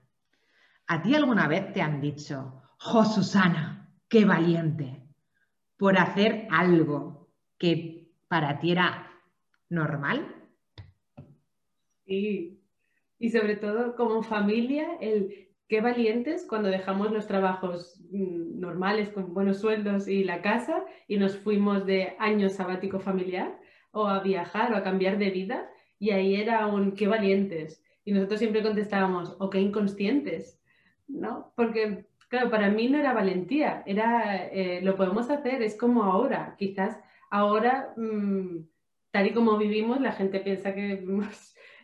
¿A 0.86 1.02
ti 1.02 1.14
alguna 1.14 1.48
vez 1.48 1.72
te 1.72 1.82
han 1.82 2.00
dicho, 2.00 2.62
jo 2.78 3.04
Susana, 3.04 3.90
qué 4.08 4.24
valiente, 4.24 5.02
por 5.76 5.98
hacer 5.98 6.46
algo 6.50 7.28
que 7.58 8.12
para 8.28 8.60
ti 8.60 8.70
era 8.72 9.10
normal? 9.68 10.36
Sí, 12.06 12.62
y 13.18 13.30
sobre 13.30 13.56
todo 13.56 13.96
como 13.96 14.22
familia, 14.22 14.86
el 15.00 15.48
qué 15.68 15.80
valientes 15.80 16.46
cuando 16.48 16.68
dejamos 16.68 17.10
los 17.10 17.26
trabajos 17.26 18.00
mm, 18.12 18.60
normales 18.60 19.10
con 19.10 19.34
buenos 19.34 19.60
sueldos 19.60 20.06
y 20.06 20.22
la 20.22 20.42
casa 20.42 20.84
y 21.08 21.16
nos 21.16 21.36
fuimos 21.36 21.86
de 21.86 22.14
año 22.20 22.48
sabático 22.48 23.00
familiar 23.00 23.58
o 23.90 24.06
a 24.06 24.20
viajar 24.20 24.72
o 24.72 24.76
a 24.76 24.84
cambiar 24.84 25.18
de 25.18 25.30
vida 25.30 25.70
y 26.00 26.10
ahí 26.10 26.34
era 26.34 26.66
un 26.66 26.92
qué 26.96 27.06
valientes. 27.06 27.84
Y 28.04 28.12
nosotros 28.12 28.40
siempre 28.40 28.62
contestábamos, 28.62 29.36
o 29.38 29.50
qué 29.50 29.60
inconscientes, 29.60 30.60
¿no? 31.06 31.52
Porque, 31.54 32.06
claro, 32.28 32.50
para 32.50 32.70
mí 32.70 32.88
no 32.88 32.98
era 32.98 33.12
valentía, 33.12 33.84
era, 33.86 34.48
eh, 34.48 34.80
lo 34.82 34.96
podemos 34.96 35.30
hacer, 35.30 35.62
es 35.62 35.76
como 35.76 36.02
ahora, 36.02 36.56
quizás 36.58 36.98
ahora, 37.30 37.92
mm, 37.96 38.66
tal 39.12 39.26
y 39.26 39.32
como 39.34 39.58
vivimos, 39.58 40.00
la 40.00 40.12
gente 40.12 40.40
piensa 40.40 40.74
que, 40.74 41.04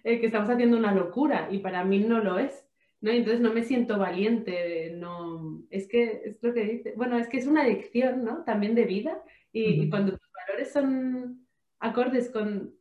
eh, 0.04 0.20
que 0.20 0.26
estamos 0.26 0.48
haciendo 0.50 0.76
una 0.78 0.94
locura 0.94 1.48
y 1.50 1.58
para 1.58 1.84
mí 1.84 2.00
no 2.00 2.18
lo 2.20 2.38
es. 2.38 2.66
¿no? 3.02 3.10
Entonces 3.10 3.40
no 3.40 3.52
me 3.52 3.62
siento 3.62 3.98
valiente, 3.98 4.92
no, 4.96 5.62
es 5.70 5.86
que 5.86 6.22
es 6.24 6.42
lo 6.42 6.54
que 6.54 6.64
dice, 6.64 6.94
bueno, 6.96 7.18
es 7.18 7.28
que 7.28 7.36
es 7.36 7.46
una 7.46 7.62
adicción, 7.62 8.24
¿no? 8.24 8.42
También 8.44 8.74
de 8.74 8.84
vida 8.84 9.22
y, 9.52 9.88
cuando 9.90 10.12
tus 10.12 10.28
valores 10.32 10.72
son 10.72 11.46
acordes 11.78 12.30
con, 12.30 12.74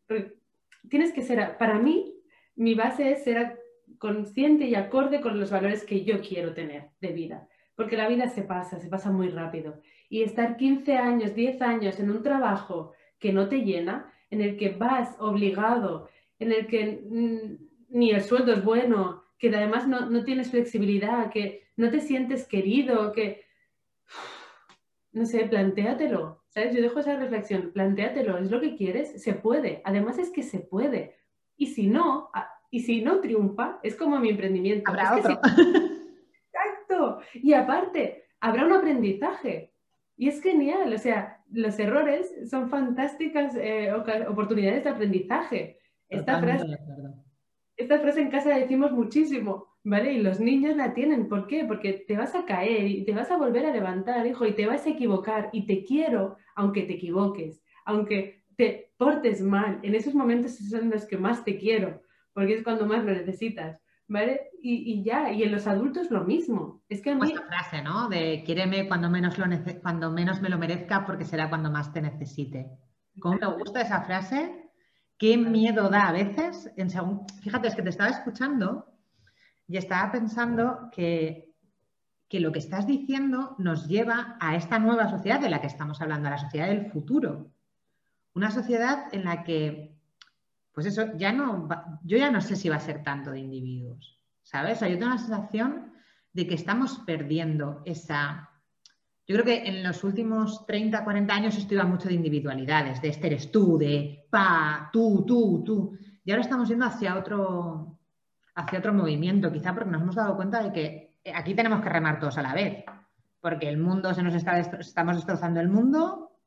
tienes 0.89 1.11
que 1.13 1.21
ser, 1.21 1.57
para 1.57 1.79
mí, 1.79 2.13
mi 2.55 2.75
base 2.75 3.11
es 3.11 3.23
ser 3.23 3.59
consciente 3.97 4.65
y 4.65 4.75
acorde 4.75 5.21
con 5.21 5.39
los 5.39 5.51
valores 5.51 5.83
que 5.83 6.03
yo 6.03 6.21
quiero 6.21 6.53
tener 6.53 6.89
de 7.01 7.09
vida, 7.09 7.47
porque 7.75 7.97
la 7.97 8.07
vida 8.07 8.27
se 8.27 8.43
pasa, 8.43 8.79
se 8.79 8.88
pasa 8.88 9.11
muy 9.11 9.29
rápido. 9.29 9.81
Y 10.09 10.23
estar 10.23 10.57
15 10.57 10.97
años, 10.97 11.36
10 11.36 11.61
años 11.61 11.99
en 11.99 12.09
un 12.09 12.23
trabajo 12.23 12.93
que 13.19 13.33
no 13.33 13.49
te 13.49 13.63
llena, 13.63 14.11
en 14.29 14.41
el 14.41 14.57
que 14.57 14.69
vas 14.69 15.15
obligado, 15.19 16.09
en 16.39 16.51
el 16.51 16.67
que 16.67 17.03
ni 17.89 18.11
el 18.11 18.21
sueldo 18.21 18.53
es 18.53 18.63
bueno, 18.63 19.23
que 19.38 19.49
además 19.49 19.88
no, 19.88 20.23
tienes 20.23 20.51
flexibilidad, 20.51 21.31
que 21.31 21.67
no 21.77 21.89
te 21.89 21.99
sientes 21.99 22.47
querido, 22.47 23.11
que, 23.11 23.45
no 25.11 25.25
sé, 25.25 25.45
plantéatelo, 25.45 26.43
¿sabes? 26.56 26.74
Yo 26.74 26.82
dejo 26.82 26.99
esa 26.99 27.18
reflexión, 27.18 27.72
plantéatelo, 27.74 28.38
¿es 28.38 28.49
lo 28.49 28.62
que 28.62 28.76
quieres? 28.76 29.22
Se 29.22 29.34
puede, 29.34 29.82
además 29.84 30.18
es 30.18 30.32
que 30.32 30.41
se 30.41 30.60
puede. 30.60 31.18
Y 31.58 31.68
si 31.68 31.88
no, 31.88 32.32
y 32.72 32.80
si 32.82 33.01
no 33.01 33.20
triunfa, 33.20 33.80
es 33.84 33.95
como 33.95 34.18
mi 34.20 34.30
emprendimiento. 34.30 34.89
Habrá 34.89 35.18
otro. 35.18 35.39
Exacto. 36.53 37.20
Y 37.34 37.53
aparte, 37.53 38.24
habrá 38.39 38.66
un 38.66 38.72
aprendizaje. 38.72 39.74
Y 40.18 40.30
es 40.30 40.41
genial, 40.41 40.93
o 40.93 40.97
sea, 40.97 41.43
los 41.51 41.78
errores 41.78 42.34
son 42.49 42.70
fantásticas 42.70 43.53
eh, 43.58 43.91
oportunidades 43.93 44.86
de 44.86 44.89
aprendizaje. 44.89 45.80
Esta 46.08 46.39
frase, 46.39 46.78
esta 47.76 47.99
frase 47.99 48.22
en 48.22 48.32
casa 48.32 48.49
la 48.49 48.60
decimos 48.60 48.93
muchísimo, 48.93 49.74
¿vale? 49.86 50.13
Y 50.13 50.21
los 50.21 50.39
niños 50.39 50.75
la 50.75 50.93
tienen. 50.93 51.29
¿Por 51.29 51.47
qué? 51.47 51.63
Porque 51.63 52.03
te 52.07 52.17
vas 52.17 52.36
a 52.36 52.43
caer 52.43 52.88
y 52.88 53.05
te 53.05 53.13
vas 53.13 53.31
a 53.31 53.38
volver 53.38 53.65
a 53.65 53.71
levantar, 53.71 54.25
hijo, 54.27 54.45
y 54.45 54.53
te 54.53 54.67
vas 54.67 54.86
a 54.86 54.89
equivocar. 54.89 55.49
Y 55.53 55.65
te 55.65 55.86
quiero, 55.86 56.38
aunque 56.55 56.81
te 56.81 56.93
equivoques, 56.93 57.63
aunque 57.86 58.43
te 58.57 58.91
portes 58.97 59.41
mal. 59.41 59.79
En 59.83 59.95
esos 59.95 60.13
momentos 60.13 60.57
son 60.57 60.89
los 60.89 61.05
que 61.05 61.17
más 61.17 61.45
te 61.45 61.57
quiero, 61.57 62.01
porque 62.33 62.55
es 62.55 62.63
cuando 62.63 62.86
más 62.86 63.05
lo 63.05 63.11
necesitas. 63.11 63.81
¿Vale? 64.07 64.51
Y, 64.61 65.03
ya, 65.03 65.31
y 65.31 65.41
en 65.41 65.51
los 65.51 65.65
adultos 65.65 66.11
lo 66.11 66.25
mismo. 66.25 66.83
Es 66.89 67.01
que 67.01 67.11
a 67.11 67.15
mí... 67.15 67.27
Esta 67.27 67.47
frase, 67.47 67.81
¿no? 67.81 68.07
De 68.07 68.43
quiéreme 68.45 68.88
cuando 68.88 69.09
menos, 69.09 69.36
lo 69.39 69.45
cuando 69.81 70.11
menos 70.11 70.41
me 70.41 70.49
lo 70.49 70.59
merezca 70.59 71.05
porque 71.07 71.25
será 71.25 71.49
cuando 71.49 71.71
más 71.71 71.91
te 71.91 72.03
necesite. 72.03 72.67
¿Cómo 73.19 73.38
me 73.39 73.47
gusta 73.47 73.81
esa 73.81 74.01
frase? 74.01 74.61
qué 75.17 75.38
miedo 75.38 75.89
da 75.89 76.09
a 76.09 76.11
veces. 76.11 76.69
En 76.77 76.89
Fíjate, 77.41 77.67
es 77.67 77.75
que 77.75 77.81
te 77.81 77.89
estaba 77.89 78.09
escuchando 78.09 78.94
y 79.68 79.78
estaba 79.78 80.11
pensando 80.11 80.89
que, 80.91 81.53
que 82.28 82.39
lo 82.39 82.51
que 82.51 82.59
estás 82.59 82.86
diciendo 82.88 83.55
nos 83.57 83.88
lleva 83.88 84.38
a 84.39 84.55
esta 84.55 84.80
nueva 84.80 85.09
sociedad 85.09 85.39
de 85.39 85.49
la 85.49 85.61
que 85.61 85.68
estamos 85.68 86.01
hablando, 86.01 86.28
a 86.28 86.32
la 86.32 86.38
sociedad 86.38 86.68
del 86.68 86.91
futuro. 86.91 87.51
Una 88.34 88.51
sociedad 88.51 89.07
en 89.13 89.26
la 89.26 89.43
que, 89.43 89.97
pues 90.74 90.86
eso, 90.86 91.16
ya 91.18 91.32
no, 91.32 91.68
yo 92.03 92.18
ya 92.18 92.32
no 92.32 92.41
sé 92.41 92.55
si 92.55 92.70
va 92.70 92.76
a 92.76 92.82
ser 92.82 93.03
tanto 93.03 93.32
de 93.32 93.39
individuos, 93.39 94.20
¿sabes? 94.43 94.82
O 94.82 94.88
yo 94.88 94.99
tengo 94.99 95.11
la 95.11 95.18
sensación 95.18 95.93
de 96.34 96.47
que 96.47 96.55
estamos 96.55 96.99
perdiendo 97.05 97.82
esa, 97.86 98.49
yo 99.26 99.36
creo 99.36 99.45
que 99.45 99.70
en 99.70 99.84
los 99.84 100.03
últimos 100.03 100.66
30, 100.68 101.03
40 101.03 101.34
años 101.34 101.57
esto 101.57 101.74
iba 101.74 101.86
mucho 101.86 102.09
de 102.09 102.16
individualidades, 102.16 103.01
de 103.01 103.07
este 103.07 103.28
eres 103.28 103.51
tú, 103.51 103.78
de 103.78 104.28
pa, 104.30 104.89
tú, 104.91 105.24
tú, 105.26 105.63
tú. 105.66 105.97
Y 106.26 106.32
ahora 106.32 106.43
estamos 106.43 106.68
yendo 106.68 106.86
hacia 106.86 107.18
otro, 107.18 107.94
hacia 108.56 108.80
otro 108.80 108.93
movimiento, 108.93 109.51
quizá 109.51 109.74
porque 109.74 109.91
nos 109.91 110.01
hemos 110.01 110.16
dado 110.16 110.36
cuenta 110.36 110.64
de 110.64 110.72
que 110.72 111.16
aquí 111.34 111.53
tenemos 111.53 111.82
que 111.82 111.89
remar 111.89 112.20
todos 112.20 112.38
a 112.38 112.41
la 112.41 112.53
vez, 112.53 112.84
porque 113.41 113.70
el 113.70 113.78
mundo 113.78 114.14
se 114.14 114.24
nos 114.24 114.34
está, 114.34 114.60
estamos 114.60 115.16
destrozando 115.16 115.60
el 115.60 115.70
mundo, 115.70 116.39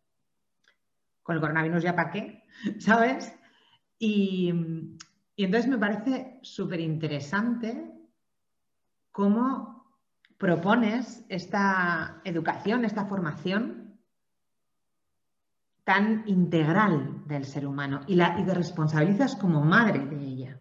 con 1.23 1.37
el 1.37 1.41
coronavirus 1.41 1.83
ya 1.83 1.95
para 1.95 2.11
qué, 2.11 2.45
¿sabes? 2.79 3.35
Y, 3.99 4.53
y 5.37 5.45
entonces 5.45 5.71
me 5.71 5.79
parece 5.79 6.39
súper 6.43 6.81
interesante 6.81 7.93
cómo 9.13 9.79
propones 10.39 11.25
esta 11.29 12.21
educación, 12.25 12.85
esta 12.85 13.05
formación 13.07 13.99
tan 15.85 16.23
integral 16.27 17.27
del 17.27 17.45
ser 17.45 17.67
humano 17.67 18.01
y, 18.07 18.15
la, 18.15 18.39
y 18.39 18.45
te 18.45 18.55
responsabilizas 18.55 19.37
como 19.37 19.65
madre 19.65 20.05
de 20.07 20.17
ella. 20.17 20.58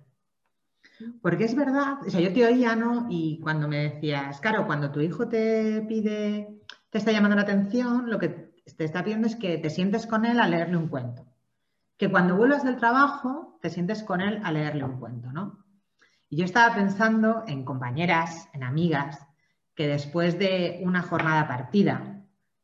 Porque 1.22 1.46
es 1.46 1.56
verdad, 1.56 2.00
o 2.06 2.10
sea, 2.10 2.20
yo 2.20 2.34
te 2.34 2.46
oía, 2.46 2.76
¿no? 2.76 3.08
Y 3.10 3.40
cuando 3.40 3.68
me 3.68 3.90
decías, 3.90 4.40
claro, 4.40 4.66
cuando 4.66 4.92
tu 4.92 5.00
hijo 5.00 5.28
te 5.28 5.82
pide, 5.88 6.60
te 6.90 6.98
está 6.98 7.12
llamando 7.12 7.36
la 7.36 7.44
atención, 7.44 8.10
lo 8.10 8.18
que 8.18 8.30
te 8.76 8.84
está 8.84 9.04
pidiendo 9.04 9.28
es 9.28 9.36
que 9.36 9.58
te 9.58 9.70
sientes 9.70 10.08
con 10.08 10.26
él 10.26 10.40
a 10.40 10.48
leerle 10.48 10.78
un 10.78 10.88
cuento. 10.88 11.26
Que 11.98 12.10
cuando 12.10 12.36
vuelvas 12.36 12.64
del 12.64 12.78
trabajo, 12.78 13.60
te 13.62 13.70
sientes 13.70 14.04
con 14.04 14.22
él 14.22 14.42
a 14.44 14.52
leerle 14.52 14.84
un 14.84 15.00
cuento, 15.00 15.32
¿no? 15.32 15.64
Y 16.30 16.38
yo 16.38 16.46
estaba 16.46 16.76
pensando 16.76 17.44
en 17.48 17.64
compañeras, 17.64 18.50
en 18.54 18.64
amigas, 18.64 19.26
que 19.76 19.88
después 19.88 20.38
de 20.38 20.82
una 20.84 21.02
jornada 21.04 21.48
partida, 21.48 22.24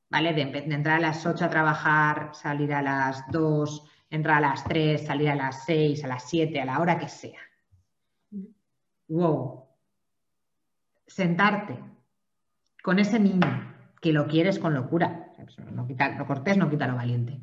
¿vale? 0.10 0.34
De, 0.34 0.42
entrar 0.42 0.98
a 0.98 1.02
las 1.02 1.26
8 1.26 1.46
a 1.46 1.50
trabajar, 1.50 2.32
salir 2.34 2.74
a 2.74 2.82
las 2.82 3.24
2, 3.32 3.84
entrar 4.10 4.38
a 4.38 4.50
las 4.50 4.64
3, 4.64 5.06
salir 5.06 5.30
a 5.30 5.36
las 5.36 5.64
6, 5.66 6.04
a 6.04 6.08
las 6.08 6.30
7, 6.30 6.60
a 6.60 6.66
la 6.66 6.80
hora 6.80 7.00
que 7.00 7.08
sea. 7.08 7.40
Wow. 9.08 9.68
Sentarte 11.06 11.78
con 12.82 13.00
ese 13.00 13.20
niño 13.20 13.76
que 14.02 14.14
lo 14.14 14.28
quieres 14.28 14.60
con 14.60 14.74
locura. 14.74 15.32
No 15.72 15.88
quita, 15.88 16.18
lo 16.18 16.26
cortés 16.26 16.58
no 16.58 16.70
quita 16.70 16.88
lo 16.88 16.96
valiente. 16.96 17.42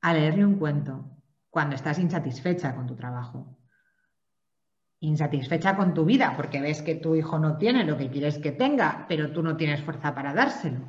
A 0.00 0.14
leerle 0.14 0.44
un 0.44 0.58
cuento 0.58 1.18
cuando 1.50 1.76
estás 1.76 1.98
insatisfecha 1.98 2.74
con 2.74 2.86
tu 2.86 2.96
trabajo. 2.96 3.58
insatisfecha 5.00 5.76
con 5.76 5.94
tu 5.94 6.04
vida 6.04 6.34
porque 6.36 6.60
ves 6.60 6.82
que 6.82 6.96
tu 6.96 7.14
hijo 7.14 7.38
no 7.38 7.56
tiene 7.56 7.84
lo 7.84 7.96
que 7.96 8.10
quieres 8.10 8.38
que 8.38 8.52
tenga, 8.52 9.06
pero 9.08 9.30
tú 9.30 9.42
no 9.42 9.56
tienes 9.56 9.82
fuerza 9.82 10.14
para 10.14 10.34
dárselo. 10.34 10.88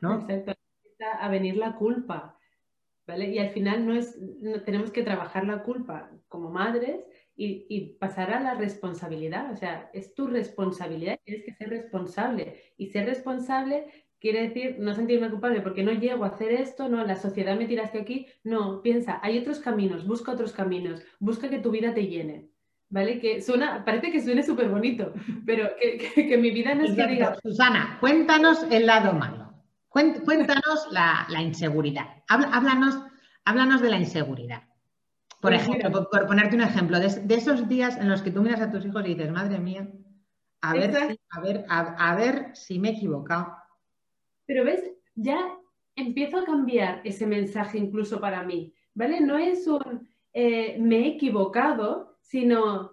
¿no? 0.00 0.26
Exacto. 0.28 0.62
A 1.20 1.28
venir 1.28 1.56
la 1.56 1.76
culpa. 1.76 2.38
¿Vale? 3.06 3.30
Y 3.30 3.38
al 3.38 3.50
final 3.50 3.86
no 3.86 3.94
es, 3.94 4.18
tenemos 4.66 4.90
que 4.90 5.02
trabajar 5.02 5.46
la 5.46 5.62
culpa 5.62 6.10
como 6.28 6.50
madres 6.50 7.00
y, 7.38 7.66
y, 7.68 7.94
pasar 7.98 8.32
a 8.34 8.40
la 8.40 8.54
responsabilidad. 8.54 9.50
O 9.52 9.56
sea, 9.56 9.88
es 9.94 10.14
tu 10.14 10.26
responsabilidad, 10.26 11.20
tienes 11.24 11.44
que 11.44 11.54
ser 11.54 11.70
responsable. 11.70 12.60
Y 12.76 12.88
ser 12.88 13.06
responsable 13.06 13.86
quiere 14.20 14.48
decir 14.48 14.76
no 14.78 14.94
sentirme 14.94 15.30
culpable 15.30 15.60
porque 15.60 15.84
no 15.84 15.92
llego 15.92 16.24
a 16.24 16.28
hacer 16.28 16.52
esto, 16.52 16.88
no, 16.88 17.04
la 17.04 17.16
sociedad 17.16 17.56
me 17.56 17.66
tira 17.66 17.84
hacia 17.84 18.00
aquí. 18.00 18.26
No, 18.44 18.82
piensa, 18.82 19.20
hay 19.22 19.38
otros 19.38 19.60
caminos, 19.60 20.06
busca 20.06 20.32
otros 20.32 20.52
caminos, 20.52 21.00
busca 21.20 21.48
que 21.48 21.60
tu 21.60 21.70
vida 21.70 21.94
te 21.94 22.06
llene. 22.06 22.48
¿Vale? 22.90 23.20
Que 23.20 23.42
suena, 23.42 23.84
parece 23.84 24.10
que 24.10 24.22
suene 24.22 24.42
súper 24.42 24.68
bonito, 24.68 25.12
pero 25.46 25.68
que, 25.78 26.38
mi 26.38 26.50
vida 26.50 26.74
no 26.74 26.84
es 26.84 26.94
que 26.94 27.06
diga... 27.06 27.36
Susana, 27.42 27.98
cuéntanos 28.00 28.64
el 28.70 28.86
lado 28.86 29.12
malo. 29.12 29.52
Cuéntanos 29.88 30.88
la, 30.90 31.26
inseguridad. 31.40 32.06
Háblanos, 32.28 32.98
háblanos 33.44 33.82
de 33.82 33.90
la 33.90 33.98
inseguridad. 33.98 34.67
Por 35.40 35.52
pues 35.52 35.62
ejemplo, 35.62 36.08
por, 36.10 36.26
ponerte 36.26 36.56
un 36.56 36.62
ejemplo, 36.62 36.98
de, 36.98 37.34
esos 37.34 37.68
días 37.68 37.96
en 37.96 38.08
los 38.08 38.22
que 38.22 38.30
tú 38.30 38.42
miras 38.42 38.60
a 38.60 38.70
tus 38.70 38.84
hijos 38.84 39.04
y 39.04 39.14
dices, 39.14 39.30
madre 39.30 39.58
mía, 39.58 39.88
a 40.60 40.72
ver, 40.74 41.18
a 41.30 41.40
ver, 41.40 41.64
a, 41.68 42.16
ver 42.16 42.50
si 42.54 42.80
me 42.80 42.88
he 42.88 42.92
equivocado. 42.92 43.56
Pero 44.46 44.64
ves, 44.64 44.82
ya 45.14 45.38
empiezo 45.94 46.38
a 46.38 46.44
cambiar 46.44 47.00
ese 47.04 47.26
mensaje 47.26 47.78
incluso 47.78 48.20
para 48.20 48.42
mí, 48.42 48.74
¿vale? 48.94 49.20
No 49.20 49.38
es 49.38 49.66
un 49.68 50.08
eh, 50.32 50.76
me 50.78 50.98
he 50.98 51.08
equivocado, 51.08 52.18
sino 52.20 52.92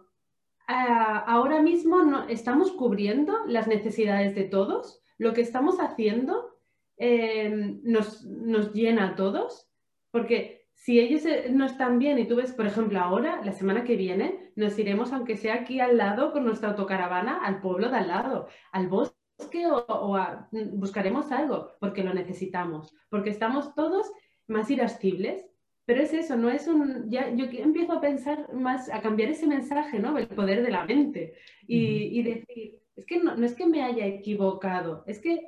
ah, 0.67 1.23
ahora 1.27 1.61
mismo 1.61 2.01
no, 2.01 2.27
estamos 2.27 2.71
cubriendo 2.71 3.45
las 3.45 3.67
necesidades 3.67 4.35
de 4.35 4.45
todos, 4.45 5.03
lo 5.17 5.33
que 5.33 5.41
estamos 5.41 5.79
haciendo 5.79 6.57
eh, 6.97 7.77
nos, 7.83 8.23
nos 8.25 8.73
llena 8.73 9.09
a 9.09 9.15
todos, 9.15 9.69
porque 10.11 10.64
si 10.85 10.99
ellos 10.99 11.25
eh, 11.25 11.47
no 11.49 11.65
están 11.65 11.97
bien 11.97 12.19
y 12.19 12.27
tú 12.27 12.35
ves, 12.35 12.53
por 12.53 12.67
ejemplo, 12.67 12.99
ahora, 12.99 13.41
la 13.43 13.53
semana 13.53 13.83
que 13.83 13.95
viene, 13.95 14.51
nos 14.55 14.77
iremos, 14.77 15.11
aunque 15.11 15.35
sea 15.35 15.55
aquí 15.55 15.79
al 15.79 15.97
lado, 15.97 16.31
con 16.31 16.45
nuestra 16.45 16.69
autocaravana, 16.69 17.43
al 17.43 17.59
pueblo 17.59 17.89
de 17.89 17.97
al 17.97 18.07
lado, 18.07 18.47
al 18.71 18.87
bosque 18.87 19.65
o, 19.65 20.15
mm, 20.51 20.79
buscaremos 20.79 21.31
algo, 21.31 21.71
porque 21.79 22.03
lo 22.03 22.13
necesitamos, 22.13 22.93
porque 23.09 23.31
estamos 23.31 23.73
todos 23.73 24.11
más 24.45 24.69
irascibles. 24.69 25.43
Pero 25.85 26.03
es 26.03 26.13
eso, 26.13 26.37
no 26.37 26.51
es 26.51 26.67
un. 26.67 27.09
Ya, 27.09 27.33
yo 27.33 27.45
empiezo 27.45 27.93
a 27.93 28.01
pensar 28.01 28.53
más, 28.53 28.87
a 28.91 29.01
cambiar 29.01 29.31
ese 29.31 29.47
mensaje, 29.47 29.97
¿no? 29.97 30.15
El 30.19 30.27
poder 30.27 30.61
de 30.61 30.69
la 30.69 30.85
mente. 30.85 31.33
Y, 31.67 32.19
y 32.19 32.21
decir, 32.21 32.79
es 32.95 33.07
que 33.07 33.23
no, 33.23 33.35
no 33.35 33.43
es 33.43 33.55
que 33.55 33.65
me 33.65 33.81
haya 33.81 34.05
equivocado, 34.05 35.03
es 35.07 35.19
que 35.19 35.47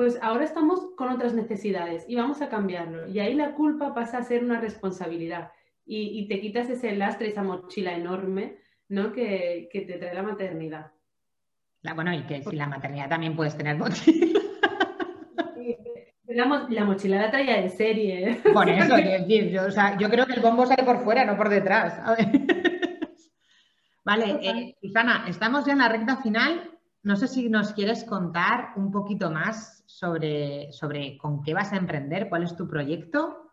pues 0.00 0.18
ahora 0.22 0.44
estamos 0.44 0.80
con 0.96 1.10
otras 1.10 1.34
necesidades 1.34 2.06
y 2.08 2.16
vamos 2.16 2.40
a 2.40 2.48
cambiarlo. 2.48 3.06
Y 3.06 3.20
ahí 3.20 3.34
la 3.34 3.52
culpa 3.52 3.92
pasa 3.92 4.16
a 4.16 4.22
ser 4.22 4.42
una 4.42 4.58
responsabilidad 4.58 5.52
y, 5.84 6.26
te 6.26 6.40
quitas 6.40 6.70
ese 6.70 6.96
lastre, 6.96 7.28
esa 7.28 7.42
mochila 7.42 7.92
enorme 7.92 8.56
¿no? 8.88 9.12
que, 9.12 9.68
te 9.70 9.98
trae 9.98 10.14
la 10.14 10.22
maternidad. 10.22 10.92
La, 11.82 11.92
bueno, 11.92 12.14
y 12.14 12.22
que 12.22 12.42
si 12.42 12.56
la 12.56 12.66
maternidad 12.66 13.10
también 13.10 13.36
puedes 13.36 13.54
tener 13.58 13.76
mochila. 13.76 14.40
La, 16.28 16.84
mochila 16.86 17.20
la 17.20 17.30
traía 17.30 17.60
de 17.60 17.68
serie. 17.68 18.40
Por 18.54 18.70
eso, 18.70 18.96
decir, 18.96 19.50
yo, 19.50 19.68
yo 19.98 20.08
creo 20.08 20.24
que 20.24 20.32
el 20.32 20.40
bombo 20.40 20.64
sale 20.64 20.84
por 20.84 21.04
fuera, 21.04 21.26
no 21.26 21.36
por 21.36 21.50
detrás. 21.50 22.00
Vale, 24.04 24.38
eh, 24.40 24.76
Susana, 24.80 25.26
estamos 25.28 25.66
ya 25.66 25.72
en 25.72 25.78
la 25.78 25.88
recta 25.90 26.16
final 26.16 26.70
no 27.02 27.16
sé 27.16 27.28
si 27.28 27.48
nos 27.48 27.72
quieres 27.72 28.04
contar 28.04 28.72
un 28.76 28.90
poquito 28.90 29.30
más 29.30 29.82
sobre, 29.86 30.72
sobre 30.72 31.16
con 31.16 31.42
qué 31.42 31.54
vas 31.54 31.72
a 31.72 31.76
emprender, 31.76 32.28
cuál 32.28 32.42
es 32.42 32.56
tu 32.56 32.68
proyecto. 32.68 33.52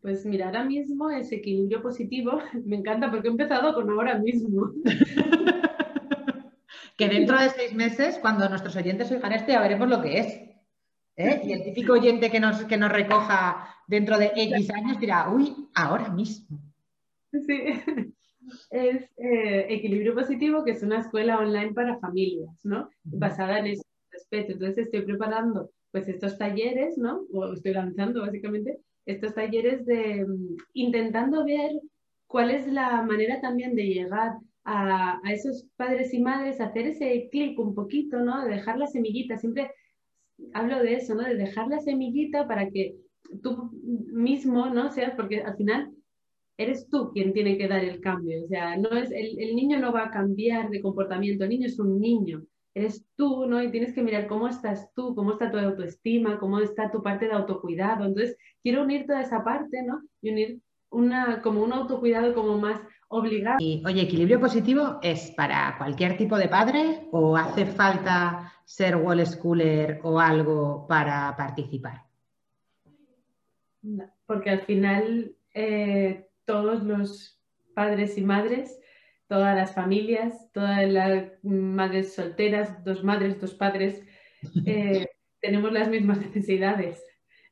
Pues 0.00 0.24
mira, 0.24 0.46
ahora 0.46 0.64
mismo 0.64 1.10
es 1.10 1.30
equilibrio 1.32 1.82
positivo. 1.82 2.40
Me 2.64 2.76
encanta 2.76 3.10
porque 3.10 3.28
he 3.28 3.30
empezado 3.30 3.74
con 3.74 3.90
ahora 3.90 4.18
mismo. 4.18 4.70
que 6.96 7.08
dentro 7.08 7.38
de 7.38 7.50
seis 7.50 7.74
meses, 7.74 8.18
cuando 8.20 8.48
nuestros 8.48 8.76
oyentes 8.76 9.10
oigan 9.10 9.32
esto, 9.32 9.52
ya 9.52 9.60
veremos 9.60 9.88
lo 9.88 10.00
que 10.00 10.18
es. 10.18 10.26
¿eh? 11.16 11.42
Y 11.44 11.52
el 11.52 11.64
típico 11.64 11.92
oyente 11.92 12.30
que 12.30 12.40
nos, 12.40 12.64
que 12.64 12.76
nos 12.76 12.90
recoja 12.90 13.76
dentro 13.86 14.18
de 14.18 14.32
X 14.34 14.70
años 14.70 14.98
dirá, 14.98 15.30
uy, 15.30 15.68
ahora 15.74 16.08
mismo. 16.08 16.58
Sí 17.32 18.14
es 18.70 19.12
eh, 19.18 19.66
Equilibrio 19.68 20.14
Positivo, 20.14 20.64
que 20.64 20.72
es 20.72 20.82
una 20.82 21.00
escuela 21.00 21.38
online 21.38 21.72
para 21.72 21.98
familias, 21.98 22.64
¿no? 22.64 22.88
Basada 23.04 23.58
en 23.58 23.66
ese 23.66 23.82
respeto. 24.10 24.52
Entonces 24.52 24.86
estoy 24.86 25.02
preparando 25.02 25.70
pues 25.90 26.08
estos 26.08 26.36
talleres, 26.38 26.98
¿no? 26.98 27.22
O 27.32 27.52
estoy 27.52 27.72
lanzando 27.72 28.22
básicamente 28.22 28.78
estos 29.06 29.34
talleres 29.34 29.86
de 29.86 30.24
mm, 30.26 30.56
intentando 30.74 31.44
ver 31.44 31.72
cuál 32.26 32.50
es 32.50 32.66
la 32.66 33.02
manera 33.02 33.40
también 33.40 33.74
de 33.74 33.84
llegar 33.84 34.32
a, 34.64 35.20
a 35.22 35.32
esos 35.32 35.66
padres 35.76 36.12
y 36.14 36.20
madres, 36.20 36.60
hacer 36.60 36.86
ese 36.86 37.28
clic 37.30 37.58
un 37.58 37.74
poquito, 37.74 38.20
¿no? 38.20 38.44
De 38.44 38.50
dejar 38.50 38.78
la 38.78 38.86
semillita. 38.86 39.38
Siempre 39.38 39.70
hablo 40.52 40.82
de 40.82 40.94
eso, 40.94 41.14
¿no? 41.14 41.22
De 41.22 41.36
dejar 41.36 41.68
la 41.68 41.80
semillita 41.80 42.48
para 42.48 42.70
que 42.70 42.96
tú 43.42 43.70
mismo, 44.12 44.66
¿no? 44.66 44.90
Seas, 44.90 45.14
porque 45.14 45.42
al 45.42 45.56
final 45.56 45.93
eres 46.56 46.88
tú 46.88 47.10
quien 47.12 47.32
tiene 47.32 47.58
que 47.58 47.68
dar 47.68 47.84
el 47.84 48.00
cambio. 48.00 48.44
O 48.44 48.48
sea, 48.48 48.76
no 48.76 48.90
es, 48.90 49.10
el, 49.10 49.54
niño 49.54 49.78
no 49.78 49.92
va 49.92 50.04
a 50.04 50.10
cambiar 50.10 50.70
de 50.70 50.80
comportamiento, 50.80 51.44
el 51.44 51.50
niño 51.50 51.66
es 51.66 51.78
un 51.78 52.00
niño. 52.00 52.42
Eres 52.74 53.04
tú, 53.16 53.46
¿no? 53.46 53.62
Y 53.62 53.70
tienes 53.70 53.92
que 53.92 54.02
mirar 54.02 54.26
cómo 54.26 54.48
estás 54.48 54.92
tú, 54.94 55.14
cómo 55.14 55.32
está 55.32 55.50
tu 55.50 55.58
autoestima, 55.58 56.38
cómo 56.38 56.58
está 56.58 56.90
tu 56.90 57.02
parte 57.02 57.26
de 57.26 57.32
autocuidado. 57.32 58.04
Entonces, 58.04 58.36
quiero 58.62 58.82
unir 58.82 59.06
toda 59.06 59.22
esa 59.22 59.44
parte, 59.44 59.82
¿no? 59.82 60.02
Y 60.20 60.30
unir 60.30 60.60
una, 60.90 61.40
como 61.42 61.62
un 61.62 61.72
autocuidado 61.72 62.34
como 62.34 62.58
más 62.58 62.80
obligado. 63.08 63.58
Y, 63.60 63.82
oye, 63.86 64.02
¿equilibrio 64.02 64.40
positivo 64.40 64.98
es 65.02 65.30
para 65.36 65.76
cualquier 65.78 66.16
tipo 66.16 66.36
de 66.36 66.48
padre 66.48 67.08
o 67.12 67.36
hace 67.36 67.64
falta 67.66 68.52
ser 68.64 68.96
wall 68.96 69.24
schooler 69.24 70.00
o 70.02 70.18
algo 70.18 70.86
para 70.88 71.34
participar? 71.36 72.02
porque 74.26 74.50
al 74.50 74.60
final 74.62 75.34
eh, 75.52 76.26
todos 76.44 76.82
los 76.82 77.40
padres 77.74 78.16
y 78.18 78.22
madres, 78.22 78.80
todas 79.28 79.56
las 79.56 79.74
familias, 79.74 80.50
todas 80.52 80.88
las 80.90 81.32
madres 81.42 82.14
solteras, 82.14 82.84
dos 82.84 83.02
madres, 83.02 83.40
dos 83.40 83.54
padres, 83.54 84.02
eh, 84.66 85.08
tenemos 85.40 85.72
las 85.72 85.88
mismas 85.88 86.18
necesidades 86.20 87.02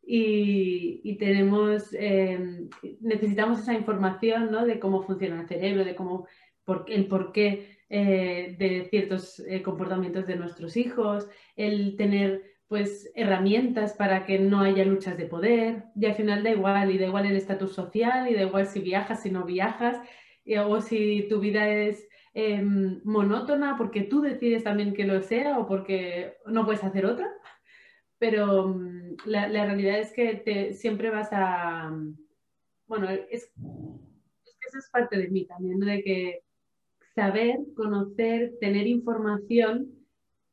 y, 0.04 1.16
tenemos, 1.18 1.92
eh, 1.92 2.68
necesitamos 3.00 3.60
esa 3.60 3.74
información 3.74 4.50
¿no? 4.50 4.66
de 4.66 4.78
cómo 4.80 5.02
funciona 5.02 5.40
el 5.42 5.48
cerebro, 5.48 5.84
de 5.84 5.94
cómo, 5.94 6.26
por, 6.64 6.86
el 6.88 7.06
porqué 7.06 7.78
eh, 7.88 8.56
de 8.58 8.86
ciertos 8.90 9.42
comportamientos 9.64 10.26
de 10.26 10.36
nuestros 10.36 10.76
hijos, 10.76 11.28
el 11.56 11.96
tener 11.96 12.51
pues 12.72 13.12
herramientas 13.14 13.92
para 13.92 14.24
que 14.24 14.38
no 14.38 14.60
haya 14.60 14.82
luchas 14.86 15.18
de 15.18 15.26
poder 15.26 15.84
y 15.94 16.06
al 16.06 16.14
final 16.14 16.42
da 16.42 16.52
igual, 16.52 16.90
y 16.90 16.96
da 16.96 17.04
igual 17.04 17.26
el 17.26 17.36
estatus 17.36 17.74
social, 17.74 18.30
y 18.30 18.34
da 18.34 18.44
igual 18.44 18.66
si 18.66 18.80
viajas, 18.80 19.22
si 19.22 19.30
no 19.30 19.44
viajas, 19.44 20.00
eh, 20.46 20.58
o 20.58 20.80
si 20.80 21.26
tu 21.28 21.38
vida 21.38 21.68
es 21.68 22.08
em, 22.32 23.02
monótona 23.04 23.76
porque 23.76 24.04
tú 24.04 24.22
decides 24.22 24.64
también 24.64 24.94
que 24.94 25.04
lo 25.04 25.20
sea 25.20 25.58
o 25.58 25.66
porque 25.68 26.38
no 26.46 26.64
puedes 26.64 26.82
hacer 26.82 27.04
otra. 27.04 27.30
Pero 28.18 28.68
mm, 28.68 29.16
la, 29.26 29.48
realidad 29.48 29.98
es 29.98 30.10
que 30.14 30.36
te, 30.36 30.72
siempre 30.72 31.10
vas 31.10 31.28
a... 31.30 31.94
Bueno, 32.86 33.10
es, 33.10 33.28
es, 33.28 33.50
que 33.54 34.68
eso 34.68 34.78
es 34.78 34.88
parte 34.90 35.18
de 35.18 35.28
mí 35.28 35.44
también, 35.44 35.78
de 35.78 36.02
que 36.02 36.40
saber, 37.14 37.58
conocer, 37.76 38.54
tener 38.62 38.86
información 38.86 40.01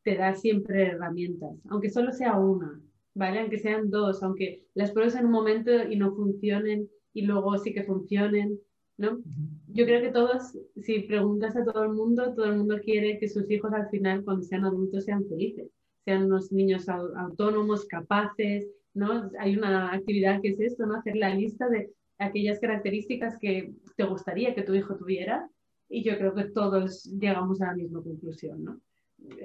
te 0.10 0.18
da 0.18 0.34
siempre 0.34 0.88
herramientas, 0.88 1.56
aunque 1.70 1.92
solo 1.92 2.12
sea 2.12 2.36
una, 2.36 2.82
¿vale? 3.14 3.42
Aunque 3.42 3.60
sean 3.60 3.92
dos, 3.92 4.24
aunque 4.24 4.64
las 4.74 4.92
pruebes 4.92 5.16
en 5.16 5.26
un 5.26 5.32
momento 5.32 5.72
y 5.88 5.98
no 5.98 6.16
funcionen 6.16 6.90
y 7.14 7.22
luego 7.22 7.56
sí 7.60 7.76
que 7.76 7.84
funcionen, 7.84 8.60
¿no? 8.98 9.20
Yo 9.68 9.86
creo 9.86 10.02
que 10.02 10.10
todos, 10.10 10.58
si 10.82 11.02
preguntas 11.02 11.56
a 11.56 11.64
todo 11.64 11.84
el 11.84 11.92
mundo, 11.92 12.34
todo 12.34 12.46
el 12.46 12.58
mundo 12.58 12.80
quiere 12.84 13.20
que 13.20 13.30
sus 13.30 13.48
hijos 13.52 13.72
al 13.72 13.88
final, 13.90 14.24
cuando 14.24 14.42
sean 14.42 14.66
adultos, 14.66 15.06
sean 15.06 15.28
felices, 15.30 15.70
sean 16.06 16.24
unos 16.24 16.52
niños 16.52 16.90
autónomos, 16.90 17.86
capaces, 17.86 18.68
¿no? 18.96 19.30
Hay 19.38 19.56
una 19.58 19.94
actividad 19.94 20.42
que 20.42 20.50
es 20.50 20.60
esto, 20.60 20.88
¿no? 20.88 20.96
Hacer 20.96 21.18
la 21.18 21.36
lista 21.36 21.70
de 21.70 21.92
aquellas 22.18 22.60
características 22.60 23.38
que 23.38 23.76
te 23.96 24.04
gustaría 24.06 24.56
que 24.56 24.64
tu 24.64 24.74
hijo 24.74 24.96
tuviera 24.96 25.48
y 25.88 26.02
yo 26.04 26.18
creo 26.18 26.34
que 26.34 26.46
todos 26.46 27.04
llegamos 27.04 27.62
a 27.62 27.68
la 27.68 27.76
misma 27.76 28.02
conclusión, 28.02 28.64
¿no? 28.64 28.82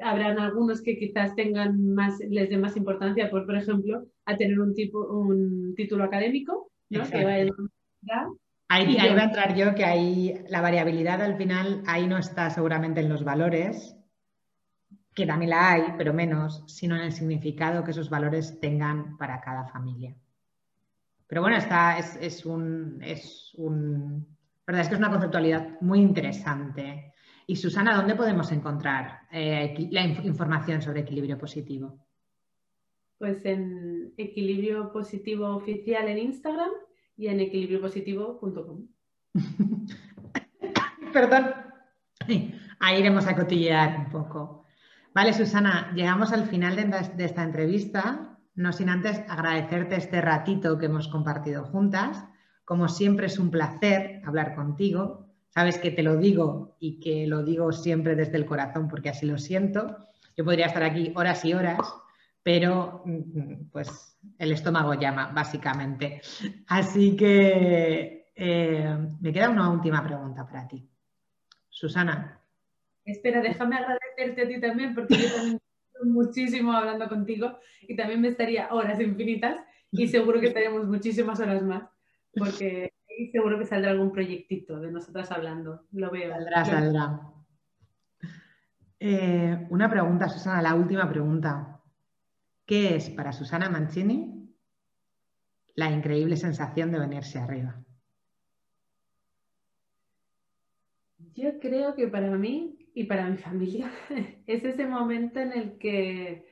Habrán 0.03 0.39
algunos 0.39 0.83
que 0.83 0.99
quizás 0.99 1.35
tengan 1.35 1.95
más, 1.95 2.19
les 2.29 2.51
dé 2.51 2.59
más 2.59 2.77
importancia, 2.77 3.31
por, 3.31 3.47
por 3.47 3.57
ejemplo, 3.57 4.07
a 4.25 4.37
tener 4.37 4.59
un, 4.59 4.75
tipo, 4.75 5.07
un 5.07 5.75
título 5.77 6.05
académico, 6.05 6.71
¿no? 6.91 7.05
que 7.05 7.51
Ahí, 8.69 8.97
ahí 8.97 9.15
va 9.15 9.21
a 9.21 9.25
entrar 9.25 9.55
yo 9.55 9.75
que 9.75 9.85
ahí 9.85 10.35
la 10.49 10.61
variabilidad 10.61 11.21
al 11.23 11.37
final, 11.37 11.83
ahí 11.87 12.07
no 12.07 12.19
está 12.19 12.51
seguramente 12.51 13.01
en 13.01 13.09
los 13.09 13.23
valores, 13.23 13.97
que 15.15 15.27
también 15.27 15.51
la 15.51 15.73
hay, 15.73 15.83
pero 15.97 16.13
menos, 16.13 16.65
sino 16.67 16.97
en 16.97 17.03
el 17.03 17.13
significado 17.13 17.85
que 17.85 17.93
esos 17.93 18.11
valores 18.11 18.59
tengan 18.61 19.17
para 19.17 19.41
cada 19.41 19.67
familia. 19.67 20.17
Pero 21.27 21.41
bueno, 21.41 21.57
esta 21.57 21.99
es, 21.99 22.45
un, 22.45 22.99
es 23.03 23.53
un, 23.55 24.27
verdad 24.67 24.83
es 24.83 24.89
que 24.89 24.95
es 24.95 25.01
una 25.01 25.11
conceptualidad 25.11 25.81
muy 25.81 26.01
interesante. 26.01 27.14
Y 27.47 27.57
Susana, 27.57 27.97
¿dónde 27.97 28.15
podemos 28.15 28.51
encontrar 28.53 29.23
eh, 29.31 29.89
la 29.91 30.05
información 30.05 30.81
sobre 30.81 31.01
equilibrio 31.01 31.39
positivo? 31.39 32.07
Pues 33.19 33.45
en 33.45 34.15
equilibrio 34.17 34.93
positivo 34.93 35.49
oficial 35.55 36.09
en 36.09 36.19
Instagram 36.19 36.71
y 37.17 37.29
en 37.29 37.41
equilibriopositivo.com. 37.41 38.89
Perdón, 41.13 41.47
ahí 42.81 43.01
iremos 43.01 43.27
a 43.27 43.37
cotillear 43.37 43.99
un 43.99 44.11
poco. 44.11 44.65
Vale, 45.15 45.33
Susana, 45.33 45.93
llegamos 45.95 46.33
al 46.33 46.47
final 46.47 46.77
de 46.77 47.25
esta 47.25 47.45
entrevista, 47.45 48.39
no 48.57 48.73
sin 48.73 48.89
antes 48.89 49.23
agradecerte 49.29 49.97
este 49.97 50.21
ratito 50.21 50.79
que 50.79 50.87
hemos 50.87 51.09
compartido 51.09 51.65
juntas. 51.65 52.25
Como 52.65 52.89
siempre 52.89 53.27
es 53.27 53.39
un 53.39 53.51
placer 53.51 54.23
hablar 54.25 54.55
contigo. 54.55 55.24
Sabes 55.55 55.79
que 55.79 55.91
te 55.91 56.03
lo 56.03 56.17
digo 56.17 56.77
y 56.81 56.99
que 57.01 57.27
lo 57.27 57.45
digo 57.45 57.71
siempre 57.73 58.17
desde 58.17 58.37
el 58.37 58.47
corazón 58.47 58.89
porque 58.89 59.11
así 59.11 59.25
lo 59.27 59.39
siento. 59.39 59.97
Yo 60.37 60.45
podría 60.45 60.67
estar 60.67 60.83
aquí 60.83 61.13
horas 61.15 61.45
y 61.45 61.55
horas, 61.55 61.79
pero 62.43 63.03
mm, 63.05 63.71
pues 63.71 64.19
el 64.39 64.53
estómago 64.53 64.95
llama, 64.95 65.31
básicamente. 65.33 66.21
Así 66.67 67.17
que 67.17 68.33
eh, 68.35 68.99
me 69.21 69.33
queda 69.33 69.51
una 69.51 69.71
última 69.71 70.05
pregunta 70.05 70.45
para 70.45 70.67
ti. 70.67 70.89
Susana, 71.69 72.41
Espera, 73.05 73.43
déjame 73.43 73.77
agradecerte 73.77 74.43
a 74.43 74.49
ti 74.49 74.61
también, 74.61 74.95
porque 74.95 75.15
yo 75.17 75.35
también 75.35 75.61
muchísimo 76.05 76.73
hablando 76.73 77.09
contigo 77.09 77.59
y 77.83 77.97
también 77.97 78.21
me 78.21 78.29
estaría 78.29 78.73
horas 78.73 78.99
infinitas 79.01 79.59
y 79.93 80.09
seguro 80.09 80.41
que 80.41 80.49
estaríamos 80.49 80.87
muchísimas 80.87 81.39
horas 81.39 81.63
más, 81.63 81.85
porque 82.35 82.94
seguro 83.33 83.59
que 83.59 83.67
saldrá 83.67 83.91
algún 83.91 84.13
proyectito 84.13 84.81
de 84.81 84.91
nosotras 84.91 85.31
hablando. 85.31 85.87
Lo 85.93 86.11
veo. 86.11 86.31
Saldrá, 86.31 86.65
saldrá. 86.65 87.21
Eh, 89.01 89.67
una 89.71 89.91
pregunta, 89.91 90.29
Susana, 90.29 90.63
la 90.63 90.75
última 90.75 91.09
pregunta. 91.09 91.81
¿Qué 92.65 92.97
es 92.97 93.11
para 93.11 93.33
Susana 93.33 93.69
Mancini 93.69 94.55
la 95.75 95.91
increíble 95.91 96.37
sensación 96.37 96.91
de 96.93 97.01
venirse 97.01 97.39
arriba? 97.39 97.85
Yo 101.35 101.59
creo 101.59 101.95
que 101.95 102.09
para 102.09 102.31
mí 102.31 102.79
y 102.95 103.05
para 103.05 103.29
mi 103.29 103.37
familia 103.49 103.91
es 104.47 104.65
ese 104.65 104.87
momento 104.87 105.41
en 105.41 105.53
el 105.53 105.79
que 105.79 106.47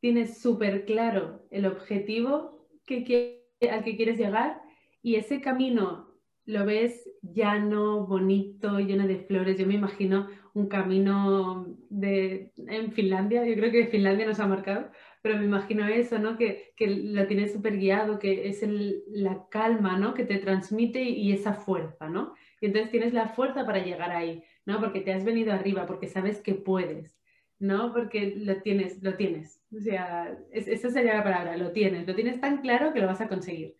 tienes 0.00 0.40
súper 0.40 0.84
claro 0.84 1.46
el 1.50 1.66
objetivo 1.66 2.68
que, 2.86 3.44
al 3.70 3.84
que 3.84 3.96
quieres 3.96 4.18
llegar 4.18 4.61
y 5.02 5.16
ese 5.16 5.40
camino 5.40 6.08
lo 6.44 6.64
ves 6.64 7.08
llano, 7.22 8.06
bonito, 8.06 8.80
lleno 8.80 9.06
de 9.06 9.20
flores. 9.20 9.58
Yo 9.58 9.66
me 9.66 9.74
imagino 9.74 10.28
un 10.54 10.68
camino 10.68 11.66
de, 11.88 12.52
en 12.56 12.92
Finlandia, 12.92 13.44
yo 13.44 13.54
creo 13.54 13.70
que 13.70 13.86
Finlandia 13.86 14.26
nos 14.26 14.40
ha 14.40 14.46
marcado, 14.46 14.90
pero 15.22 15.36
me 15.38 15.44
imagino 15.44 15.86
eso, 15.86 16.18
¿no? 16.18 16.36
Que, 16.36 16.72
que 16.76 16.88
lo 16.88 17.26
tienes 17.26 17.52
súper 17.52 17.78
guiado, 17.78 18.18
que 18.18 18.48
es 18.48 18.60
la 19.08 19.46
calma, 19.50 19.98
¿no? 19.98 20.14
Que 20.14 20.24
te 20.24 20.38
transmite 20.38 21.02
y 21.02 21.32
esa 21.32 21.54
fuerza, 21.54 22.08
¿no? 22.08 22.34
Y 22.60 22.66
entonces 22.66 22.90
tienes 22.90 23.12
la 23.12 23.28
fuerza 23.28 23.64
para 23.64 23.84
llegar 23.84 24.10
ahí. 24.10 24.42
¿no? 24.64 24.80
Porque 24.80 25.00
te 25.00 25.12
has 25.12 25.24
venido 25.24 25.52
arriba, 25.52 25.86
porque 25.86 26.08
sabes 26.08 26.40
que 26.40 26.54
puedes, 26.54 27.18
¿no? 27.58 27.92
Porque 27.92 28.34
lo 28.36 28.62
tienes, 28.62 29.02
lo 29.02 29.16
tienes. 29.16 29.60
O 29.76 29.80
sea, 29.80 30.36
esa 30.52 30.90
sería 30.90 31.14
la 31.16 31.24
palabra, 31.24 31.56
lo 31.56 31.72
tienes, 31.72 32.06
lo 32.06 32.14
tienes 32.14 32.40
tan 32.40 32.58
claro 32.58 32.92
que 32.92 33.00
lo 33.00 33.06
vas 33.06 33.20
a 33.20 33.28
conseguir. 33.28 33.76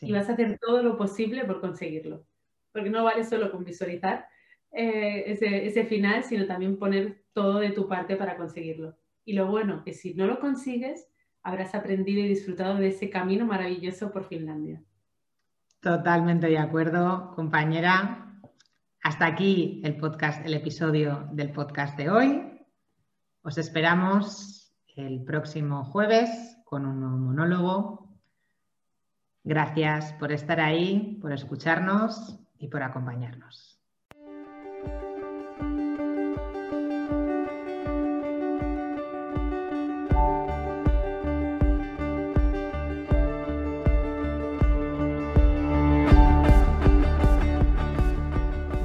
Y 0.00 0.12
vas 0.12 0.28
a 0.28 0.32
hacer 0.32 0.58
todo 0.58 0.82
lo 0.82 0.96
posible 0.96 1.44
por 1.44 1.60
conseguirlo. 1.60 2.24
Porque 2.72 2.90
no 2.90 3.04
vale 3.04 3.24
solo 3.24 3.50
con 3.50 3.64
visualizar 3.64 4.26
eh, 4.72 5.24
ese, 5.26 5.66
ese 5.66 5.84
final, 5.84 6.24
sino 6.24 6.46
también 6.46 6.78
poner 6.78 7.24
todo 7.32 7.58
de 7.58 7.70
tu 7.70 7.88
parte 7.88 8.16
para 8.16 8.36
conseguirlo. 8.36 8.96
Y 9.24 9.32
lo 9.32 9.46
bueno, 9.46 9.82
que 9.84 9.94
si 9.94 10.14
no 10.14 10.26
lo 10.26 10.40
consigues, 10.40 11.08
habrás 11.42 11.74
aprendido 11.74 12.20
y 12.20 12.28
disfrutado 12.28 12.76
de 12.76 12.88
ese 12.88 13.10
camino 13.10 13.46
maravilloso 13.46 14.10
por 14.10 14.24
Finlandia. 14.24 14.82
Totalmente 15.80 16.48
de 16.48 16.58
acuerdo, 16.58 17.32
compañera. 17.34 18.40
Hasta 19.02 19.26
aquí 19.26 19.80
el 19.84 19.96
podcast, 19.96 20.44
el 20.44 20.54
episodio 20.54 21.28
del 21.32 21.52
podcast 21.52 21.96
de 21.96 22.10
hoy. 22.10 22.66
Os 23.42 23.56
esperamos 23.56 24.74
el 24.96 25.22
próximo 25.24 25.84
jueves 25.84 26.28
con 26.64 26.84
un 26.84 27.00
nuevo 27.00 27.16
monólogo. 27.16 28.07
Gracias 29.44 30.12
por 30.14 30.32
estar 30.32 30.60
ahí, 30.60 31.18
por 31.20 31.32
escucharnos 31.32 32.38
y 32.58 32.68
por 32.68 32.82
acompañarnos. 32.82 33.78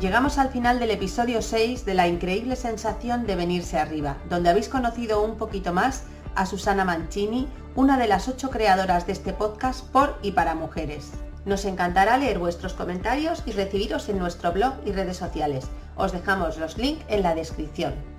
Llegamos 0.04 0.38
al 0.38 0.50
final 0.50 0.80
del 0.80 0.92
episodio 0.92 1.42
6 1.42 1.86
de 1.86 1.94
la 1.94 2.10
increíble 2.10 2.58
sensación 2.58 3.26
de 3.26 3.36
venirse 3.38 3.80
arriba, 3.80 4.18
donde 4.30 4.50
habéis 4.50 4.68
conocido 4.68 5.24
un 5.24 5.38
poquito 5.38 5.74
más 5.74 6.04
a 6.36 6.46
Susana 6.46 6.84
Mancini, 6.84 7.48
una 7.76 7.98
de 7.98 8.08
las 8.08 8.28
ocho 8.28 8.52
creadoras 8.52 9.08
de 9.08 9.14
este 9.14 9.34
podcast 9.34 9.84
por 9.88 10.20
y 10.22 10.32
para 10.32 10.54
mujeres. 10.54 11.12
Nos 11.46 11.66
encantará 11.66 12.18
leer 12.18 12.38
vuestros 12.38 12.74
comentarios 12.74 13.44
y 13.46 13.52
recibiros 13.52 14.10
en 14.10 14.20
nuestro 14.20 14.52
blog 14.52 14.76
y 14.86 14.92
redes 14.92 15.18
sociales. 15.18 15.66
Os 15.96 16.12
dejamos 16.12 16.58
los 16.58 16.78
links 16.78 17.04
en 17.10 17.24
la 17.24 17.36
descripción. 17.36 18.13